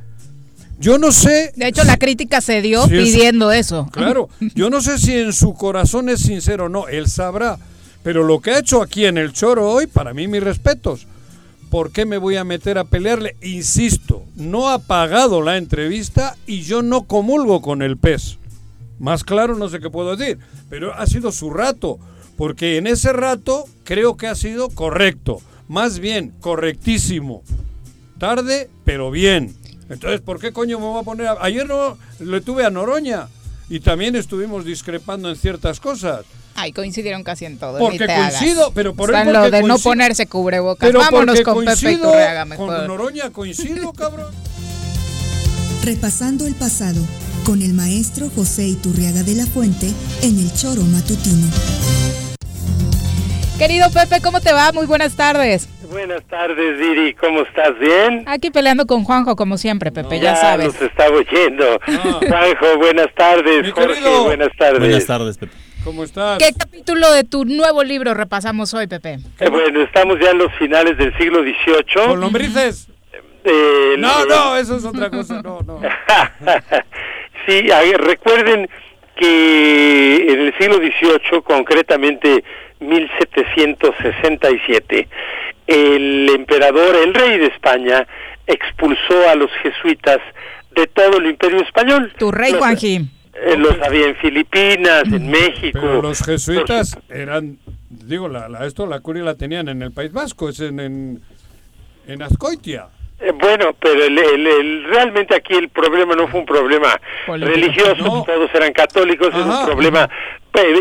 [0.81, 1.53] Yo no sé.
[1.57, 3.89] De hecho, la crítica se dio Si es- pidiendo eso.
[3.93, 7.59] Claro, yo no sé si en su corazón es sincero o no, él sabrá.
[8.03, 11.07] Pero lo que ha hecho aquí en el Choro hoy, para mí mis respetos.
[11.71, 13.37] ¿Por qué me voy a meter a pelearle?
[13.43, 18.39] Insisto, no ha pagado la entrevista y yo no comulgo con el pez.
[18.99, 20.39] Más claro no sé qué puedo decir,
[20.71, 21.99] pero ha sido su rato,
[22.37, 27.43] porque en ese rato creo que ha sido correcto, más bien correctísimo.
[28.19, 29.55] Tarde, pero bien.
[29.91, 31.37] Entonces, ¿por qué coño me voy a poner a...
[31.41, 33.29] Ayer no le tuve a Noroña
[33.69, 36.25] y también estuvimos discrepando en ciertas cosas.
[36.61, 37.79] Ay, coincidieron casi en todo.
[37.79, 38.35] Porque ni te hagas.
[38.41, 40.89] coincido, pero por Está él en lo de no ponerse cubrebocas.
[40.89, 42.67] Pero Vámonos con Pepe coincido Iturriaga mejor.
[42.67, 44.35] Con Noroña coincido, cabrón.
[45.85, 47.01] Repasando el pasado
[47.45, 49.87] con el maestro José Iturriaga de la Fuente
[50.23, 51.47] en el Choro Matutino.
[53.57, 54.73] Querido Pepe, ¿cómo te va?
[54.73, 55.69] Muy buenas tardes.
[55.89, 57.15] Buenas tardes, Diri.
[57.15, 57.79] ¿Cómo estás?
[57.79, 58.25] ¿Bien?
[58.27, 60.75] Aquí peleando con Juanjo, como siempre, Pepe, ya sabes.
[60.75, 61.79] nos está oyendo.
[61.87, 63.73] Juanjo, buenas tardes.
[63.73, 64.81] Jorge, buenas tardes.
[64.81, 65.68] Buenas tardes, Pepe.
[65.85, 66.39] ¿Cómo estás?
[66.39, 69.19] ¿Qué capítulo de tu nuevo libro repasamos hoy, Pepe?
[69.41, 72.07] Eh, bueno, estamos ya en los finales del siglo XVIII.
[72.09, 72.89] ¿Con lombrices?
[73.45, 75.41] Eh, No, no, eso es otra cosa.
[75.43, 75.81] No, no.
[77.47, 78.69] sí, a ver, recuerden
[79.17, 82.45] que en el siglo XVIII, concretamente
[82.81, 85.09] 1767,
[85.67, 88.07] el emperador, el rey de España,
[88.47, 90.19] expulsó a los jesuitas
[90.75, 92.13] de todo el imperio español.
[92.19, 93.09] Tu rey, Los- Juanji.
[93.47, 95.79] Eh, los había en Filipinas, en México.
[95.81, 97.59] Pero los jesuitas eran,
[97.89, 101.21] digo, la, la- esto la curia la tenían en el País Vasco, es en, en,
[102.07, 102.87] en Azcoitia.
[103.21, 108.25] Eh, bueno, pero el, el- el- realmente aquí el problema no fue un problema religioso,
[108.25, 110.09] todos eran católicos, es un problema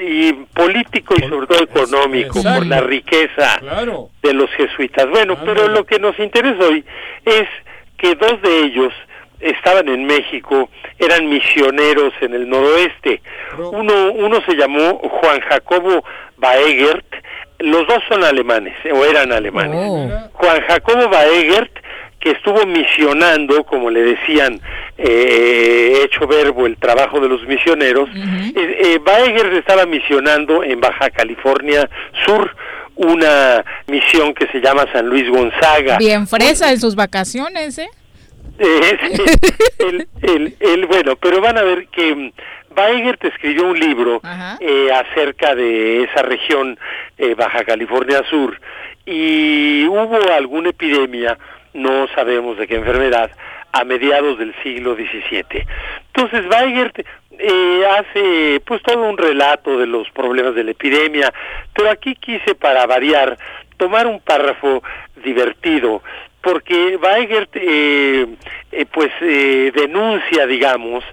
[0.02, 4.10] y político y sobre todo económico por la riqueza Claro.
[4.24, 5.08] de los jesuitas.
[5.10, 6.84] Bueno, pero lo que nos interesa hoy
[7.26, 7.48] es
[7.98, 8.92] que dos de ellos
[9.40, 10.70] estaban en México,
[11.00, 13.22] eran misioneros en el noroeste.
[13.58, 16.04] Uno, uno se llamó Juan Jacobo
[16.38, 17.06] Baegert,
[17.60, 20.12] los dos son alemanes, o eran alemanes.
[20.34, 21.72] Juan Jacobo Baegert,
[22.20, 24.60] que estuvo misionando, como le decían,
[24.98, 31.10] eh, hecho verbo el trabajo de los misioneros, eh, eh, Baegert estaba misionando en Baja
[31.10, 31.90] California
[32.26, 32.56] Sur,
[32.96, 35.98] una misión que se llama San Luis Gonzaga.
[35.98, 37.90] Bien fresa en sus vacaciones, ¿eh?
[39.80, 42.32] El, el- el- bueno, pero van a ver que mm,
[42.76, 44.20] Weigert escribió un libro
[44.60, 46.78] eh, acerca de esa región
[47.18, 48.60] eh, Baja California Sur
[49.06, 51.38] y hubo alguna epidemia,
[51.74, 53.32] no sabemos de qué enfermedad,
[53.72, 55.66] a mediados del siglo XVII.
[56.14, 57.00] Entonces Weigert
[57.40, 61.32] eh, hace pues todo un relato de los problemas de la epidemia,
[61.74, 63.38] pero aquí quise para variar
[63.78, 64.82] tomar un párrafo
[65.24, 66.02] divertido
[66.48, 68.26] porque Weigert eh,
[68.72, 71.04] eh, pues eh, denuncia digamos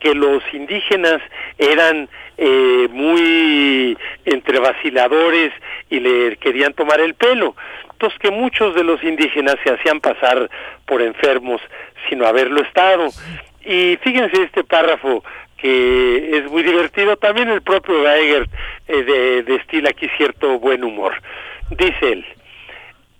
[0.00, 1.20] que los indígenas
[1.58, 5.52] eran eh, muy entre vaciladores
[5.90, 7.54] y le querían tomar el pelo.
[7.92, 10.50] Entonces que muchos de los indígenas se hacían pasar
[10.86, 11.60] por enfermos
[12.08, 13.08] sin haberlo estado.
[13.64, 15.22] Y fíjense este párrafo
[15.58, 17.16] que es muy divertido.
[17.16, 18.50] También el propio Weigert
[18.88, 21.12] eh, de- destila aquí cierto buen humor.
[21.70, 22.24] Dice él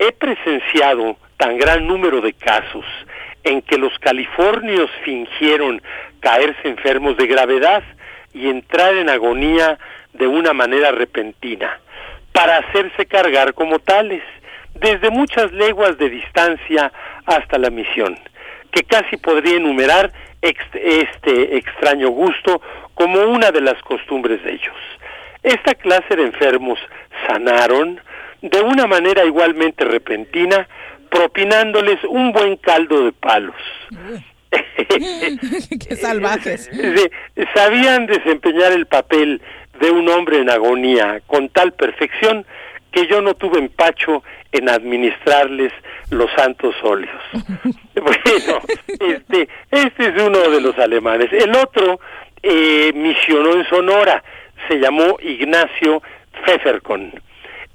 [0.00, 2.84] He presenciado tan gran número de casos
[3.44, 5.80] en que los californios fingieron
[6.20, 7.82] caerse enfermos de gravedad
[8.34, 9.78] y entrar en agonía
[10.12, 11.80] de una manera repentina,
[12.32, 14.22] para hacerse cargar como tales,
[14.74, 16.92] desde muchas leguas de distancia
[17.24, 18.18] hasta la misión,
[18.70, 20.12] que casi podría enumerar
[20.42, 22.60] este extraño gusto
[22.92, 24.76] como una de las costumbres de ellos.
[25.42, 26.78] Esta clase de enfermos
[27.26, 27.98] sanaron
[28.42, 30.68] de una manera igualmente repentina,
[31.10, 33.56] propinándoles un buen caldo de palos.
[35.88, 36.70] Qué salvajes.
[37.54, 39.40] Sabían desempeñar el papel
[39.80, 42.44] de un hombre en agonía con tal perfección
[42.92, 44.22] que yo no tuve empacho
[44.52, 45.72] en administrarles
[46.10, 47.22] los santos óleos.
[47.94, 48.60] bueno,
[48.98, 51.32] este, este es uno de los alemanes.
[51.32, 52.00] El otro
[52.42, 54.22] eh, misionó en Sonora,
[54.68, 56.02] se llamó Ignacio
[56.44, 57.12] Pfefferkorn.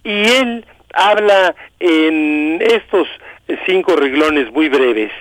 [0.03, 0.65] Y él
[0.95, 3.07] habla en estos
[3.65, 5.11] cinco reglones muy breves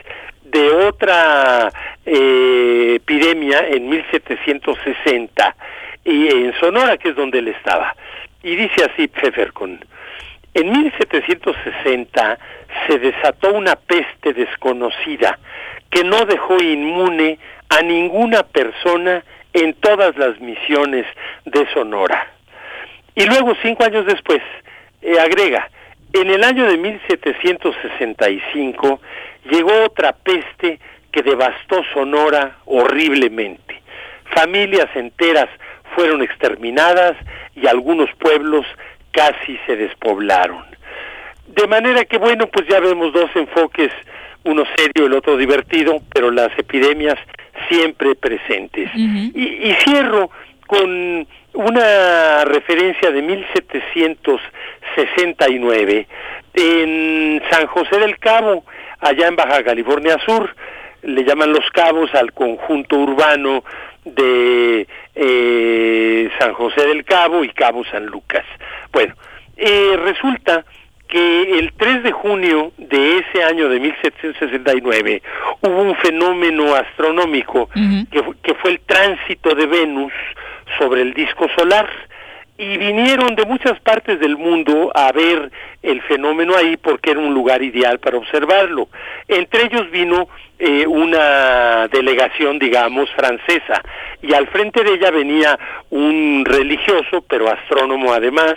[0.44, 1.70] de otra
[2.06, 5.56] eh, epidemia en 1760
[6.04, 7.94] y en Sonora, que es donde él estaba.
[8.42, 9.84] Y dice así Pfefferkorn,
[10.54, 12.38] en 1760
[12.86, 15.38] se desató una peste desconocida
[15.90, 17.38] que no dejó inmune
[17.68, 21.06] a ninguna persona en todas las misiones
[21.44, 22.28] de Sonora.
[23.16, 24.42] Y luego, cinco años después,
[25.04, 25.70] eh, agrega,
[26.14, 29.00] en el año de 1765
[29.50, 30.80] llegó otra peste
[31.12, 33.82] que devastó Sonora horriblemente.
[34.34, 35.50] Familias enteras
[35.94, 37.18] fueron exterminadas
[37.54, 38.64] y algunos pueblos
[39.12, 40.64] casi se despoblaron.
[41.48, 43.92] De manera que, bueno, pues ya vemos dos enfoques,
[44.44, 47.18] uno serio, el otro divertido, pero las epidemias
[47.68, 48.88] siempre presentes.
[48.94, 50.30] y, y cierro
[50.78, 56.06] con una referencia de 1769
[56.54, 58.64] en San José del Cabo,
[59.00, 60.56] allá en Baja California Sur,
[61.02, 63.62] le llaman los cabos al conjunto urbano
[64.04, 68.46] de eh, San José del Cabo y Cabo San Lucas.
[68.92, 69.14] Bueno,
[69.56, 70.64] eh, resulta
[71.14, 75.22] que el 3 de junio de ese año de 1769
[75.60, 77.68] hubo un fenómeno astronómico
[78.10, 80.12] que, fu- que fue el tránsito de Venus
[80.78, 81.88] sobre el disco solar.
[82.56, 85.50] Y vinieron de muchas partes del mundo a ver
[85.82, 88.88] el fenómeno ahí porque era un lugar ideal para observarlo.
[89.26, 90.28] Entre ellos vino
[90.60, 93.82] eh, una delegación, digamos, francesa.
[94.22, 95.58] Y al frente de ella venía
[95.90, 98.54] un religioso, pero astrónomo además,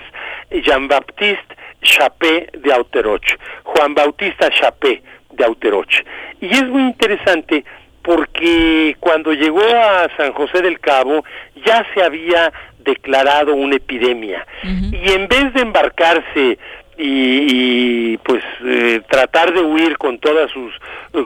[0.52, 3.26] Jean-Baptiste Chapé de Auteroch,
[3.64, 5.02] Juan Bautista Chapé
[5.32, 6.04] de Auteroch.
[6.42, 7.64] Y es muy interesante
[8.02, 11.26] porque cuando llegó a San José del Cabo
[11.66, 14.46] ya se había declarado una epidemia.
[14.64, 16.58] Y en vez de embarcarse
[16.98, 20.74] y, y, pues eh, tratar de huir con todas sus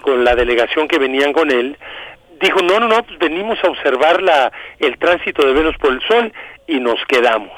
[0.01, 1.77] con la delegación que venían con él
[2.41, 6.01] dijo no no no pues venimos a observar la el tránsito de Venus por el
[6.01, 6.33] Sol
[6.67, 7.57] y nos quedamos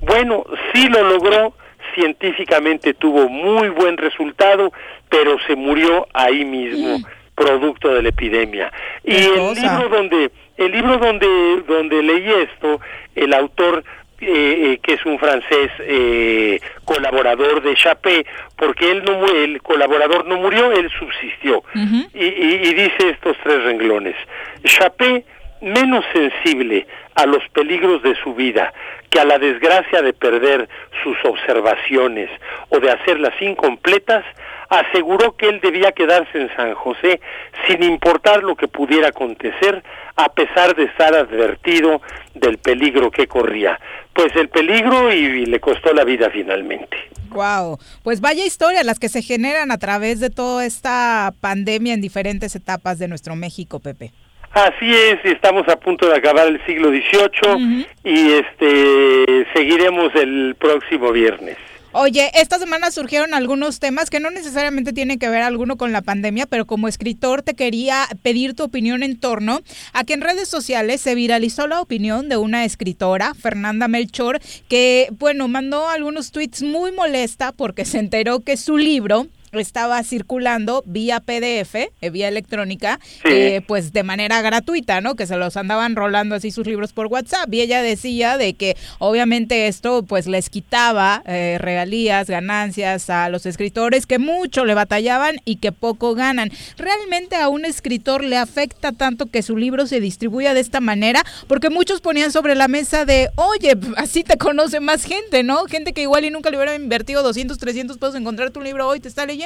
[0.00, 1.54] bueno sí lo logró
[1.94, 4.72] científicamente tuvo muy buen resultado,
[5.08, 6.98] pero se murió ahí mismo,
[7.34, 8.72] producto de la epidemia.
[9.04, 12.80] Y el libro donde el libro donde donde leí esto,
[13.14, 13.84] el autor
[14.24, 18.24] eh, eh, que es un francés eh, colaborador de Chapé,
[18.54, 21.64] porque él no el colaborador no murió, él subsistió.
[21.74, 24.14] y, y, dice estos tres renglones.
[24.62, 25.24] Chapé,
[25.62, 28.72] menos sensible a los peligros de su vida
[29.10, 30.68] que a la desgracia de perder
[31.02, 32.30] sus observaciones
[32.70, 34.24] o de hacerlas incompletas,
[34.68, 37.20] aseguró que él debía quedarse en San José
[37.66, 39.82] sin importar lo que pudiera acontecer,
[40.16, 42.00] a pesar de estar advertido
[42.34, 43.78] del peligro que corría.
[44.14, 46.96] Pues el peligro y, le costó la vida finalmente.
[47.30, 52.00] Wow, pues vaya historia las que se generan a través de toda esta pandemia en
[52.00, 54.12] diferentes etapas de nuestro México, Pepe.
[54.54, 61.10] Así es, estamos a punto de acabar el siglo XVIII y este seguiremos el próximo
[61.10, 61.56] viernes.
[61.94, 66.00] Oye, esta semana surgieron algunos temas que no necesariamente tienen que ver alguno con la
[66.00, 69.60] pandemia, pero como escritor te quería pedir tu opinión en torno
[69.92, 75.08] a que en redes sociales se viralizó la opinión de una escritora, Fernanda Melchor, que,
[75.18, 79.26] bueno, mandó algunos tweets muy molesta porque se enteró que su libro
[79.60, 85.14] estaba circulando vía PDF, eh, vía electrónica, eh, pues de manera gratuita, ¿no?
[85.14, 87.52] Que se los andaban rolando así sus libros por WhatsApp.
[87.52, 93.44] Y ella decía de que obviamente esto pues les quitaba eh, regalías, ganancias a los
[93.44, 96.50] escritores que mucho le batallaban y que poco ganan.
[96.78, 101.24] ¿Realmente a un escritor le afecta tanto que su libro se distribuya de esta manera?
[101.46, 105.66] Porque muchos ponían sobre la mesa de, oye, así te conoce más gente, ¿no?
[105.66, 108.88] Gente que igual y nunca le hubiera invertido 200, 300 pesos en encontrar tu libro
[108.88, 109.41] hoy te está leyendo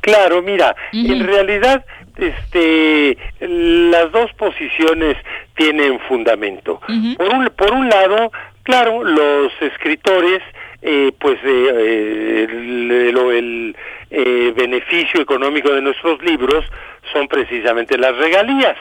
[0.00, 1.84] Claro, mira, en realidad
[2.16, 5.16] este las dos posiciones
[5.54, 6.80] tienen fundamento.
[7.16, 8.32] Por un por un lado,
[8.64, 10.42] claro, los escritores
[10.84, 13.76] eh, pues eh, el,
[14.10, 16.64] eh, beneficio económico de nuestros libros
[17.12, 18.76] son precisamente las regalías.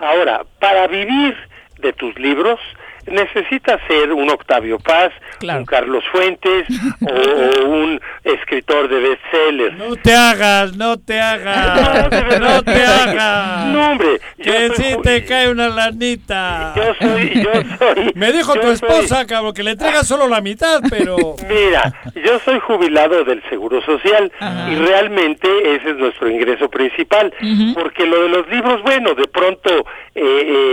[0.00, 1.36] Ahora, para vivir
[1.80, 2.60] de tus libros
[3.06, 5.12] necesita ser un Octavio Paz,
[5.42, 6.66] un Carlos Fuentes
[7.00, 9.76] o, un escritor de bestsellers.
[9.76, 12.10] No te hagas, no te hagas,
[12.40, 13.66] no, te hagas.
[13.66, 14.20] No, hombre.
[14.36, 16.74] Que si te cae una lanita.
[16.76, 18.12] Yo soy, yo soy.
[18.14, 21.16] Me dijo tu esposa, cabrón, que le entrega solo la mitad, pero.
[21.48, 24.30] Mira, yo soy jubilado del Seguro Social
[24.70, 27.32] y realmente ese es nuestro ingreso principal.
[27.74, 29.70] Porque lo de los libros, bueno, de pronto
[30.14, 30.22] eh,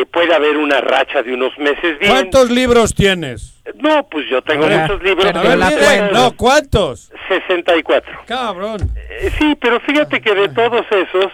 [0.01, 2.16] eh, puede haber una racha de unos meses bien.
[2.17, 3.57] ¿Cuántos libros tienes?
[3.75, 5.33] No, pues yo tengo muchos libros.
[6.13, 7.11] no, ¿cuántos?
[7.27, 8.23] 64.
[8.25, 8.89] Cabrón.
[9.09, 11.31] Eh, sí, pero fíjate que de todos esos,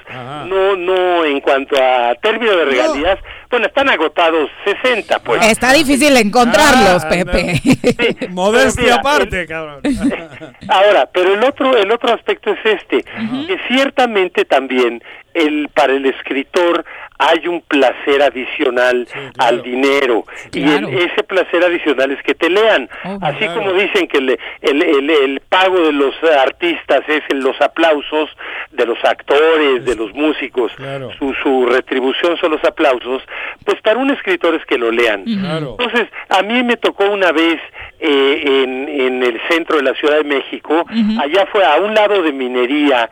[0.47, 3.19] no, no, en cuanto a término de regalías,
[3.51, 5.45] bueno, están agotados 60, pues.
[5.45, 8.27] Está difícil encontrarlos, ah, Pepe.
[8.29, 9.81] Modestia aparte, cabrón.
[10.67, 15.03] Ahora, pero el otro, el otro aspecto es este, que ciertamente también
[15.35, 16.83] el, para el escritor
[17.29, 20.25] hay un placer adicional al dinero.
[20.51, 22.89] Y ese placer adicional es que te lean.
[23.05, 27.59] Oh, así como dicen que el, el, el, pago de los artistas es en los
[27.61, 28.29] aplausos
[28.71, 30.71] de los actores de los músicos.
[31.17, 33.21] Su, su retribución son los aplausos.
[33.65, 35.23] Pues para un escritor es que lo lean.
[35.25, 37.59] Entonces a mí me tocó una vez
[37.99, 40.85] eh, en, en el centro de la Ciudad de México.
[41.19, 43.09] Allá fue a un lado de minería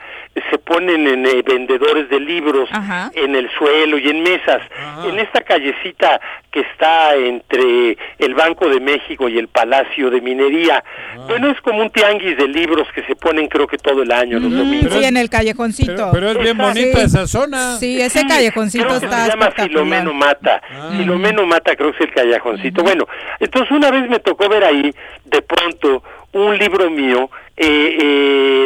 [0.49, 2.69] se ponen en, eh, vendedores de libros
[3.13, 4.61] en el suelo y en mesas.
[5.05, 6.19] En esta callecita
[6.51, 10.83] que está entre el Banco de México y el Palacio de Minería.
[11.27, 14.39] Bueno, es como un tianguis de libros que se ponen creo que todo el año,
[14.39, 14.93] los domingos.
[14.93, 16.09] Sí, en el callejoncito.
[16.11, 17.77] Pero, es bien bonita esa zona.
[17.77, 20.61] Sí, ese callejoncito creo está se llama Filomeno Mata.
[20.71, 20.91] Ah.
[20.97, 22.83] Filomeno Mata creo que es el callejoncito.
[22.83, 23.07] Bueno,
[23.39, 24.93] entonces una vez me tocó ver ahí,
[25.25, 26.03] de pronto,
[26.33, 27.97] un libro mío, eh,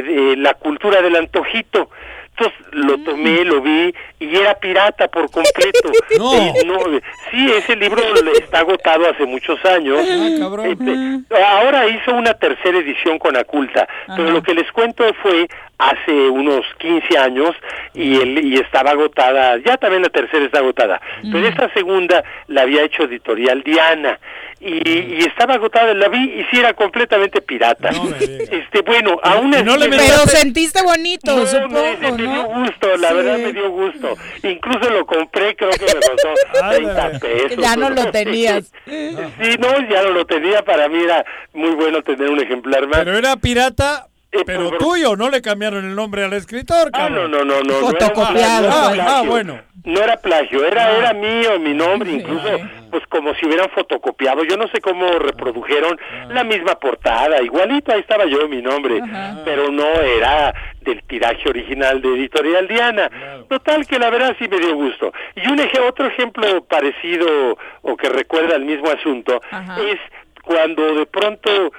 [0.07, 1.89] eh, La cultura del antojito.
[2.37, 5.91] Entonces lo tomé, lo vi y era pirata por completo.
[6.19, 6.99] no.
[7.31, 8.01] sí, ese libro
[8.33, 9.99] está agotado hace muchos años.
[10.01, 15.47] Ah, este, ahora hizo una tercera edición con Aculta, pero lo que les cuento fue
[15.77, 17.51] hace unos 15 años
[17.93, 22.61] y, el, y estaba agotada, ya también la tercera está agotada, pero esta segunda la
[22.61, 24.19] había hecho editorial Diana
[24.65, 27.89] y, estaba agotada, la vi y sí era completamente pirata.
[28.19, 34.17] este Bueno, aún Pero sentiste bonito, supongo, me, dio gusto, la verdad me dio gusto.
[34.43, 36.33] Incluso lo compré, creo que me costó
[36.69, 37.57] 30 pesos.
[37.57, 38.71] Ya no lo tenías.
[38.85, 41.23] sí, no, ya no lo tenía, para mí era
[41.53, 42.99] muy bueno tener un ejemplar más.
[43.03, 44.07] Pero era pirata
[44.45, 47.31] Pero tuyo, no le cambiaron el nombre al escritor, Ah, no, cabrón.
[47.31, 47.63] no, no, no.
[47.63, 49.01] no era Fotocopiado, Ah, pues.
[49.05, 49.59] ah, bueno.
[49.85, 50.97] No era plagio, era, Ah.
[50.97, 52.47] era mío, mi nombre, incluso,
[52.89, 54.43] pues como si hubieran fotocopiado.
[54.43, 56.25] Yo no sé cómo reprodujeron Ah.
[56.31, 58.99] la misma portada, igualito, ahí estaba yo, mi nombre,
[59.45, 63.11] pero no era del tiraje original de Editorial Diana.
[63.47, 65.13] Total, que la verdad sí me dio gusto.
[65.35, 69.39] Y un eje- otro ejemplo parecido o que recuerda el mismo asunto
[69.79, 69.99] es
[70.43, 71.71] cuando de pronto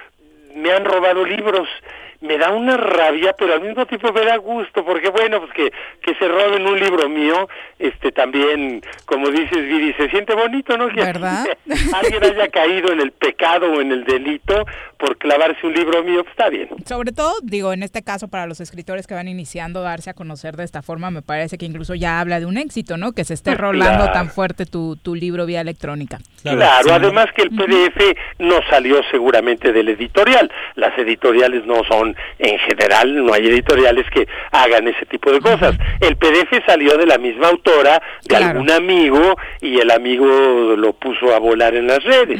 [0.55, 1.67] me han robado libros.
[2.21, 5.71] Me da una rabia, pero al mismo tiempo me da gusto, porque bueno, pues que,
[6.01, 10.87] que se roben un libro mío, este también, como dices, Viri, se siente bonito, ¿no?
[10.89, 11.45] Que ¿Verdad?
[11.93, 14.65] alguien haya caído en el pecado o en el delito
[14.97, 16.69] por clavarse un libro mío, pues está bien.
[16.85, 20.55] Sobre todo, digo, en este caso para los escritores que van iniciando darse a conocer
[20.57, 23.11] de esta forma, me parece que incluso ya habla de un éxito, ¿no?
[23.11, 24.11] Que se esté rolando Claro.
[24.13, 26.17] tan fuerte tu, tu libro vía electrónica.
[26.41, 30.51] Claro, además que el PDF no salió seguramente del editorial.
[30.75, 32.06] Las editoriales no son,
[32.39, 35.75] en general, no hay editoriales que hagan ese tipo de cosas.
[35.99, 38.45] El PDF salió de la misma autora, de Claro.
[38.59, 40.25] algún amigo, y el amigo
[40.77, 42.39] lo puso a volar en las redes.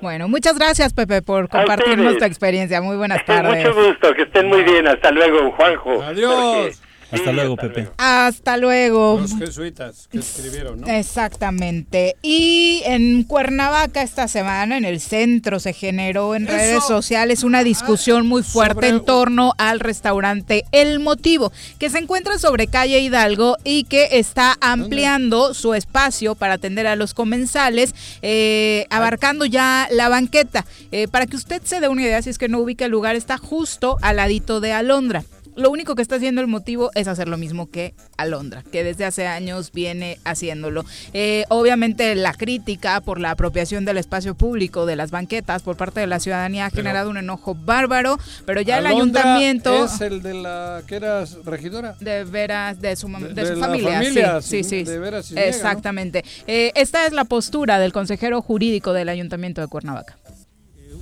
[0.00, 2.82] Bueno, muchas gracias, Pepe, por compartirnos tu experiencia.
[2.82, 3.64] Muy buenas tardes.
[3.64, 4.86] Mucho gusto, que estén muy bien.
[4.86, 6.02] Hasta luego, Juanjo.
[6.02, 6.82] Adiós.
[7.14, 7.88] Hasta luego, Pepe.
[7.96, 9.18] Hasta luego.
[9.20, 10.86] Los jesuitas que escribieron, ¿no?
[10.86, 12.16] Exactamente.
[12.22, 18.26] Y en Cuernavaca esta semana, en el centro, se generó en redes sociales una discusión
[18.26, 23.84] muy fuerte en torno al restaurante El Motivo, que se encuentra sobre calle Hidalgo y
[23.84, 30.64] que está ampliando su espacio para atender a los comensales, eh, abarcando ya la banqueta.
[30.92, 33.16] Eh, para que usted se dé una idea, si es que no ubica el lugar,
[33.16, 35.24] está justo al ladito de Alondra.
[35.56, 39.04] Lo único que está haciendo el motivo es hacer lo mismo que Alondra, que desde
[39.04, 40.84] hace años viene haciéndolo.
[41.12, 46.00] Eh, obviamente la crítica por la apropiación del espacio público de las banquetas por parte
[46.00, 50.34] de la ciudadanía ha generado un enojo bárbaro, pero ya el ayuntamiento Es el de
[50.34, 51.94] la que eras regidora.
[52.00, 54.98] de veras de su, de De- su de familia, familia, sí, sí, sin- sí, de
[54.98, 55.56] veras sin niega, ¿no?
[55.56, 56.24] exactamente.
[56.46, 60.16] Eh, esta es la postura del consejero jurídico del ayuntamiento de Cuernavaca.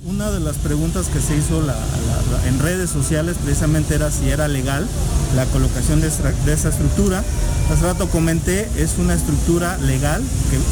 [0.05, 1.61] Una de las preguntas que se hizo
[2.45, 4.85] en redes sociales precisamente era si era legal
[5.33, 7.23] la colocación de, esta- esa estructura.
[7.71, 10.21] Hace rato comenté, es una estructura legal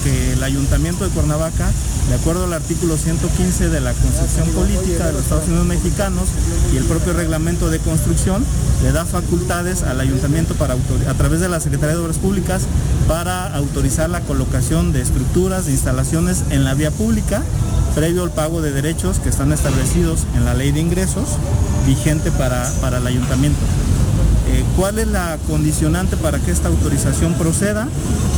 [0.03, 1.71] que, el Ayuntamiento de Cuernavaca,
[2.09, 6.27] de acuerdo al artículo 115 de la Constitución Política de los Estados Unidos Mexicanos
[6.73, 8.43] y el propio reglamento de construcción,
[8.83, 12.63] le da facultades al Ayuntamiento para a través de la Secretaría de Obras Públicas
[13.07, 17.43] para autorizar la colocación de estructuras, de instalaciones en la vía pública
[17.95, 21.37] previo al pago de derechos que están establecidos en la ley de ingresos
[21.85, 23.59] vigente para, para el ayuntamiento.
[24.51, 27.87] Eh, ¿Cuál es la condicionante para que esta autorización proceda?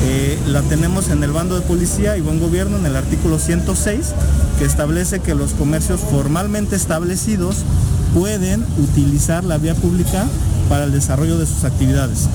[0.03, 4.14] Eh, la tenemos en el bando de policía y buen gobierno en el artículo 106
[4.60, 7.64] que establece que los comercios formalmente establecidos
[8.14, 10.26] pueden utilizar la vía pública
[10.69, 12.27] para el desarrollo de sus actividades.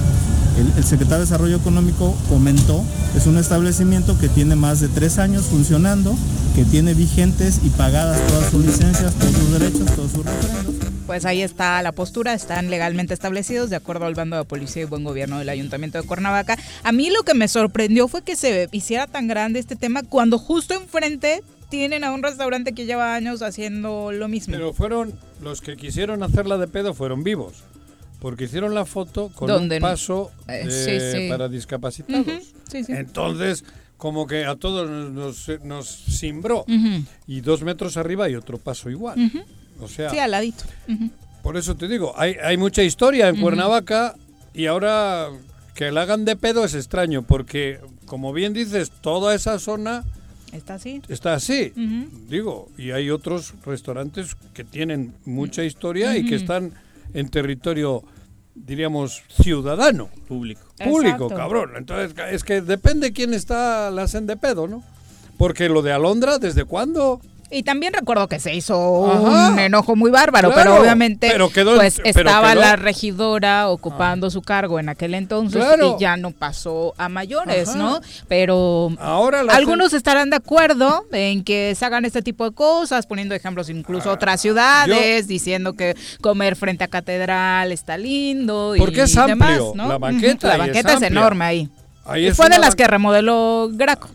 [0.76, 2.82] El, secretario de Desarrollo Económico comentó,
[3.16, 6.16] es un establecimiento que tiene más de tres años funcionando,
[6.56, 10.97] que tiene vigentes y pagadas todas sus licencias, todos sus derechos, todos sus referendos.
[11.08, 14.84] Pues ahí está la postura, están legalmente establecidos de acuerdo al bando de policía y
[14.84, 16.58] buen gobierno del Ayuntamiento de Cuernavaca.
[16.84, 20.38] A mí lo que me sorprendió fue que se hiciera tan grande este tema cuando
[20.38, 24.52] justo enfrente tienen a un restaurante que lleva años haciendo lo mismo.
[24.52, 27.54] Pero fueron los que quisieron hacerla de pedo fueron vivos.
[28.20, 31.28] Porque hicieron la foto con un paso Eh, de- sí, sí.
[31.30, 32.26] para discapacitados.
[32.70, 32.82] Sí.
[32.88, 33.64] Entonces,
[33.96, 36.66] como que a todos nos, nos, nos cimbró.
[37.26, 39.16] Y dos metros arriba y otro paso igual.
[39.80, 40.64] O sea, Sí, al ladito.
[41.42, 43.40] Por eso te digo, hay, hay mucha historia en.
[43.40, 44.14] Cuernavaca
[44.52, 45.28] y ahora
[45.74, 50.04] que la hagan de pedo es extraño porque, como bien dices, toda esa zona
[50.52, 51.00] Está así.
[51.08, 51.72] está así.
[52.28, 56.72] Digo, y hay otros restaurantes que tienen mucha historia y que están
[57.14, 58.02] en territorio,
[58.54, 60.08] diríamos, ciudadano.
[60.26, 60.62] Público.
[60.82, 61.34] Público, Exacto.
[61.36, 61.70] cabrón.
[61.76, 64.82] Entonces, es que depende quién está, la hacen de pedo, ¿no?
[65.36, 67.20] Porque lo de Alondra, ¿desde cuándo?
[67.50, 69.52] Y también recuerdo que se hizo Ajá.
[69.52, 73.68] un enojo muy bárbaro, Claro, pero obviamente pero quedó- pues pero estaba quedó- la regidora
[73.70, 75.96] ocupando su cargo en aquel entonces Claro.
[75.96, 77.78] y ya no pasó a mayores, Ajá.
[77.78, 78.00] ¿no?
[78.28, 83.34] Pero Ahora algunos estarán de acuerdo en que se hagan este tipo de cosas, poniendo
[83.34, 89.16] ejemplos incluso otras ciudades, diciendo que comer frente a catedral está lindo y Porque es
[89.16, 89.88] amplio, demás, ¿no?
[89.88, 91.68] la banqueta La es banqueta es, enorme ahí.
[92.04, 94.08] Ahí y fue de las que remodeló Graco.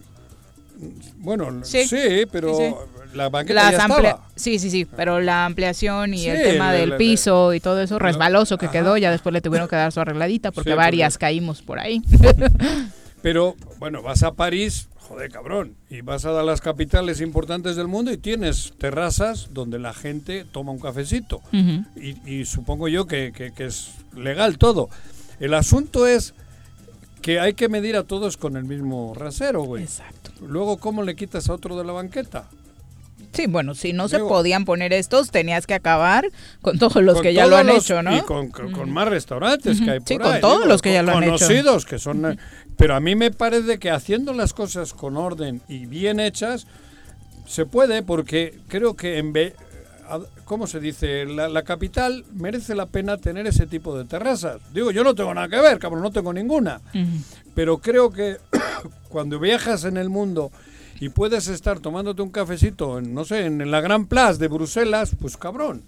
[1.18, 1.88] Bueno, Sí.
[1.88, 2.76] sí, pero Sí, sí.
[3.14, 4.28] La banqueta ya estaba.
[4.36, 7.60] Sí, sí, sí, pero la ampliación y Sí, el tema la- del la- piso y
[7.60, 10.76] todo eso resbaloso que quedó, ya después le tuvieron que dar su arregladita porque Sí,
[10.76, 12.02] varias porque- caímos por ahí.
[13.22, 18.12] Pero, bueno, vas a París, joder, cabrón, y vas a las capitales importantes del mundo
[18.12, 21.42] y tienes terrazas donde la gente toma un cafecito.
[21.96, 24.90] y, y supongo yo que, que- que es legal todo.
[25.40, 26.34] El asunto es
[27.22, 29.84] que hay que medir a todos con el mismo rasero, güey.
[29.84, 30.32] Exacto.
[30.46, 32.50] Luego, ¿cómo le quitas a otro de la banqueta?
[33.34, 36.26] Sí, bueno, si no se podían poner estos, tenías que acabar
[36.62, 38.16] con todos los Con que ya lo han los- hecho, ¿no?
[38.16, 40.82] Y con, con- con más restaurantes que hay por Sí, con ahí, todos digo, los
[40.82, 41.32] que ya con- lo han hecho.
[41.46, 42.38] Conocidos, que son...
[42.78, 46.68] Pero a mí me parece que haciendo las cosas con orden y bien hechas,
[47.46, 49.56] se puede porque creo que en ve-
[50.08, 51.26] a- ¿Cómo se dice?
[51.26, 54.60] La, la capital merece la pena tener ese tipo de terrazas.
[54.74, 56.82] Digo, yo no tengo nada que ver, cabrón, no tengo ninguna.
[57.56, 58.38] Pero creo que
[59.10, 60.52] cuando viajas en el mundo
[61.00, 65.16] y puedes estar tomándote un cafecito, en, no sé, en la Gran Place de Bruselas,
[65.20, 65.84] pues cabrón,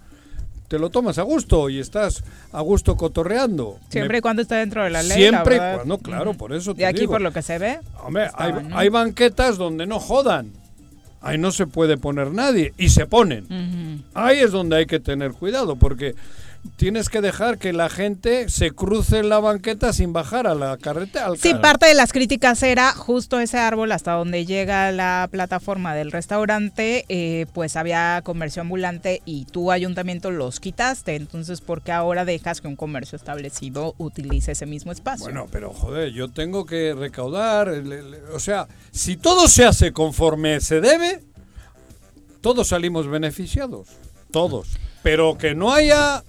[0.68, 3.80] te lo tomas a gusto y estás a gusto cotorreando.
[3.90, 5.18] Siempre y cuando esté dentro de la ley.
[5.18, 7.14] Siempre y la cuando, claro, por eso te Y aquí, digo.
[7.14, 10.52] por lo que se ve, Hombre, hay, hay banquetas donde no jodan.
[11.22, 14.04] Ahí no se puede poner nadie y se ponen.
[14.14, 16.14] Ahí es donde hay que tener cuidado porque
[16.78, 20.78] tienes que dejar que la gente se cruce en la banqueta sin bajar a la
[20.78, 21.32] carretera.
[21.38, 26.12] Sí, parte de las críticas era justo ese árbol hasta donde llega la plataforma del
[26.12, 32.26] restaurante, eh, pues había comercio ambulante y tú ayuntamiento los quitaste, entonces ¿por qué ahora
[32.26, 35.26] dejas que un comercio establecido utilice ese mismo espacio?
[35.26, 37.70] Bueno, pero joder, yo tengo que recaudar,
[38.34, 41.22] o sea, si todo se hace conforme se debe,
[42.42, 43.88] todos salimos beneficiados,
[44.32, 44.78] todos.
[45.02, 46.24] Pero que no haya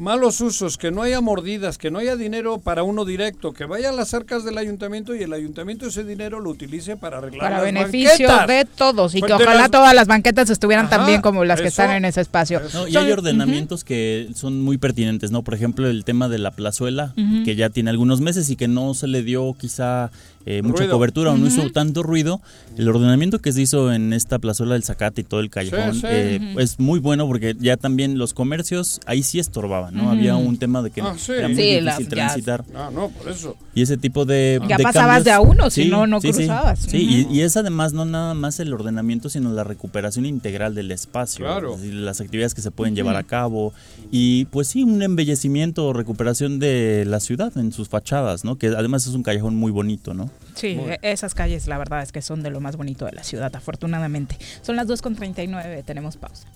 [0.00, 3.90] malos usos, que no haya mordidas, que no haya dinero para uno directo, que vaya
[3.90, 7.56] a las arcas del ayuntamiento y el ayuntamiento ese dinero lo utilice para arreglar para
[7.56, 8.46] las beneficio banquetas.
[8.48, 11.44] de todos y Pues que ojalá las- todas las banquetas estuvieran tan Ajá, bien como
[11.44, 12.62] las que están en ese espacio.
[12.72, 15.42] No, y hay ordenamientos que son muy pertinentes, ¿no?
[15.42, 17.12] Por ejemplo, el tema de la plazuela,
[17.44, 20.10] que ya tiene algunos meses y que no se le dio quizá
[20.46, 20.92] eh, mucha Ruido.
[20.94, 22.40] cobertura o no hizo tanto ruido.
[22.78, 26.02] El ordenamiento que se hizo en esta plazuela del Zacate y todo el callejón sí.
[26.06, 30.10] eh, es muy bueno porque ya también los comercios ahí sí estorbaban, ¿no?
[30.10, 31.32] Había un tema de que Ah, sí.
[31.32, 32.64] era muy Sí, difícil transitar.
[32.74, 33.56] Ah, no, por eso.
[33.74, 34.60] Y ese tipo de.
[34.68, 36.32] Ya de pasabas cambios- de a uno, si no, no sí.
[36.32, 36.78] cruzabas.
[36.80, 40.90] Sí, y, y es además no nada más el ordenamiento, sino la recuperación integral del
[40.90, 41.44] espacio.
[41.44, 41.74] Claro.
[41.74, 43.72] es decir, las actividades que se pueden llevar a cabo.
[44.10, 48.56] Y pues sí, un embellecimiento o recuperación de la ciudad en sus fachadas, ¿no?
[48.56, 50.30] Que además es un callejón muy bonito, ¿no?
[50.60, 53.24] Sí, e- esas calles la verdad es que son de lo más bonito de la
[53.24, 54.36] ciudad, afortunadamente.
[54.62, 56.46] Son las 2.39, tenemos pausa.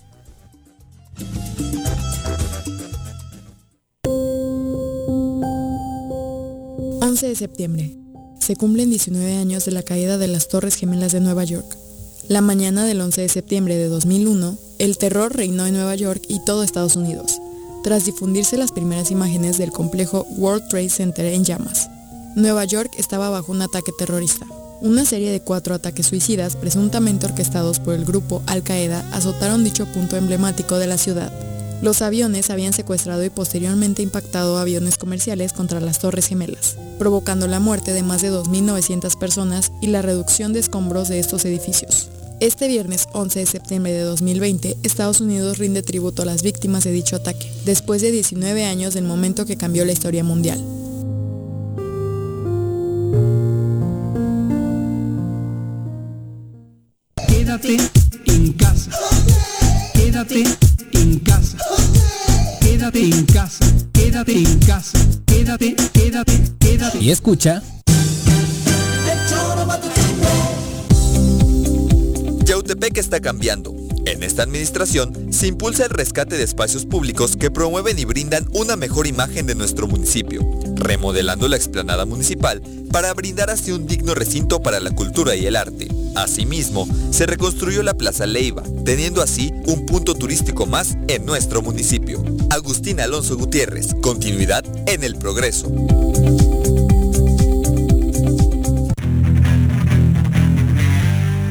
[1.19, 1.55] Ujú.
[7.01, 7.95] 11 de septiembre.
[8.39, 11.77] Se cumplen 19 años de la caída de las Torres Gemelas de Nueva York.
[12.27, 16.43] La mañana del 11 de septiembre de 2001, el terror reinó en Nueva York y
[16.43, 17.39] todo Estados Unidos,
[17.83, 21.89] tras difundirse las primeras imágenes del complejo World Trade Center en llamas.
[22.35, 24.45] Nueva York estaba bajo un ataque terrorista.
[24.81, 29.85] Una serie de cuatro ataques suicidas, presuntamente orquestados por el grupo Al Qaeda, azotaron dicho
[29.85, 31.31] punto emblemático de la ciudad.
[31.81, 37.61] Los aviones habían secuestrado y posteriormente impactado aviones comerciales contra las Torres Gemelas, provocando la
[37.61, 42.09] muerte de más de 2.900 personas y la reducción de escombros de estos edificios.
[42.41, 46.91] Este viernes 11 de septiembre de 2020, Estados Unidos rinde tributo a las víctimas de
[46.91, 50.84] dicho ataque, después de 19 años del momento que cambió la historia mundial.
[64.15, 64.97] Quédate en casa.
[65.25, 66.99] Quédate, quédate, quédate.
[66.99, 67.61] Y escucha.
[72.45, 73.75] Yautepec está cambiando.
[74.05, 78.77] En esta administración se impulsa el rescate de espacios públicos que promueven y brindan una
[78.77, 82.61] mejor imagen de nuestro municipio, remodelando la explanada municipal
[82.93, 85.89] para brindar así un digno recinto para la cultura y el arte.
[86.15, 92.23] Asimismo, se reconstruyó la Plaza Leiva, teniendo así un punto turístico más en nuestro municipio.
[92.49, 95.71] Agustín Alonso Gutiérrez, continuidad en el progreso.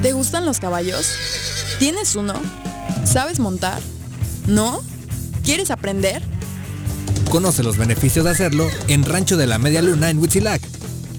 [0.02, 1.08] ¿Te gustan los caballos?
[1.78, 2.34] ¿Tienes uno?
[3.04, 3.80] ¿Sabes montar?
[4.46, 4.82] ¿No?
[5.44, 6.22] ¿Quieres aprender?
[7.30, 10.73] Conoce los beneficios de hacerlo en Rancho de la Media Luna en Huitzilac.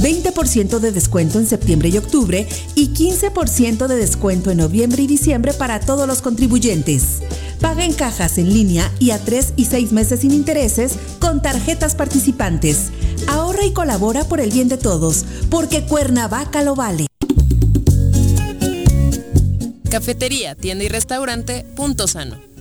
[0.00, 5.52] 20% de descuento en septiembre y octubre y 15% de descuento en noviembre y diciembre
[5.52, 7.20] para todos los contribuyentes.
[7.60, 11.94] Paga en cajas en línea y a 3 y 6 meses sin intereses con tarjetas
[11.94, 12.90] participantes.
[13.28, 17.06] Ahorra y colabora por el bien de todos, porque Cuernavaca lo vale.
[19.90, 22.49] Cafetería, tienda y restaurante Punto Sano.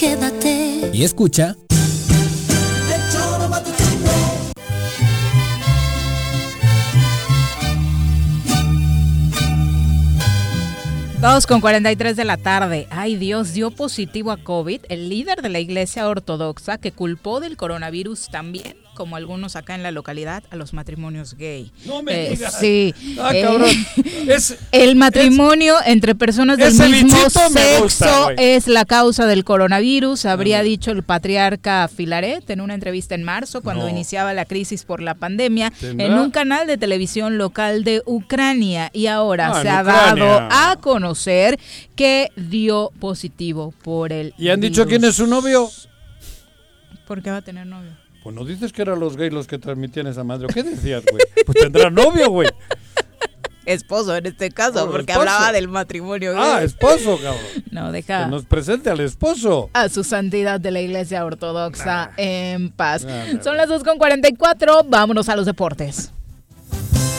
[0.00, 0.90] Quédate.
[0.94, 1.56] Y escucha.
[11.20, 12.86] Dos con 43 de la tarde.
[12.88, 17.58] Ay Dios, dio positivo a COVID el líder de la iglesia ortodoxa que culpó del
[17.58, 21.72] coronavirus también, como algunos acá en la localidad, a los matrimonios gay.
[21.86, 22.58] No me Eh, digas.
[22.60, 22.94] Sí.
[23.18, 23.70] Ah, Eh, cabrón.
[24.28, 30.62] Es- el matrimonio entre personas del mismo sexo gusta, es la causa del coronavirus, habría
[30.62, 33.88] dicho el patriarca Filaret en una entrevista en marzo cuando No.
[33.90, 36.06] iniciaba la crisis por la pandemia ¿Tendrá?
[36.06, 40.24] en un canal de televisión local de Ucrania y ahora Ah, se ha Ucrania.
[40.24, 41.58] dado a conocer
[41.96, 45.70] que dio positivo por el ¿Y han dicho quién es su novio?
[47.06, 47.90] ¿Por qué va a tener novio?
[48.22, 50.46] Pues no dices que eran los gays los que transmitían esa madre.
[50.46, 51.22] ¿O ¿Qué decías, güey?
[51.46, 52.48] Pues tendrá novio, güey.
[53.66, 55.20] Esposo en este caso, Oh, porque esposo.
[55.20, 56.32] hablaba del matrimonio.
[56.36, 56.66] Ah, gay.
[56.66, 57.44] esposo, cabrón.
[57.70, 59.70] No, Que deja nos presente al esposo.
[59.74, 63.04] a su santidad de la iglesia ortodoxa en paz.
[63.04, 66.12] Nah, nah, Son las 2.44, vámonos a los deportes.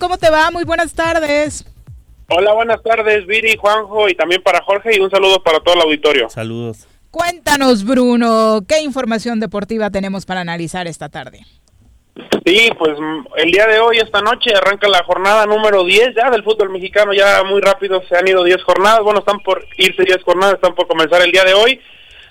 [0.00, 0.50] ¿cómo te va?
[0.50, 1.64] Muy buenas tardes.
[2.28, 5.82] Hola, buenas tardes, Viri, Juanjo y también para Jorge y un saludo para todo el
[5.82, 6.28] auditorio.
[6.28, 6.88] Saludos.
[7.10, 11.44] Cuéntanos, Bruno, ¿qué información deportiva tenemos para analizar esta tarde?
[12.46, 16.30] Sí, pues mm, el día de hoy, esta noche, arranca la jornada número 10 ya
[16.30, 20.04] del fútbol mexicano, ya muy rápido se han ido 10 jornadas, bueno, están por irse
[20.04, 21.80] 10 jornadas, están por comenzar el día de hoy,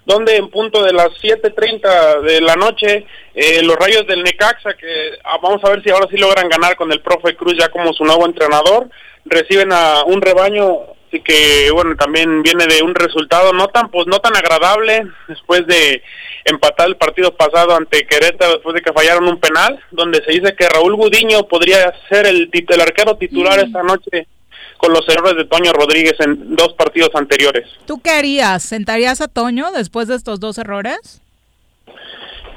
[0.09, 3.05] donde en punto de las 7.30 de la noche,
[3.35, 6.75] eh, los rayos del Necaxa, que ah, vamos a ver si ahora sí logran ganar
[6.75, 8.89] con el profe Cruz ya como su nuevo entrenador,
[9.25, 14.07] reciben a un rebaño así que bueno también viene de un resultado no tan pues
[14.07, 16.01] no tan agradable después de
[16.45, 20.55] empatar el partido pasado ante Querétaro después de que fallaron un penal donde se dice
[20.55, 22.49] que Raúl Gudiño podría ser el,
[22.79, 24.27] arquero titular esta noche
[24.79, 28.63] con los errores de Toño Rodríguez en dos partidos anteriores ¿Tú qué harías?
[28.63, 31.21] ¿Sentarías a Toño después de estos dos errores?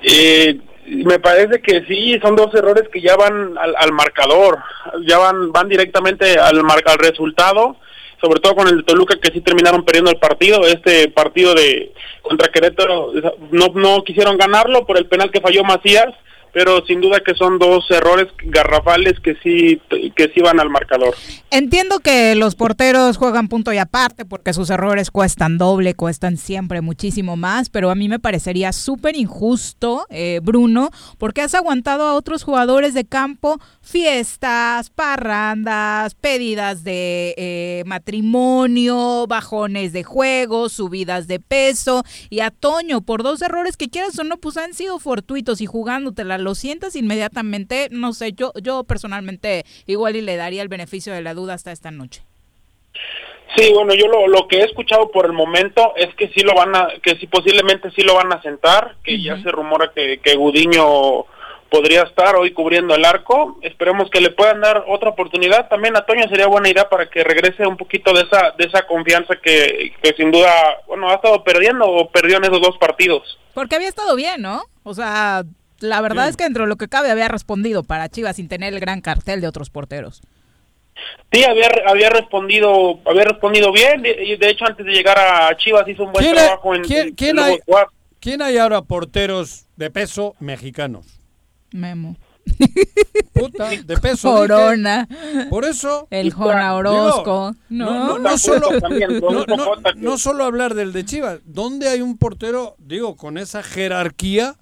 [0.03, 4.59] Eh, me parece que sí, son dos errores que ya van al, al marcador,
[5.07, 7.77] ya van van directamente al mar- al resultado,
[8.21, 11.93] sobre todo con el de Toluca que sí terminaron perdiendo el partido, este partido de
[12.23, 13.13] contra Querétaro
[13.53, 16.13] no no quisieron ganarlo por el penal que falló Macías,
[16.53, 19.81] pero sin duda que son dos errores garrafales que sí
[20.15, 21.15] que sí van al marcador.
[21.51, 26.81] Entiendo que los porteros juegan punto y aparte porque sus errores cuestan doble, cuestan siempre
[26.81, 32.15] muchísimo más, pero a mí me parecería súper injusto, eh, Bruno, porque has aguantado a
[32.15, 41.41] otros jugadores de campo fiestas, parrandas, pedidas de eh, matrimonio, bajones de juego, subidas de
[41.41, 45.61] peso y a Toño por dos errores que quieras o no, pues han sido fortuitos
[45.61, 50.69] y jugándotela lo sientas inmediatamente, no sé, yo, yo personalmente igual y le daría el
[50.69, 52.23] beneficio de la duda hasta esta noche.
[53.57, 56.55] Sí, bueno, yo lo, lo que he escuchado por el momento es que sí lo
[56.55, 60.21] van a, que sí posiblemente sí lo van a sentar, que ya se rumora que,
[60.21, 61.27] que Gudiño
[61.73, 63.59] podría estar hoy cubriendo el arco.
[63.63, 65.69] Esperemos que le puedan dar otra oportunidad.
[65.69, 68.87] También a Toño sería buena idea para que regrese un poquito de esa de esa
[68.87, 70.53] confianza que, que sin duda,
[70.87, 73.39] bueno, ha estado perdiendo o perdió en esos dos partidos.
[73.55, 74.63] Porque había estado bien, ¿no?
[74.83, 75.45] O sea,
[75.83, 78.73] la verdad es que dentro de lo que cabe había respondido para Chivas sin tener
[78.73, 80.23] el gran cartel de otros porteros.
[81.33, 85.87] Sí, había, había respondido había respondido bien y de hecho antes de llegar a Chivas
[85.89, 87.89] hizo un buen ¿Quién, trabajo en quién- en quién hay, Guap.
[88.21, 91.07] quién hay ahora porteros de peso mexicanos?
[91.73, 92.17] Memo.
[93.33, 94.31] Puta, de peso.
[94.35, 95.07] Corona.
[95.09, 95.47] dije.
[95.49, 96.07] Por eso.
[96.11, 97.55] El Jona Orozco.
[97.69, 98.69] no, No, no, solo,
[99.97, 101.39] no solo hablar del de Chivas.
[101.45, 104.57] ¿Dónde hay un portero, digo, con esa jerarquía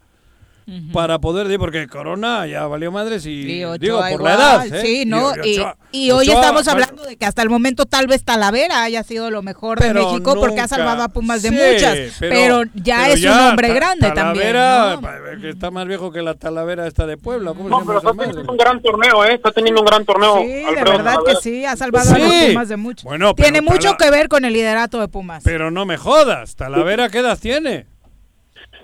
[0.93, 1.59] para poder decir?
[1.59, 4.67] Porque Corona ya valió madres y, Y Ochoa digo, por igual, la edad.
[4.75, 4.81] ¿eh?
[4.83, 5.33] Sí, ¿no?
[5.45, 8.07] Y Y, Ochoa- y hoy Ochoa, estamos bueno, hablando de que hasta el momento tal
[8.07, 11.99] vez Talavera haya sido lo mejor de México porque ha salvado a Pumas de muchas.
[12.19, 14.53] Pero, ya pero es un hombre Ta- grande también.
[14.53, 15.01] Talavera,
[15.35, 15.41] ¿no?
[15.41, 17.53] que está más viejo que la Talavera esta de Puebla.
[17.55, 19.35] ¿Cómo No, se pero está teniendo un gran torneo, ¿eh?
[19.35, 20.43] Está teniendo un gran torneo.
[20.43, 22.33] Sí, de verdad que sí, ha salvado a los.
[22.33, 22.77] Pumas de.
[23.05, 25.43] Bueno, pero Tiene mucho que ver con el liderato de Pumas.
[25.45, 27.87] Pero no me jodas, Talavera, ¿qué edad tiene?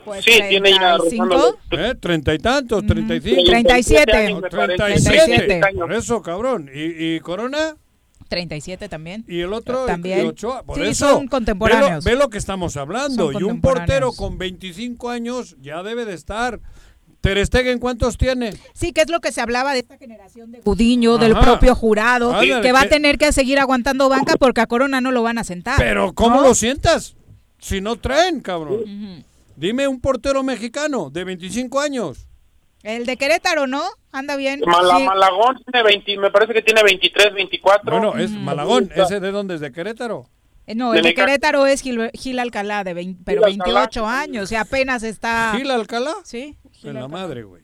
[0.06, 1.58] Pues Sí, tiene ya 35.
[1.72, 1.94] ¿Eh?
[2.00, 2.86] ¿Treinta y tantos?
[2.86, 3.42] ¿Treinta y cinco?
[3.44, 4.12] 37.
[4.16, 4.76] años, me parece.
[4.76, 5.36] 37.
[5.46, 5.76] 37.
[5.78, 6.70] Por eso, cabrón.
[6.72, 7.76] ¿Y, y Corona?
[8.28, 9.24] 37 también.
[9.28, 10.20] Y el otro, y- También.
[10.24, 10.62] y Ochoa.
[10.62, 12.04] Por Sí, eso, son contemporáneos.
[12.04, 13.32] Ve lo, ve lo que estamos hablando.
[13.32, 16.60] Son Y un portero con 25 años ya debe de estar.
[17.20, 18.52] Ter Stegen, ¿cuántos tiene?
[18.72, 22.32] Sí, que es lo que se hablaba de esta generación de Gudiño, del propio jurado,
[22.32, 25.38] Ándale, que va a tener que seguir aguantando banca porque a Corona no lo van
[25.38, 25.76] a sentar.
[25.76, 26.42] Pero ¿cómo ¿no?
[26.48, 27.16] lo sientas?
[27.58, 29.24] Si no traen, cabrón.
[29.56, 32.28] Dime un portero mexicano de 25 años.
[32.82, 33.82] El de Querétaro, ¿no?
[34.12, 34.60] Anda bien.
[34.66, 35.04] Mala- Sí.
[35.04, 37.90] Malagón tiene 20, me parece que tiene 23, 24.
[37.90, 38.90] Bueno, es Malagón.
[38.94, 39.60] ¿Ese de dónde es?
[39.60, 40.26] ¿De Querétaro?
[40.66, 41.14] Eh, No, de el de.
[41.14, 43.80] Querétaro es Gil, Gil Alcalá, de 20 pero Gil Alcalá.
[43.80, 45.54] 28 años, y apenas está...
[45.56, 46.14] ¿Gil Alcalá?
[46.24, 47.62] Sí, En la madre, güey.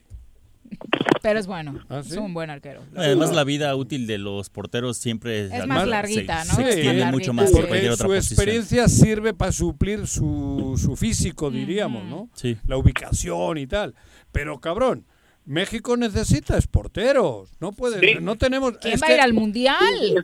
[1.22, 2.10] Pero es bueno, ¿Ah, sí?
[2.12, 2.82] es un buen arquero.
[2.96, 6.54] Además, la vida útil de los porteros siempre Es más larguita, ¿no?
[6.54, 8.38] Se extiende mucho más que cualquier otra su posición.
[8.40, 12.28] experiencia sirve para suplir su, su físico, diríamos, ¿no?
[12.34, 12.56] Sí.
[12.66, 13.94] La ubicación y tal.
[14.32, 15.06] Pero, cabrón,
[15.44, 17.50] México necesita es porteros.
[17.60, 18.18] No puede, Sí.
[18.20, 18.78] no tenemos...
[18.78, 19.76] ¿Quién es va a ir al mundial?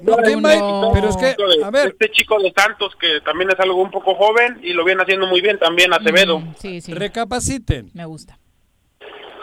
[0.02, 0.60] No, ¿quién va a ir?
[0.60, 0.90] No.
[0.94, 4.14] Pero es que, a ver, Este chico de Santos, que también es algo un poco
[4.14, 6.38] joven y lo viene haciendo muy bien también, Acevedo.
[6.40, 7.90] Mm, Sí, sí, recapaciten.
[7.94, 8.38] me gusta.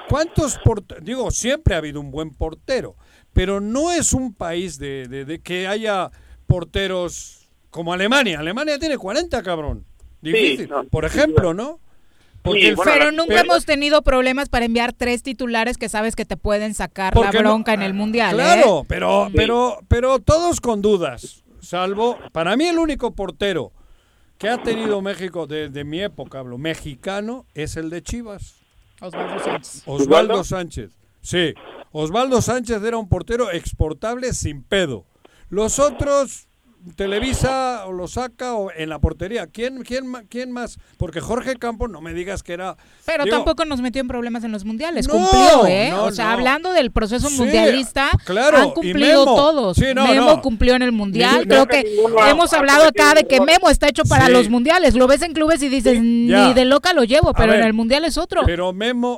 [0.10, 1.04] ¿Cuántos porteros?
[1.04, 2.96] Digo, siempre ha habido un buen portero,
[3.34, 6.12] pero no es un país de, de- de que haya
[6.48, 8.40] porteros como Alemania.
[8.40, 9.86] Alemania tiene 40, cabrón.
[10.22, 10.70] Difícil.
[10.70, 11.80] no, Por ejemplo, ¿no?
[12.42, 16.16] Porque Sí, bueno, Pero nunca pero- hemos tenido problemas para enviar tres titulares que sabes
[16.16, 18.36] que te pueden sacar la no- bronca en el mundial.
[18.36, 18.86] Claro, ¿eh?
[18.88, 21.44] pero, pero, pero todos con dudas.
[21.62, 23.72] Salvo, para mí el único portero
[24.38, 28.58] que ha tenido México desde mi época, hablo, mexicano, es el de Chivas.
[29.02, 29.84] Osvaldo Sánchez.
[29.86, 30.44] Osvaldo.
[30.44, 30.92] Sánchez.
[31.22, 31.54] Sí,
[31.92, 35.06] Osvaldo Sánchez era un portero exportable sin pedo.
[35.50, 36.48] Los otros,
[36.96, 39.48] Televisa o lo saca o en la portería.
[39.48, 40.78] ¿Quién, quién, quién más?
[40.98, 42.78] Porque Jorge Campos, no me digas que era...
[43.06, 45.08] Pero digo, tampoco nos metió en problemas en los mundiales.
[45.08, 45.90] No, cumplió, ¿eh?
[45.92, 46.32] no, o sea, no.
[46.32, 49.36] hablando del proceso Sí, mundialista, claro, han cumplido Memo.
[49.36, 49.78] todos.
[49.78, 50.42] Sí, no, Memo no.
[50.42, 51.46] cumplió en el mundial.
[51.48, 51.84] Creo no, que
[52.30, 54.32] hemos ha hablado acá de que Memo está hecho para Sí.
[54.32, 54.96] los mundiales.
[54.96, 56.02] Lo ves en clubes y dices, Ya.
[56.48, 58.42] ni de loca lo llevo, pero ver, en el mundial es otro.
[58.46, 59.18] Pero Memo...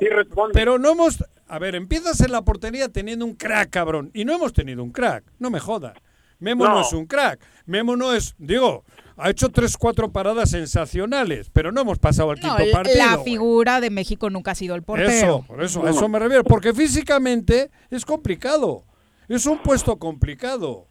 [0.54, 1.24] Pero no hemos...
[1.50, 4.12] A ver, empiezas en la portería teniendo un crack, cabrón.
[4.14, 5.24] Y no hemos tenido un crack.
[5.40, 5.94] No me jodas.
[6.40, 6.76] Memo no.
[6.76, 6.82] No.
[6.82, 7.40] es un crack.
[7.66, 8.36] Memo no es...
[8.38, 8.84] Digo,
[9.18, 11.50] ha hecho tres, cuatro paradas sensacionales.
[11.52, 12.98] Pero no hemos pasado al No, quinto partido.
[12.98, 13.26] la güey.
[13.32, 15.10] figura de México nunca ha sido el portero.
[15.10, 16.44] Eso, por eso, a eso me refiero.
[16.44, 18.84] Porque físicamente es complicado.
[19.28, 20.86] Es un puesto complicado.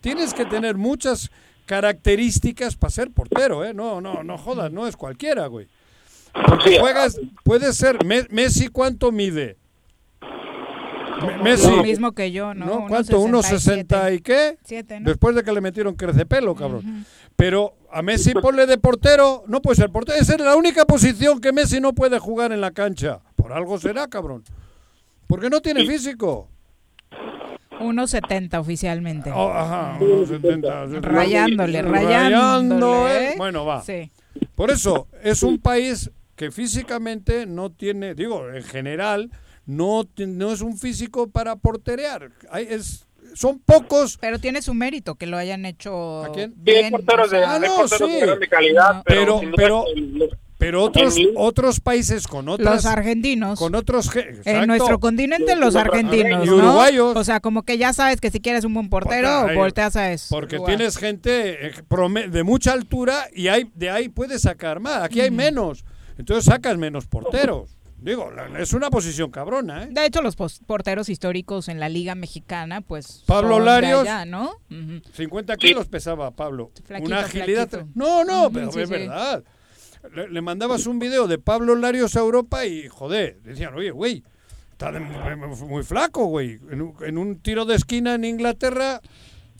[0.00, 1.30] Tienes que tener muchas
[1.66, 3.74] características para ser portero, ¿eh?
[3.74, 5.68] No, no, no jodas, no es cualquiera, güey.
[6.46, 9.56] Porque juegas, puede ser, Me- Messi, ¿cuánto mide?
[11.26, 12.86] Me- Messi, Lo mismo que yo, ¿no?
[12.88, 13.20] ¿Cuánto?
[13.20, 14.58] ¿Unos 60 y qué?
[14.64, 15.08] Siete, ¿no?
[15.08, 17.04] Después de que le metieron crecepelo, cabrón.
[17.36, 20.18] Pero a Messi ponle de portero, no puede ser portero.
[20.18, 23.20] Esa es la única posición que Messi no puede jugar en la cancha.
[23.36, 24.44] Por algo será, cabrón.
[25.26, 26.48] Porque no tiene físico.
[27.80, 29.30] 1.70 oficialmente.
[29.34, 31.00] Oh, ajá, 1.70.
[31.02, 33.30] Rayándole, Rayando, rayándole.
[33.30, 33.34] ¿eh?
[33.36, 33.82] Bueno, va.
[33.82, 34.10] Sí.
[34.54, 39.30] Por eso, es un país que físicamente no tiene, digo, en general,
[39.66, 42.30] no, no es un físico para porterear.
[42.50, 44.18] Hay, es, son pocos.
[44.20, 46.50] Pero tiene su mérito que lo hayan hecho quién?
[46.64, 46.90] Sí, hay bien.
[46.90, 48.20] porteros de, Ah, no, porteros sí.
[48.40, 52.72] de calidad, pero, Pero, pero, el- los- pero otros, otros países con otras.
[52.76, 53.58] Los argentinos.
[53.58, 54.08] Con otros.
[54.44, 56.54] En nuestro continente, los argentinos, Y ¿no?
[56.56, 57.16] uruguayos.
[57.16, 60.26] O sea, como que ya sabes que si quieres un buen portero, volteas a eso.
[60.30, 61.72] Porque tienes gente eh,
[62.30, 65.02] de mucha altura y hay, de ahí puedes sacar más.
[65.02, 65.84] Aquí hay menos.
[66.16, 67.76] Entonces sacas menos porteros.
[68.02, 69.88] Digo, es una posición cabrona, ¿eh?
[69.90, 73.22] De hecho, los porteros históricos en la Liga Mexicana, pues.
[73.26, 74.00] Pablo Larios.
[74.02, 74.56] allá, ¿no?
[74.70, 75.00] Ujú.
[75.14, 76.72] 50 kilos pesaba Pablo.
[76.84, 77.68] Flaquito, una agilidad.
[77.68, 77.92] flaquito.
[77.94, 78.92] No, no, pero sí, es sí.
[78.94, 79.44] verdad.
[80.14, 84.24] Le, le mandabas un video de Pablo Larios a Europa y, joder, decían, oye, güey,
[84.72, 86.58] está de- muy, muy flaco, güey.
[86.70, 89.00] En un, en un tiro de esquina en Inglaterra,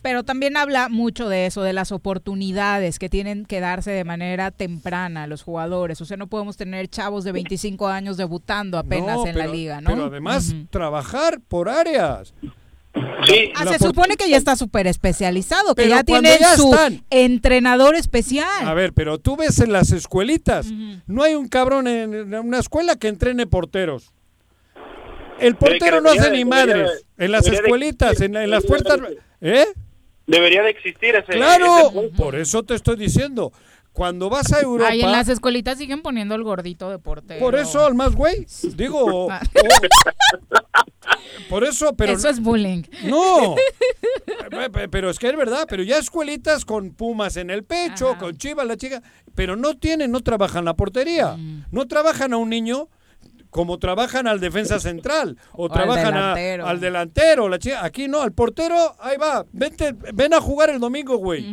[0.02, 4.50] Pero también habla mucho de eso, de las oportunidades que tienen que darse de manera
[4.50, 6.00] temprana los jugadores.
[6.00, 9.80] O sea, no podemos tener chavos de 25 años debutando apenas No, en la liga,
[9.80, 9.90] ¿no?
[9.90, 12.34] Pero además, trabajar por áreas.
[13.54, 17.02] Ah, se supone que ya está súper especializado, que Pero ya tiene ya su están-
[17.08, 18.66] entrenador especial.
[18.66, 20.66] A ver, pero tú ves en las escuelitas,
[21.06, 24.12] no hay un cabrón en, en una escuela que entrene porteros.
[25.38, 26.88] El portero no hace ni madres.
[27.16, 28.98] de- En las escuelitas, en, la- en las puertas...
[29.40, 29.66] ¿Eh?
[30.26, 31.32] Debería de existir ese.
[31.32, 33.52] Claro, ese por eso te estoy diciendo.
[33.92, 34.90] Cuando vas a Europa...
[34.90, 37.40] Ahí en las escuelitas siguen poniendo el gordito de portero.
[37.40, 38.46] Por eso, al más güey.
[38.74, 39.28] Digo,
[41.50, 42.12] por eso, pero...
[42.12, 42.84] Eso es bullying.
[43.04, 43.54] No,
[44.50, 48.16] Pe- pe- pero es que es verdad, pero ya escuelitas con pumas en el pecho,
[48.18, 49.02] con chivas la chica,
[49.34, 51.64] pero no tienen, no trabajan la portería, Mm.
[51.70, 52.88] no trabajan a un niño
[53.52, 56.66] como trabajan al defensa central o, trabajan delantero.
[56.66, 60.80] al delantero, la chica, aquí no, al portero, ahí va, vente, ven a jugar el
[60.80, 61.44] domingo, güey.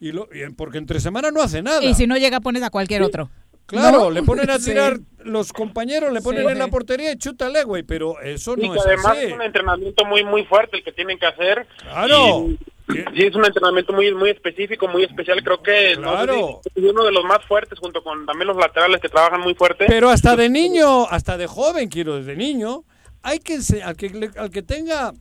[0.00, 1.84] y, lo- y porque entre semana no hace nada.
[1.84, 3.28] Y si no llega, pones a cualquier otro.
[3.66, 4.10] Claro, ¿No?
[4.10, 4.70] le ponen a Sí.
[4.70, 6.52] tirar los compañeros, le ponen Sí.
[6.52, 9.26] en la portería y chútale, güey, pero eso Y no que es además así.
[9.26, 11.66] es un entrenamiento muy muy fuerte el que tienen que hacer.
[11.82, 12.48] Claro.
[12.48, 12.58] Y-
[12.88, 15.42] Sí, es un entrenamiento muy muy específico, muy especial.
[15.42, 16.60] Creo que no sé Claro.
[16.74, 19.54] si es uno de los más fuertes, junto con también los laterales que trabajan muy
[19.54, 19.84] fuerte.
[19.88, 22.84] Pero hasta de niño, hasta de joven, quiero desde niño,
[23.22, 25.12] hay que al que al que tenga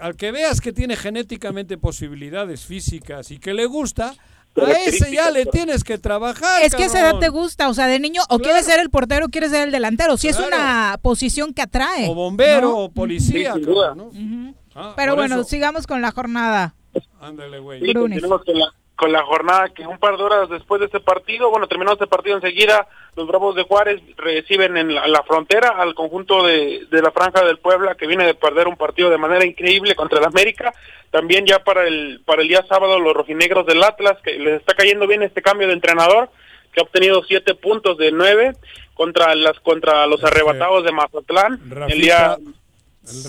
[0.00, 4.14] al que veas que tiene genéticamente posibilidades físicas y que le gusta,
[4.56, 6.62] a ese ya le tienes que trabajar.
[6.62, 7.20] Es que a esa edad cabrón.
[7.20, 9.72] te gusta, o sea, de niño, o quieres ser el portero o quieres ser el
[9.72, 10.16] delantero.
[10.18, 10.48] Si es Claro.
[10.56, 12.08] una posición que atrae.
[12.08, 12.76] o bombero ¿no?
[12.78, 13.88] o policía, Sí, sin duda.
[13.88, 14.54] cabrón, ¿no?
[14.74, 15.44] Ah, Pero bueno, eso.
[15.44, 16.74] sigamos con la jornada.
[17.20, 17.80] Ándale, güey.
[17.80, 21.00] Sí, continuamos con la, con la jornada que un par de horas después de este
[21.00, 25.70] partido, bueno, terminado este partido enseguida, los Bravos de Juárez reciben en la, la frontera
[25.78, 29.18] al conjunto de, de la Franja del Puebla que viene de perder un partido de
[29.18, 30.74] manera increíble contra el América.
[31.10, 34.74] También ya para el para el día sábado los rojinegros del Atlas que les está
[34.74, 36.30] cayendo bien este cambio de entrenador
[36.72, 38.56] que ha obtenido siete puntos de nueve
[38.94, 41.60] contra las contra los arrebatados de Mazatlán.
[41.88, 42.38] El día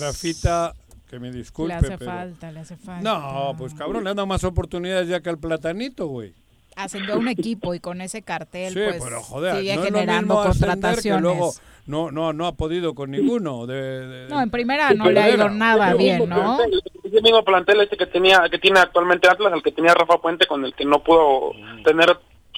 [0.00, 0.72] Rafita,
[1.14, 3.02] que me disculpe, le hace pero- falta, le hace falta.
[3.02, 6.34] No, pues cabrón, le han dado más oportunidades ya que al platanito, güey.
[6.74, 9.90] Ascendió a un equipo y con ese cartel, Sí, pues pero joder, sigue no es
[9.92, 11.22] lo generando mismo ascender contrataciones.
[11.22, 11.52] que luego
[11.86, 13.64] no, no, no ha podido con ninguno.
[13.66, 13.74] De,
[14.08, 16.56] de- No, en primera no le ha ido nada bien, ¿no?
[16.56, 20.18] plantel, Ese mismo plantel este que tenía que tiene actualmente Atlas, al que tenía Rafa
[20.18, 21.52] Puente, con el que no pudo
[21.84, 22.08] tener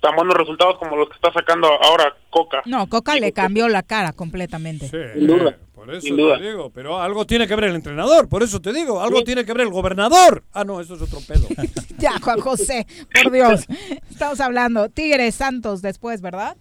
[0.00, 2.62] tan buenos resultados como los que está sacando ahora Coca.
[2.64, 4.88] No, Coca le cambió la cara completamente.
[4.88, 5.58] Sin duda.
[5.76, 9.02] Por eso te digo, pero algo tiene que ver el entrenador, por eso te digo,
[9.02, 10.42] algo tiene que ver el gobernador.
[10.54, 11.46] Ah, no, eso es otro pedo.
[11.98, 13.66] Ya, Juan José, por Dios.
[14.10, 16.56] Estamos hablando Tigres Santos después, ¿verdad?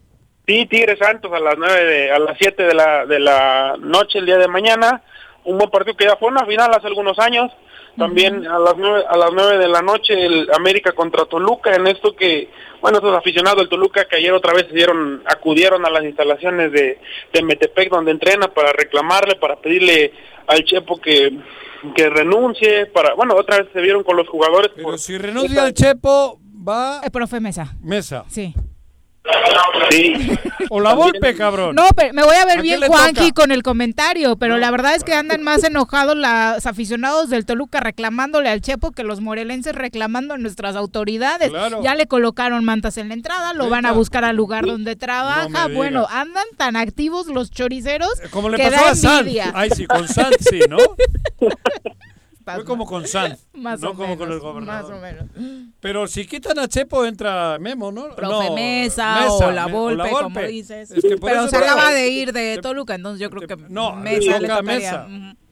[0.46, 4.20] Sí, Tigres Santos a las nueve de, a las 7 de la, de la noche
[4.20, 5.02] el día de mañana.
[5.46, 7.52] Un buen partido que ya fue una final hace algunos años.
[7.98, 11.74] También a las nueve, a las nueve de la noche el América contra Toluca.
[11.74, 12.50] En esto que,
[12.82, 16.72] bueno, estos aficionados del Toluca que ayer otra vez se dieron, acudieron a las instalaciones
[16.74, 17.00] de,
[17.32, 20.12] de Metepec donde entrena para reclamarle, para pedirle
[20.48, 21.38] al Chepo que,
[21.96, 24.72] que renuncie, para, bueno, otra vez se vieron con los jugadores.
[24.76, 27.00] Pero si renuncia al Chepo, va...
[27.02, 27.76] El profe Mesa.
[27.82, 28.26] Mesa.
[28.28, 28.54] Sí.
[29.92, 30.14] Sí.
[30.70, 31.76] O la Volpe, cabrón.
[31.76, 34.96] No, pero me voy a ver ¿A bien Juanqui con el comentario, pero la verdad
[34.96, 39.76] es que andan más enojados los aficionados del Toluca reclamándole al Chepo que los morelenses
[39.76, 41.50] reclamando a nuestras autoridades.
[41.50, 41.82] Claro.
[41.84, 45.68] Ya le colocaron mantas en la entrada, lo van a buscar al lugar donde trabaja.
[45.68, 49.28] No bueno, andan tan activos los choriceros Como le que pasó da a San.
[49.54, 50.78] Ay, sí, con San, sí, ¿no?
[52.46, 54.92] Fue como con Sanz, Más no o como con menos, el gobernador.
[54.92, 55.70] Más o menos.
[55.80, 58.16] Pero si quitan a Chepo entra Memo, ¿no?
[58.16, 60.48] Profe No, Mesa, o la Volpe, como Volpe.
[60.48, 60.92] dices.
[60.92, 64.40] Es que Pero se acaba de ir de Toluca, entonces yo creo que No, Mesa
[64.40, 64.62] le.
[64.62, 65.08] Mesa.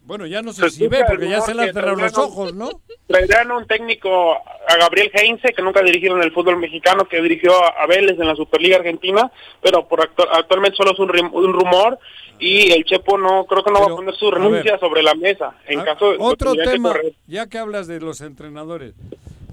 [0.06, 2.54] Bueno, ya no sé Se si ve porque ya se le han cerrado los ojos,
[2.54, 2.82] ¿no?
[3.08, 7.88] Traerán un técnico a Gabriel Heinze, que nunca en el fútbol mexicano, que dirigió a
[7.88, 11.98] Vélez en la Superliga Argentina, pero por actu- actualmente solo es un rumor
[12.46, 14.80] y el Chepo no creo que no va a poner su renuncia ver.
[14.80, 15.56] sobre la mesa.
[15.68, 16.94] En Ah, caso de Otro que tema,
[17.28, 18.94] ya que hablas de los entrenadores.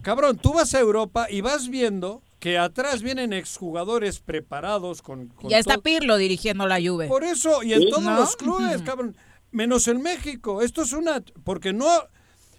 [0.03, 5.29] Cabrón, tú vas a Europa y vas viendo que atrás vienen exjugadores preparados con...
[5.29, 7.07] con Ya está Pirlo dirigiendo la Juve.
[7.07, 8.17] Por eso, y en todos ¿No?
[8.17, 9.15] los clubes, cabrón.
[9.53, 10.63] Menos en México.
[10.63, 11.23] Esto es una...
[11.45, 11.87] Porque no...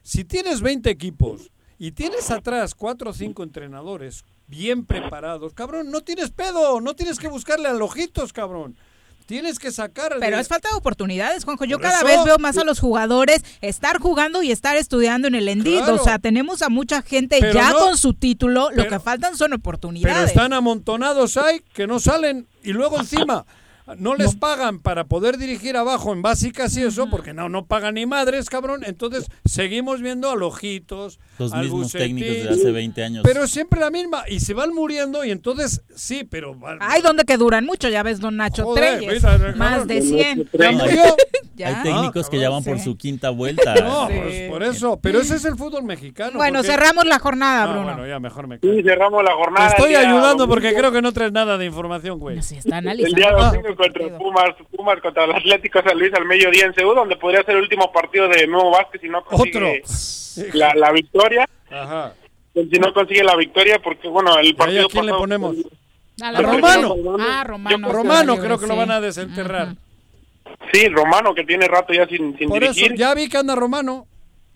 [0.04, 6.02] Si tienes 20 equipos y tienes atrás 4 o 5 entrenadores bien preparados, cabrón, no
[6.02, 6.80] tienes pedo.
[6.80, 8.78] No tienes que buscarle a ojitos, cabrón.
[9.26, 10.16] Tienes que sacar...
[10.20, 11.66] Pero es falta de oportunidades, Juanjo.
[11.66, 15.28] Yo Por cada eso- vez veo más a los jugadores estar jugando y estar estudiando
[15.28, 15.78] en el Endid.
[15.80, 15.96] Claro.
[15.96, 18.70] O sea, tenemos a mucha gente Pero ya no- con su título.
[18.72, 20.30] Lo pero- que faltan son Pero oportunidades.
[20.30, 23.46] están amontonados ahí que no salen y luego encima
[23.98, 27.96] no les pagan para poder dirigir abajo en básicas y eso porque no no pagan
[27.96, 28.84] ni madres, cabrón.
[28.86, 33.24] Entonces seguimos viendo a Lojitos, Los al mismos Bucetín, técnicos de hace 20 años.
[33.26, 37.38] Pero siempre la misma y se van muriendo y entonces sí, pero Hay donde que
[37.38, 39.24] duran mucho, ya ves, don Nacho Joder, Treyes.
[39.24, 39.58] mira, cabrón.
[39.58, 40.50] Más de 100.
[41.54, 41.68] Ya.
[41.68, 43.76] Hay técnicos que ya van por su quinta vuelta.
[43.82, 46.38] No, pues, por eso, pero ese es el fútbol mexicano.
[46.38, 47.84] Bueno, porque- cerramos la jornada, Ah, Bruno.
[47.84, 49.68] bueno, ya mejor me Sí, cerramos la Te jornada.
[49.68, 52.38] estoy ayudando porque creo que no traes nada de información, güey.
[52.40, 56.74] está El día domingo contra Pumas, Pumas contra el Atlético San Luis al mediodía en
[56.74, 59.84] Seúl, donde podría ser el último partido de Nuevo Vázquez si no consigue
[60.54, 61.48] la, la victoria.
[61.70, 62.14] Ajá.
[62.54, 65.56] Si no consigue la victoria, porque bueno, el ¿Y ahí partido a quién le ponemos?
[66.22, 66.96] A la Romano.
[67.20, 67.92] Ah, Romano.
[67.92, 69.70] Romano creo que lo van a desenterrar.
[70.74, 72.98] Sí, Romano, que tiene rato ya sin, sin Por eso, dirigir.
[72.98, 74.06] ya vi que anda Romano.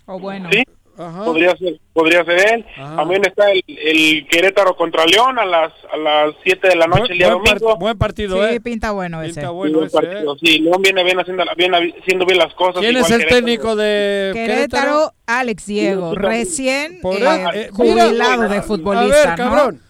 [0.06, 0.50] O bueno.
[0.52, 0.64] Sí,
[0.98, 1.26] Ajá.
[1.26, 2.66] podría ser, podría ser él.
[2.78, 2.96] Ajá.
[2.96, 7.12] También está el, el Querétaro contra León a las a las 7 de la noche
[7.14, 7.78] el día buen, par- domingo.
[7.80, 8.62] buen partido, Sí, ¿eh?
[8.62, 9.34] pinta bueno ese.
[9.42, 10.02] Pinta Sí, bueno buen ese, ¿eh?
[10.02, 10.38] partido.
[10.38, 12.80] Sí, León viene bien haciendo, bien haciendo bien las cosas.
[12.82, 13.36] ¿Quién igual es el Querétaro.
[13.46, 17.00] técnico de Querétaro, Alex Diego, Sí, recién eh,
[17.54, 18.12] eh, jubilado
[18.44, 19.40] mira, de A futbolista, ver,
[19.74, 19.85] ¿no?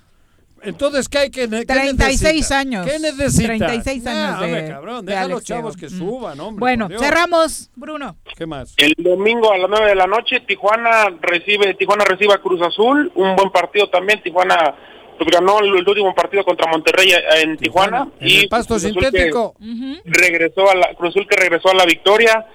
[0.65, 2.59] Entonces, ¿qué hay que qué 36 necesita?
[2.59, 2.85] años.
[2.85, 3.47] ¿Qué necesita?
[3.47, 6.59] 36 años Nah, hombre, de- cabrón, de deja a los chavos que suban, hombre.
[6.59, 8.17] Bueno, cerramos, Bruno.
[8.37, 8.73] ¿Qué más?
[8.77, 13.11] El domingo a las 9 de la noche Tijuana recibe Tijuana recibe a Cruz Azul,
[13.15, 14.21] un buen partido también.
[14.21, 14.75] Tijuana
[15.17, 18.73] pues, ganó el, el último partido contra Monterrey eh, en Tijuana, En y el pasto
[18.75, 19.55] Cruz sintético.
[19.59, 22.45] que regresó a la Cruz Azul que regresó a la victoria.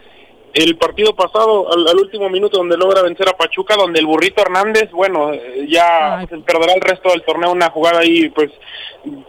[0.52, 4.42] El partido pasado al, al último minuto donde logra vencer a Pachuca, donde el burrito
[4.42, 8.50] Hernández, bueno, eh, ya pues, perderá el resto del torneo una jugada ahí pues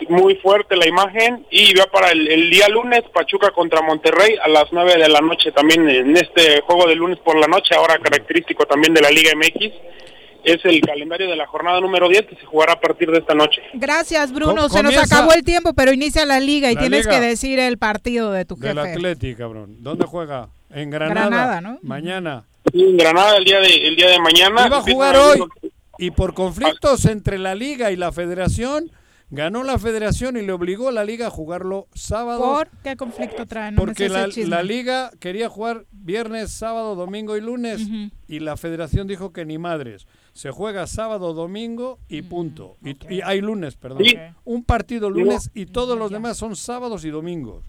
[0.09, 4.47] muy fuerte la imagen y ya para el, el día lunes Pachuca contra Monterrey a
[4.49, 7.97] las 9 de la noche también en este juego de lunes por la noche, ahora
[7.99, 9.71] característico también de la Liga MX.
[10.43, 13.35] Es el calendario de la jornada número 10 que se jugará a partir de esta
[13.35, 13.61] noche.
[13.73, 14.61] Gracias, Bruno.
[14.67, 17.19] Com- Se nos acabó el tiempo, pero inicia la liga y La tienes liga.
[17.19, 18.93] que decir el partido de tu Del jefe.
[18.93, 19.75] Atleti, cabrón.
[19.83, 20.49] ¿Dónde juega?
[20.73, 21.29] En Granada.
[21.29, 21.79] Granada, ¿no?
[21.81, 22.45] Mañana.
[22.71, 24.67] Sí, en Granada el día de, el día de mañana.
[24.67, 25.39] Iba a jugar hoy
[25.97, 28.91] y por conflictos entre la liga y la federación,
[29.29, 32.41] ganó la federación y le obligó a la liga a jugarlo sábado.
[32.41, 33.75] ¿Por qué conflicto traen?
[33.75, 37.81] No Porque la, la liga quería jugar viernes, sábado, domingo y lunes
[38.27, 40.07] y la federación dijo que ni madres.
[40.33, 42.77] Se juega sábado, domingo y punto.
[42.83, 44.03] Y, y hay lunes, perdón.
[44.43, 47.63] Un partido lunes y todos los demás son sábados y domingos.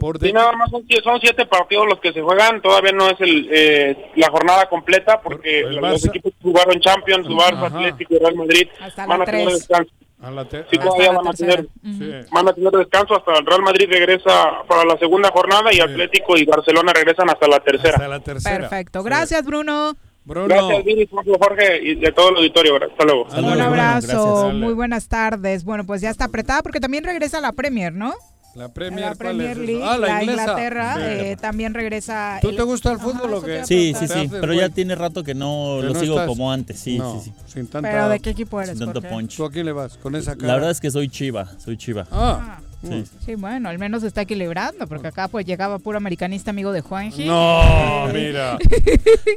[0.00, 3.08] Por Sí, nada más son, sie- son siete partidos los que se juegan, todavía no
[3.10, 7.76] es el, eh, la jornada completa porque los equipos que jugaron Champions, Barça, Ajá.
[7.78, 9.58] Atlético y Real Madrid Hasta van a tener tres.
[9.58, 9.92] descanso.
[10.22, 12.10] a la te- Sí, todavía van a, tener, sí.
[12.30, 16.36] van a tener descanso hasta el Real Madrid regresa para la segunda jornada y Atlético
[16.36, 17.94] y Barcelona regresan hasta la tercera.
[17.94, 18.58] hasta la tercera.
[18.68, 19.00] Perfecto.
[19.00, 19.04] Sí.
[19.06, 19.94] Gracias, Bruno.
[20.24, 20.46] Bruno.
[20.48, 22.76] Gracias, Jorge, Jorge y de todo el auditorio.
[22.76, 23.26] Hasta luego.
[23.28, 23.64] Hasta Un luego, Bruno.
[23.82, 24.34] abrazo.
[24.36, 24.54] Gracias.
[24.60, 25.64] Muy buenas tardes.
[25.64, 28.12] Bueno, pues ya está apretada porque también regresa la Premier, ¿no?
[28.54, 29.58] La Premier, la ¿cuál Premier es?
[29.58, 30.24] League, Ah, la, la.
[30.24, 31.02] Inglaterra, Sí.
[31.04, 32.38] eh, también regresa.
[32.42, 33.64] ¿Tú el- te gusta el Ajá, fútbol o eso te qué?
[33.64, 36.50] Sí, sí, sí, pero ya tiene rato que no Que lo no sigo estás- como
[36.50, 37.52] antes, sí, No, sí, sí.
[37.52, 37.88] sin tanta...
[37.90, 38.76] ¿Pero de qué equipo eres?
[38.76, 39.36] Sin tanto punch.
[39.36, 39.96] ¿Tú a quién le vas?
[39.98, 40.48] Con esa cara.
[40.48, 42.06] La verdad es que soy chiva, soy chiva.
[42.10, 43.04] Ah, Sí.
[43.26, 47.26] Sí, bueno, al menos está equilibrando, porque acá pues llegaba puro americanista amigo de Juanji.
[47.26, 48.56] No, mira.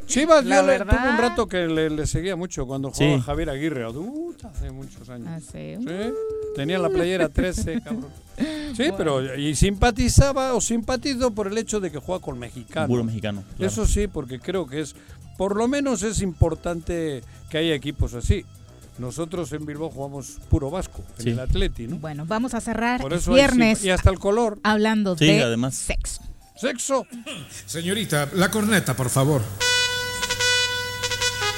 [0.06, 0.98] Chivas La yo le- verdad.
[0.98, 3.04] tuvo un rato que le, le seguía mucho cuando Sí.
[3.04, 3.86] jugaba Javier Aguirre.
[3.90, 5.28] Uh, hace muchos años.
[5.30, 5.76] Ah, sí.
[5.78, 6.14] Sí,
[6.56, 8.08] tenía la playera 13, cabrón.
[8.76, 12.88] Sí, pero y simpatizaba o simpatizo por el hecho de que juega con mexicano.
[12.88, 13.44] Puro mexicano.
[13.58, 13.72] claro.
[13.72, 14.96] Eso sí, porque creo que es,
[15.38, 18.44] por lo menos es importante que haya equipos así.
[18.98, 21.98] Nosotros en Bilbao jugamos puro vasco, en el Atleti, ¿no?
[21.98, 24.60] Bueno, vamos a cerrar Por eso viernes y hasta el color.
[24.64, 25.76] hablando Sí, de además.
[25.76, 26.22] sexo.
[26.56, 27.06] Sexo.
[27.66, 29.42] Señorita, la corneta, por favor.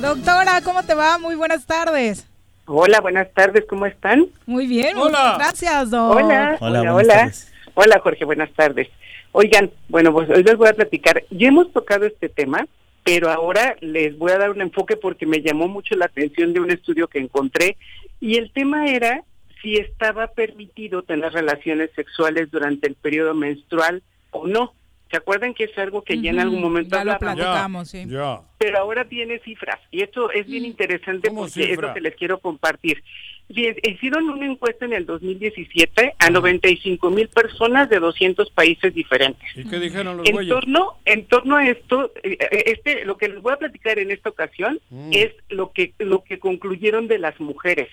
[0.00, 1.18] Doctora, ¿cómo te va?
[1.18, 2.26] Muy buenas tardes.
[2.66, 4.26] Hola, buenas tardes, ¿cómo están?
[4.46, 5.34] Muy bien, Hola.
[5.38, 6.16] gracias, Doc.
[6.16, 7.14] Hola, Hola, hola, buenas hola.
[7.14, 7.52] tardes.
[7.74, 8.88] Hola, Jorge, buenas tardes.
[9.32, 11.24] Oigan, bueno, pues hoy les voy a platicar.
[11.30, 12.66] Ya hemos tocado este tema,
[13.04, 16.60] pero ahora les voy a dar un enfoque porque me llamó mucho la atención de
[16.60, 17.76] un estudio que encontré
[18.20, 19.22] y el tema era
[19.62, 24.74] si estaba permitido tener relaciones sexuales durante el periodo menstrual o no.
[25.10, 28.04] ¿Se acuerdan que es algo que ya en algún momento Ya lo platicamos, sí.
[28.06, 28.40] Ya.
[28.58, 31.88] pero ahora tiene cifras y esto es bien interesante porque es cifra?
[31.88, 33.02] lo que les quiero compartir.
[33.50, 39.42] Bien, hicieron una encuesta en el 2017 a 95 mil personas de 200 países diferentes.
[39.56, 40.52] ¿Y qué dijeron los En güeyes?
[40.52, 44.10] torno, en torno a esto, eh, eh, este, lo que les voy a platicar en
[44.10, 45.10] esta ocasión Mm.
[45.14, 47.88] es lo que lo que concluyeron de las mujeres,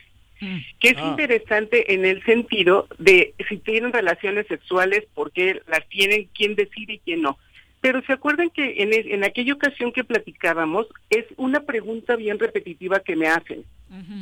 [0.80, 1.08] que es Ah.
[1.10, 6.94] interesante en el sentido de si tienen relaciones sexuales, por qué las tienen, quién decide
[6.94, 7.38] y quién no.
[7.82, 12.40] Pero se acuerdan que en, e- en aquella ocasión que platicábamos es una pregunta bien
[12.40, 13.64] repetitiva que me hacen.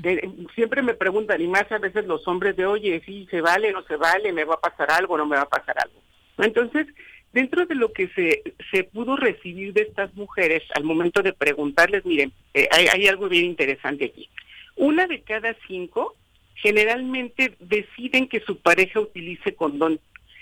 [0.04, 3.72] Eh, siempre me preguntan, y más a veces los hombres de, oye, si se vale,
[3.72, 6.00] no se vale, me va a pasar algo, no me va a pasar algo.
[6.40, 6.86] Entonces,
[7.32, 12.06] dentro de lo que se, se pudo recibir de estas mujeres al momento de preguntarles,
[12.06, 14.30] miren, eh, hay, hay algo bien interesante aquí.
[14.76, 16.16] Una de cada cinco
[16.56, 20.00] generalmente deciden que su pareja utilice condón.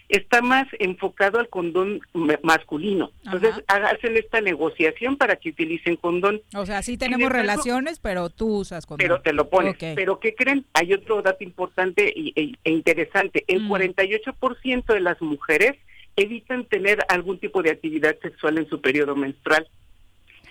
[0.07, 3.11] Está más enfocado al condón ma- masculino.
[3.23, 6.41] Entonces, hacen esta negociación para que utilicen condón.
[6.53, 9.05] O sea, sí tenemos relaciones, pero tú usas condón.
[9.05, 9.77] pero te lo pones.
[9.79, 10.65] Pero ¿qué creen?
[10.73, 13.45] Hay otro dato importante e, e interesante.
[13.47, 13.71] El Mm.
[13.71, 15.77] 48% de las mujeres
[16.17, 19.65] evitan tener algún tipo de actividad sexual en su periodo menstrual.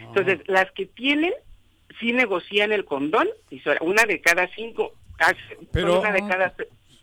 [0.00, 1.34] Entonces, las que tienen,
[1.98, 3.28] sí negocian el condón,
[3.80, 4.92] una de cada cinco,
[5.72, 6.54] Pero- una de cada,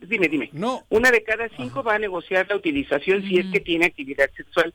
[0.01, 0.83] dime, dime, no.
[0.89, 4.73] una de cada cinco va a negociar la utilización si es que tiene actividad sexual.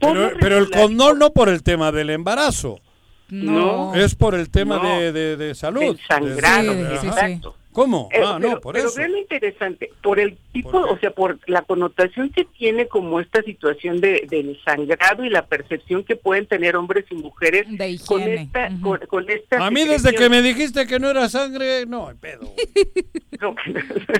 [0.00, 2.80] Pero, el condón no por el tema del embarazo.
[3.28, 3.94] No.
[3.94, 4.98] Es por el tema No.
[5.00, 5.96] de, de, de salud.
[6.08, 7.56] Sangrado, sí, exacto.
[7.72, 8.08] ¿Cómo?
[8.12, 9.00] Eh, ah, pero, no, por pero eso.
[9.08, 14.00] lo interesante, por el tipo, o sea, por la connotación que tiene como esta situación
[14.00, 17.66] de, del sangrado y la percepción que pueden tener hombres y mujeres
[18.06, 21.86] con esta, con, con esta A mí desde que me dijiste que no era sangre,
[21.86, 22.52] no, hay pedo.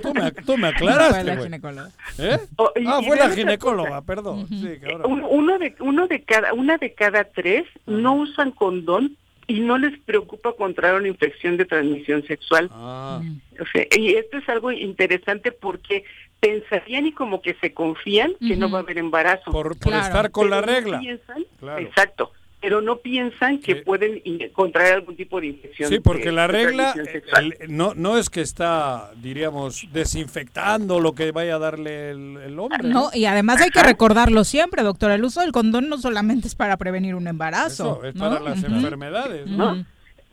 [0.02, 1.44] Tú me, tú me aclaraste, Fue la güey.
[1.44, 1.90] ginecóloga.
[2.18, 2.38] ¿Eh?
[2.56, 4.48] Oh, y- ah, y fue la ginecóloga, perdón.
[4.48, 5.12] Sí, cabrón.
[5.12, 9.16] Un- uno de uno de cada una de cada tres no usan condón
[9.46, 12.68] y no les preocupa contraer una infección de transmisión sexual.
[12.72, 13.20] Ah.
[13.60, 16.04] O sea, y esto es algo interesante porque
[16.40, 19.50] pensarían y como que se confían que no va a haber embarazo.
[19.52, 21.00] Por, por estar con la Pero regla.
[21.00, 21.80] piensan- Claro.
[21.80, 22.32] Exacto.
[22.62, 24.22] Pero no piensan que pueden
[24.52, 25.88] contraer algún tipo de infección.
[25.90, 26.94] Sí, porque de- la regla
[27.40, 32.58] el- no, no es que está, diríamos, desinfectando lo que vaya a darle el, el
[32.58, 32.78] hombre.
[32.88, 35.10] No, y además hay que recordarlo siempre, doctor.
[35.10, 37.98] El uso del condón no solamente es para prevenir un embarazo.
[37.98, 38.20] Eso, es ¿no?
[38.30, 39.46] para las enfermedades.
[39.48, 39.84] ¿no?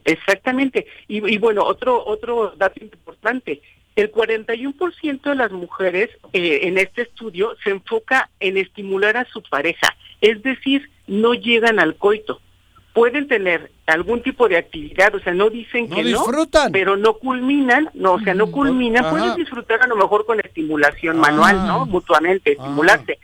[0.05, 0.85] Exactamente.
[1.07, 3.61] Y, y bueno, otro otro dato importante.
[3.95, 9.41] El 41% de las mujeres eh, en este estudio se enfoca en estimular a su
[9.43, 12.39] pareja, es decir, no llegan al coito.
[12.93, 16.65] Pueden tener algún tipo de actividad, o sea, no dicen No que disfrutan.
[16.67, 19.11] no, pero no culminan, no, o sea, no culminan, Ajá.
[19.11, 21.65] pueden disfrutar a lo mejor con estimulación manual, Ah.
[21.67, 21.85] ¿no?
[21.85, 23.19] Mutuamente, estimularse,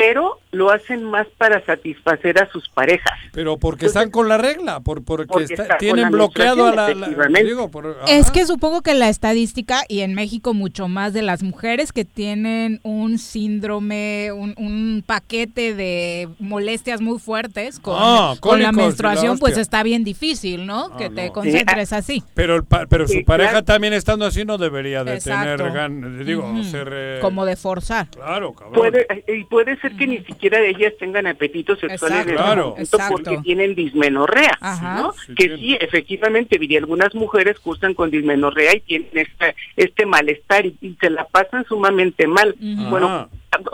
[0.00, 3.12] pero lo hacen más para satisfacer a sus parejas.
[3.32, 6.74] Pero porque están con la regla, por, porque, Porque está- está tienen la bloqueado a
[6.74, 10.88] la, menstruación, la- digo, por- Es que supongo que la estadística, y en México mucho
[10.88, 17.78] más de las mujeres que tienen un síndrome, un, un paquete de molestias muy fuertes
[17.78, 20.96] con, Ah, con la cólicos y la menstruación, pues está bien difícil, ¿no?
[20.96, 21.32] que te no.
[21.32, 22.22] concentres así.
[22.34, 23.64] Pero, el pa- pero su Sí, pareja claro.
[23.66, 25.62] también estando así no debería de Exacto.
[25.64, 26.64] tener digo, Ujú.
[26.64, 28.08] ser eh, Como de forzar.
[28.08, 28.74] Claro, cabrón.
[28.74, 32.30] Puede, y puede ser que ni siquiera ellas tengan apetitos sexuales Exacto.
[32.30, 32.68] en ese Claro.
[32.70, 33.12] momento Exacto.
[33.12, 34.94] porque tienen dismenorrea, Ajá.
[35.02, 35.12] ¿no?
[35.12, 35.58] Sí, que tienen.
[35.60, 40.94] sí, efectivamente, y algunas mujeres cursan con dismenorrea y tienen este, este malestar y, y
[41.00, 42.54] se la pasan sumamente mal.
[42.90, 43.28] Bueno.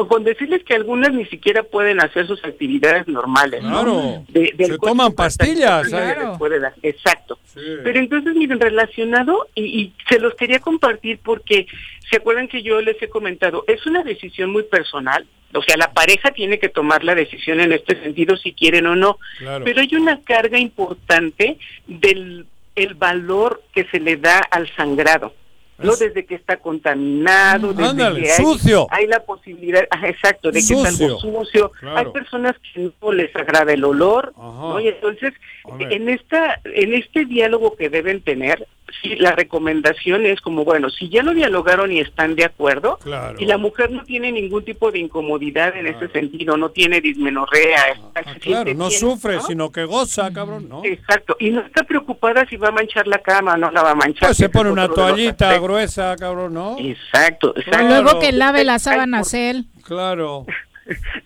[0.09, 3.71] Con decirles que algunas ni siquiera pueden hacer sus actividades normales, ¿no?
[3.83, 4.25] Claro.
[4.29, 6.73] De- Se toman pastillas, que nadie les puede dar.
[6.83, 7.39] Exacto.
[7.55, 11.67] Pero entonces, miren, relacionado, y, y se los quería compartir porque
[12.11, 15.93] se acuerdan que yo les he comentado, es una decisión muy personal, o sea, la
[15.93, 19.65] pareja tiene que tomar la decisión en este sentido si quieren o no, Claro.
[19.65, 25.33] pero hay una carga importante del el valor que se le da al sangrado.
[25.79, 28.87] No desde que está contaminado, desde Ándale, que hay, sucio.
[28.91, 31.19] hay la posibilidad, ajá, exacto, de que es algo Sucio.
[31.21, 31.71] sucio.
[31.81, 31.99] Claro.
[31.99, 34.81] Hay personas que no les agrada el olor, ¿no?
[34.81, 35.35] Y entonces,
[35.79, 38.67] en esta, en este diálogo que deben tener,
[39.03, 43.37] sí, la recomendación es como, bueno, si ya lo dialogaron y están de acuerdo, Claro.
[43.39, 47.83] y la mujer no tiene ningún tipo de incomodidad en ese sentido, no tiene dismenorrea,
[47.93, 49.43] está- se Claro, no bien, sufre, ¿no?
[49.43, 50.83] sino que goza, cabrón, ¿no?
[50.85, 53.95] Exacto, y no está preocupada si va a manchar la cama, no la va a
[53.95, 54.29] manchar.
[54.29, 55.51] Pues se pone una toallita.
[55.67, 56.77] Gruesa, cabrón, ¿no?
[56.79, 57.71] Exacto, exacto.
[57.79, 58.03] Claro.
[58.03, 59.67] Luego que lave las sábanas él.
[59.85, 60.47] Claro.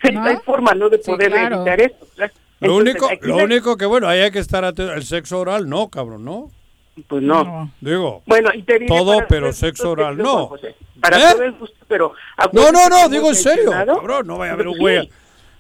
[0.03, 1.57] Sí, no hay forma, ¿no?, de Sí, poder claro.
[1.57, 2.09] evitar eso.
[2.17, 2.33] claro.
[2.61, 4.95] Lo Entonces, único, lo la- único que, bueno, ahí hay que estar atento.
[4.95, 6.51] El sexo oral, no, cabrón, ¿no?
[7.07, 7.71] Pues no.
[7.83, 10.47] Digo, Bueno, y te diré todo, pero sexo que oral, tengo, no.
[10.47, 10.75] José.
[10.99, 11.33] Para ¿Eh?
[11.33, 12.15] todo el gusto, pero...
[12.55, 14.81] No, no, no, que digo en serio, cabrón, no vaya a haber un Sí.
[14.81, 15.11] güey,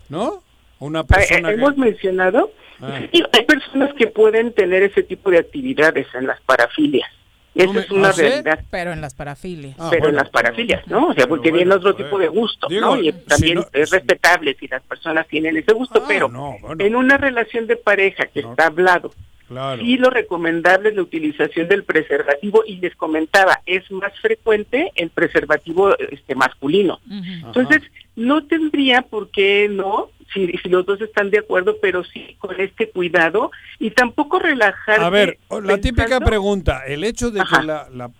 [0.08, 0.42] ¿no?
[0.78, 1.60] Una Ah, persona eh, que...
[1.60, 3.00] Hemos mencionado, Ah.
[3.12, 7.10] sí, hay personas que pueden tener ese tipo de actividades en las parafilias.
[7.54, 8.60] Esa es una ¿Ah, realidad.
[8.70, 9.76] Pero en las parafilias.
[9.90, 11.08] pero en las parafilias, ¿no?
[11.08, 13.02] O sea, porque viene otro tipo de gusto, Digo, ¿no?
[13.02, 16.30] Y también si no- es respetable si las personas tienen ese gusto, pero
[16.78, 19.12] en una relación de pareja que está hablado,
[19.48, 19.82] Claro.
[19.82, 25.10] sí lo recomendable es la utilización del preservativo y les comentaba, es más frecuente el
[25.10, 27.00] preservativo este masculino.
[27.44, 27.82] Entonces,
[28.14, 32.58] no tendría por qué no, si, si los dos están de acuerdo, pero sí con
[32.60, 35.00] este cuidado y tampoco relajar.
[35.00, 38.10] A ver, la típica pregunta, el hecho de que la, la-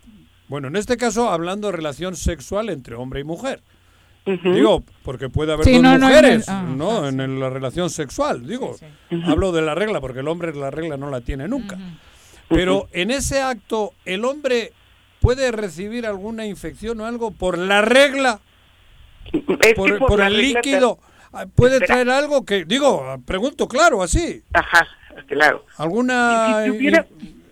[0.49, 3.61] Bueno, en este caso, hablando de relación sexual entre hombre y mujer.
[4.27, 7.09] Digo, porque puede haber Sí, dos no, no, mujeres, no, ah, ¿no?
[7.09, 8.77] En el- la relación sexual, digo.
[9.25, 11.79] Hablo de la regla, porque el hombre la regla no la tiene nunca.
[12.49, 14.73] Pero en ese acto, ¿el hombre
[15.21, 18.41] puede recibir alguna infección o algo por la regla?
[19.33, 20.97] Es por, que por por la el líquido.
[20.97, 21.10] te- Ah,
[21.55, 21.87] ¿Puede Espera.
[21.87, 24.43] traer algo que, digo, pregunto claro, así?
[24.53, 24.87] Ajá,
[25.27, 25.65] claro.
[25.77, 26.65] ¿Alguna...
[26.65, 27.07] Si tuviera-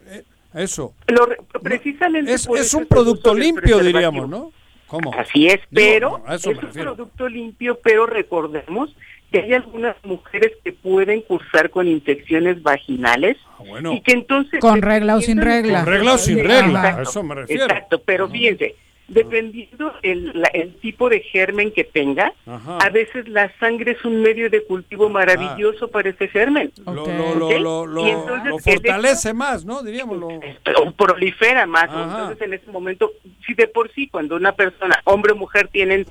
[0.09, 0.25] eh,
[0.55, 0.95] Eso.
[1.07, 4.53] Lo re- precisamente Es, un producto limpio, diríamos, ¿no?
[4.89, 5.13] ¿Cómo?
[5.15, 6.95] Así es, Digo, pero no, a eso es me un refiero.
[6.95, 8.91] producto limpio, pero recordemos
[9.31, 13.93] que hay algunas mujeres que pueden cursar con infecciones vaginales Ah, bueno.
[13.93, 14.59] y que entonces...
[14.61, 15.85] Con regla o sin regla.
[15.85, 17.65] Con regla o sin regla, a eso me refiero.
[17.65, 18.75] Exacto, pero fíjense,
[19.09, 22.79] dependiendo el, la- el tipo de germen que tenga, Ajá.
[22.79, 26.71] a veces la sangre es un medio de cultivo maravilloso para ese germen.
[26.87, 29.83] Lo, lo, lo, lo, lo- Y entonces lo el hecho- fortalece más, ¿no?
[29.83, 30.19] Diríamos.
[30.19, 30.29] Lo...
[30.29, 31.85] o prolifera más.
[31.85, 32.03] Ajá.
[32.03, 33.11] Entonces, en ese momento,
[33.47, 36.07] si de por sí, cuando una persona, hombre o mujer, tienen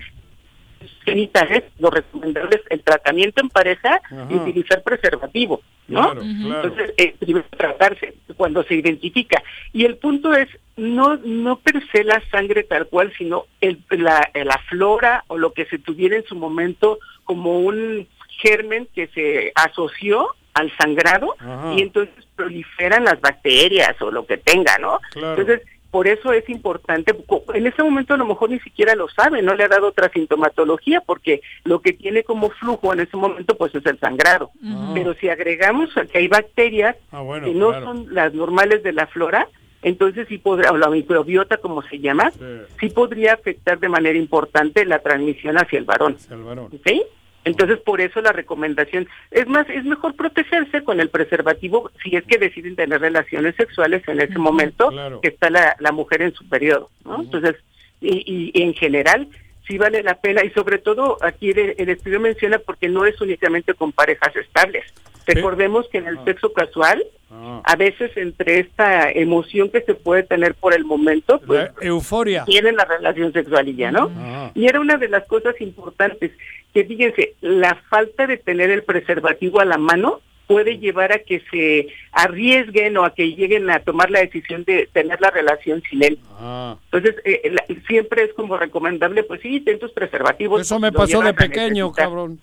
[1.04, 6.12] genitales, lo recomendable es el tratamiento en pareja y utilizar preservativo, ¿no?
[6.12, 6.68] Claro, claro.
[6.68, 9.41] Entonces, eh, primero tratarse cuando se identifica.
[9.74, 14.30] Y el punto es, no no per se la sangre tal cual, sino el, la,
[14.34, 18.08] la flora o lo que se tuviera en su momento como un
[18.41, 21.74] germen que se asoció al sangrado Ajá.
[21.76, 24.99] y entonces proliferan las bacterias o lo que tenga, ¿no?
[25.12, 25.41] Claro.
[25.41, 27.16] Entonces, por eso es importante,
[27.54, 30.10] en ese momento a lo mejor ni siquiera lo sabe, no le ha dado otra
[30.10, 34.52] sintomatología, porque lo que tiene como flujo en ese momento pues es el sangrado.
[34.94, 37.86] Pero si agregamos que hay bacterias Ah, bueno, que no claro.
[37.86, 39.48] son las normales de la flora,
[39.82, 42.32] entonces sí podrá, o la microbiota como se llama,
[42.80, 46.18] sí podría afectar de manera importante la transmisión hacia el varón.
[46.30, 46.70] El varón.
[46.86, 47.04] ¿Sí?
[47.48, 52.24] Entonces, por eso la recomendación es más, es mejor protegerse con el preservativo si es
[52.26, 55.22] que deciden tener relaciones sexuales en ese momento claro.
[55.22, 57.22] que está la, la mujer en su periodo, ¿no?
[57.22, 57.56] Entonces,
[58.02, 59.28] y, y- en general,
[59.68, 63.19] sí vale la pena, y sobre todo aquí el, el estudio menciona porque no es
[63.22, 64.86] únicamente con parejas estables.
[65.26, 67.61] Recordemos que en el sexo casual, Ah.
[67.65, 72.45] a veces entre esta emoción que se puede tener por el momento, pues La euforia.
[72.45, 74.03] tienen la relación sexual y ya, ¿no?
[74.18, 74.52] Ajá.
[74.56, 76.32] Y era una de las cosas importantes,
[76.78, 81.41] que fíjense, la falta de tener el preservativo a la mano puede llevar a que
[81.49, 86.04] se arriesguen o a que lleguen a tomar la decisión de tener la relación sin
[86.04, 86.20] él.
[86.40, 86.78] Ah.
[86.91, 90.62] Entonces, eh, la- siempre es como recomendable, pues sí, ten tus preservativos.
[90.62, 92.40] Eso me pasó de pequeño, cabrón.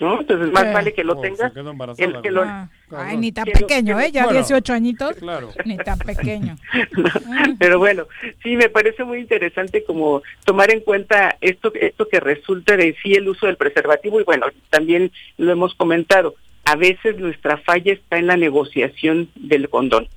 [0.00, 0.20] ¿No?
[0.20, 1.52] Entonces, más vale que lo Oh, se tengas.
[1.52, 2.68] quedó embarazada, el que lo- Ah.
[2.96, 4.12] Ay, ni tan pequeño, que- ¿eh?
[4.12, 5.16] Ya bueno, 18 añitos.
[5.16, 5.50] Claro.
[5.64, 6.56] Ni tan pequeño.
[7.58, 8.06] Pero bueno,
[8.42, 13.14] sí me parece muy interesante como tomar en cuenta esto esto que resulta de sí
[13.14, 16.34] el uso del preservativo y bueno, también lo hemos comentado,
[16.64, 20.08] a veces nuestra falla está en la negociación del condón.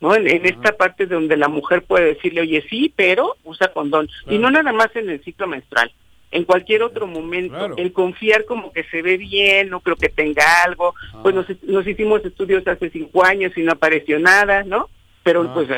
[0.00, 0.14] ¿no?
[0.14, 4.06] En, en esta parte donde la mujer puede decirle, oye, sí, pero usa condón.
[4.28, 5.90] Y no nada más en el ciclo menstrual,
[6.34, 7.56] en cualquier otro momento.
[7.56, 7.74] Claro.
[7.78, 10.94] El confiar como que se ve bien, no creo que tenga algo.
[11.22, 14.90] Pues nos, nos hicimos estudios hace cinco años y no apareció nada, ¿no?
[15.22, 15.54] Pero Ah.
[15.54, 15.68] pues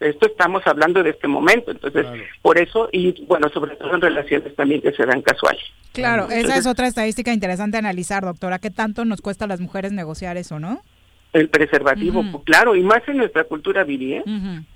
[0.00, 1.72] esto estamos hablando de este momento.
[1.72, 2.06] Entonces,
[2.40, 5.62] por eso, y bueno, sobre todo en relaciones también que se dan casuales.
[5.92, 8.60] Claro, esa es otra estadística interesante a analizar, doctora.
[8.60, 10.80] ¿Qué tanto nos cuesta a las mujeres negociar eso, no?
[11.34, 14.22] el preservativo, pues, claro, y más en nuestra cultura viri, ¿eh?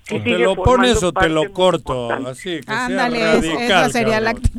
[0.06, 2.30] Te lo pones o te lo corto, importante.
[2.30, 3.62] así que Ándale, sea radical.
[3.62, 4.52] esa sería la cabrón.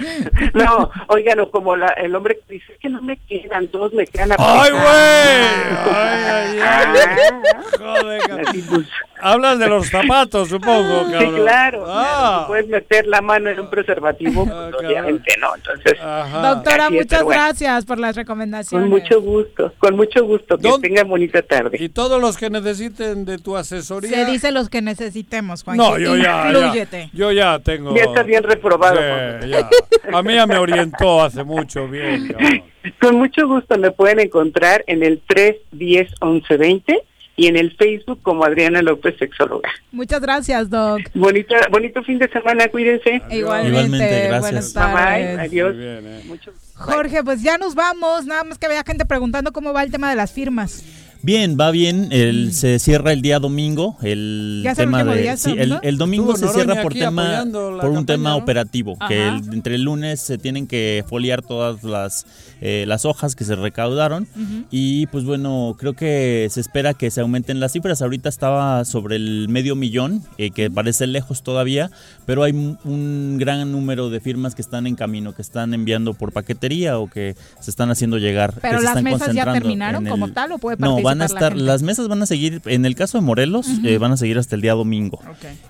[0.54, 3.92] No, oigan, o como la, el hombre que dice, es que no me quedan, todos
[3.92, 4.70] me quedan ¡Ay, apretados".
[4.80, 5.94] güey!
[5.94, 7.78] ¡Ay, ay, ay!
[7.78, 8.46] Joder, cabrón.
[8.70, 8.86] Pues,
[9.22, 11.34] Hablas de los zapatos, supongo, Sí, cabrón.
[11.36, 12.16] claro, Ah.
[12.20, 15.98] claro, puedes meter la mano en un preservativo, pues, obviamente no, entonces...
[16.00, 18.88] Doctora, muchas bueno, gracias por las recomendaciones.
[18.88, 21.76] Con mucho gusto, con mucho gusto, que tengan bonita tarde.
[21.80, 24.10] Y todos los que necesiten de tu asesoría.
[24.10, 25.76] Se dice los que necesitemos, Juan.
[25.76, 27.08] No, yo ya, ya.
[27.12, 27.94] Yo ya tengo.
[27.96, 29.00] Ya está bien reprobado,
[29.42, 29.68] Sí, ya.
[30.12, 32.62] A mí ya me orientó hace mucho bien, cabrón.
[33.00, 37.02] Con mucho gusto me pueden encontrar en el 310 1120
[37.36, 39.70] y en el Facebook como Adriana López, sexóloga.
[39.92, 41.00] Muchas gracias, Doc.
[41.14, 43.22] Bonita, bonito fin de semana, cuídense.
[43.30, 44.40] Igualmente, Igualmente, gracias.
[44.40, 45.36] buenas Bye, tardes.
[45.36, 45.74] bye, adiós.
[45.74, 46.22] Muy bien, ¿eh?
[46.26, 48.26] Mucho- Jorge, pues ya nos vamos.
[48.26, 50.82] Nada más que había gente preguntando cómo va el tema de las firmas.
[51.22, 52.08] Bien, va bien.
[52.12, 53.96] El, se cierra el día domingo.
[54.02, 55.80] El ¿Ya es el tema de día, sí, el, domingo?
[55.82, 57.60] el domingo Estuvo se cierra por tema por
[57.90, 58.36] un campaña, tema ¿no?
[58.36, 58.96] operativo.
[59.06, 62.24] Que el- entre el lunes se tienen que foliar todas las
[62.62, 64.26] eh, las hojas que se recaudaron
[64.70, 68.00] y pues bueno creo que se espera que se aumenten las cifras.
[68.02, 71.90] Ahorita estaba sobre el medio millón eh, que parece lejos todavía,
[72.26, 76.32] pero hay un- gran número de firmas que están en camino, que están enviando por
[76.32, 78.54] paquetería o que se están haciendo llegar.
[78.54, 81.24] que Pero se las están mesas ya terminaron como tal o puede no, van a
[81.24, 84.16] la estar, las mesas van a seguir, en el caso de Morelos, eh, van a
[84.16, 85.20] seguir hasta el día domingo.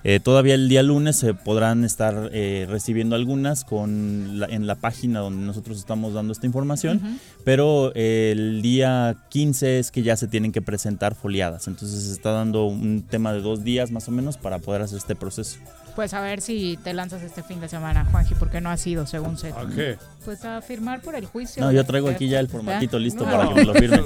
[0.03, 4.75] Eh, todavía el día lunes se podrán estar eh, recibiendo algunas con la- en la
[4.75, 7.01] página donde nosotros estamos dando esta información,
[7.43, 12.11] pero eh, el día 15 es que ya se tienen que presentar foliadas, entonces se
[12.13, 15.57] está dando un tema de dos días más o menos para poder hacer este proceso.
[15.95, 19.05] Pues a ver si te lanzas este fin de semana, Juanji, porque no ha sido,
[19.05, 19.49] según sé.
[19.49, 19.97] ¿A qué?
[20.23, 21.63] Pues a firmar por el juicio.
[21.63, 23.31] No, yo traigo aquí ya el formatito listo No.
[23.31, 24.05] para que me lo firmen.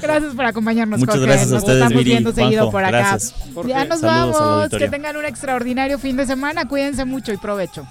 [0.00, 1.26] gracias por acompañarnos, Muchas Jorge.
[1.26, 2.98] gracias a Nos ustedes, estamos Viri, viendo seguido Juanjo, por acá.
[2.98, 3.34] gracias.
[3.66, 4.68] Ya nos Saludos vamos.
[4.70, 6.66] Que tengan un extraordinario fin de semana.
[6.66, 7.86] Cuídense mucho y provecho.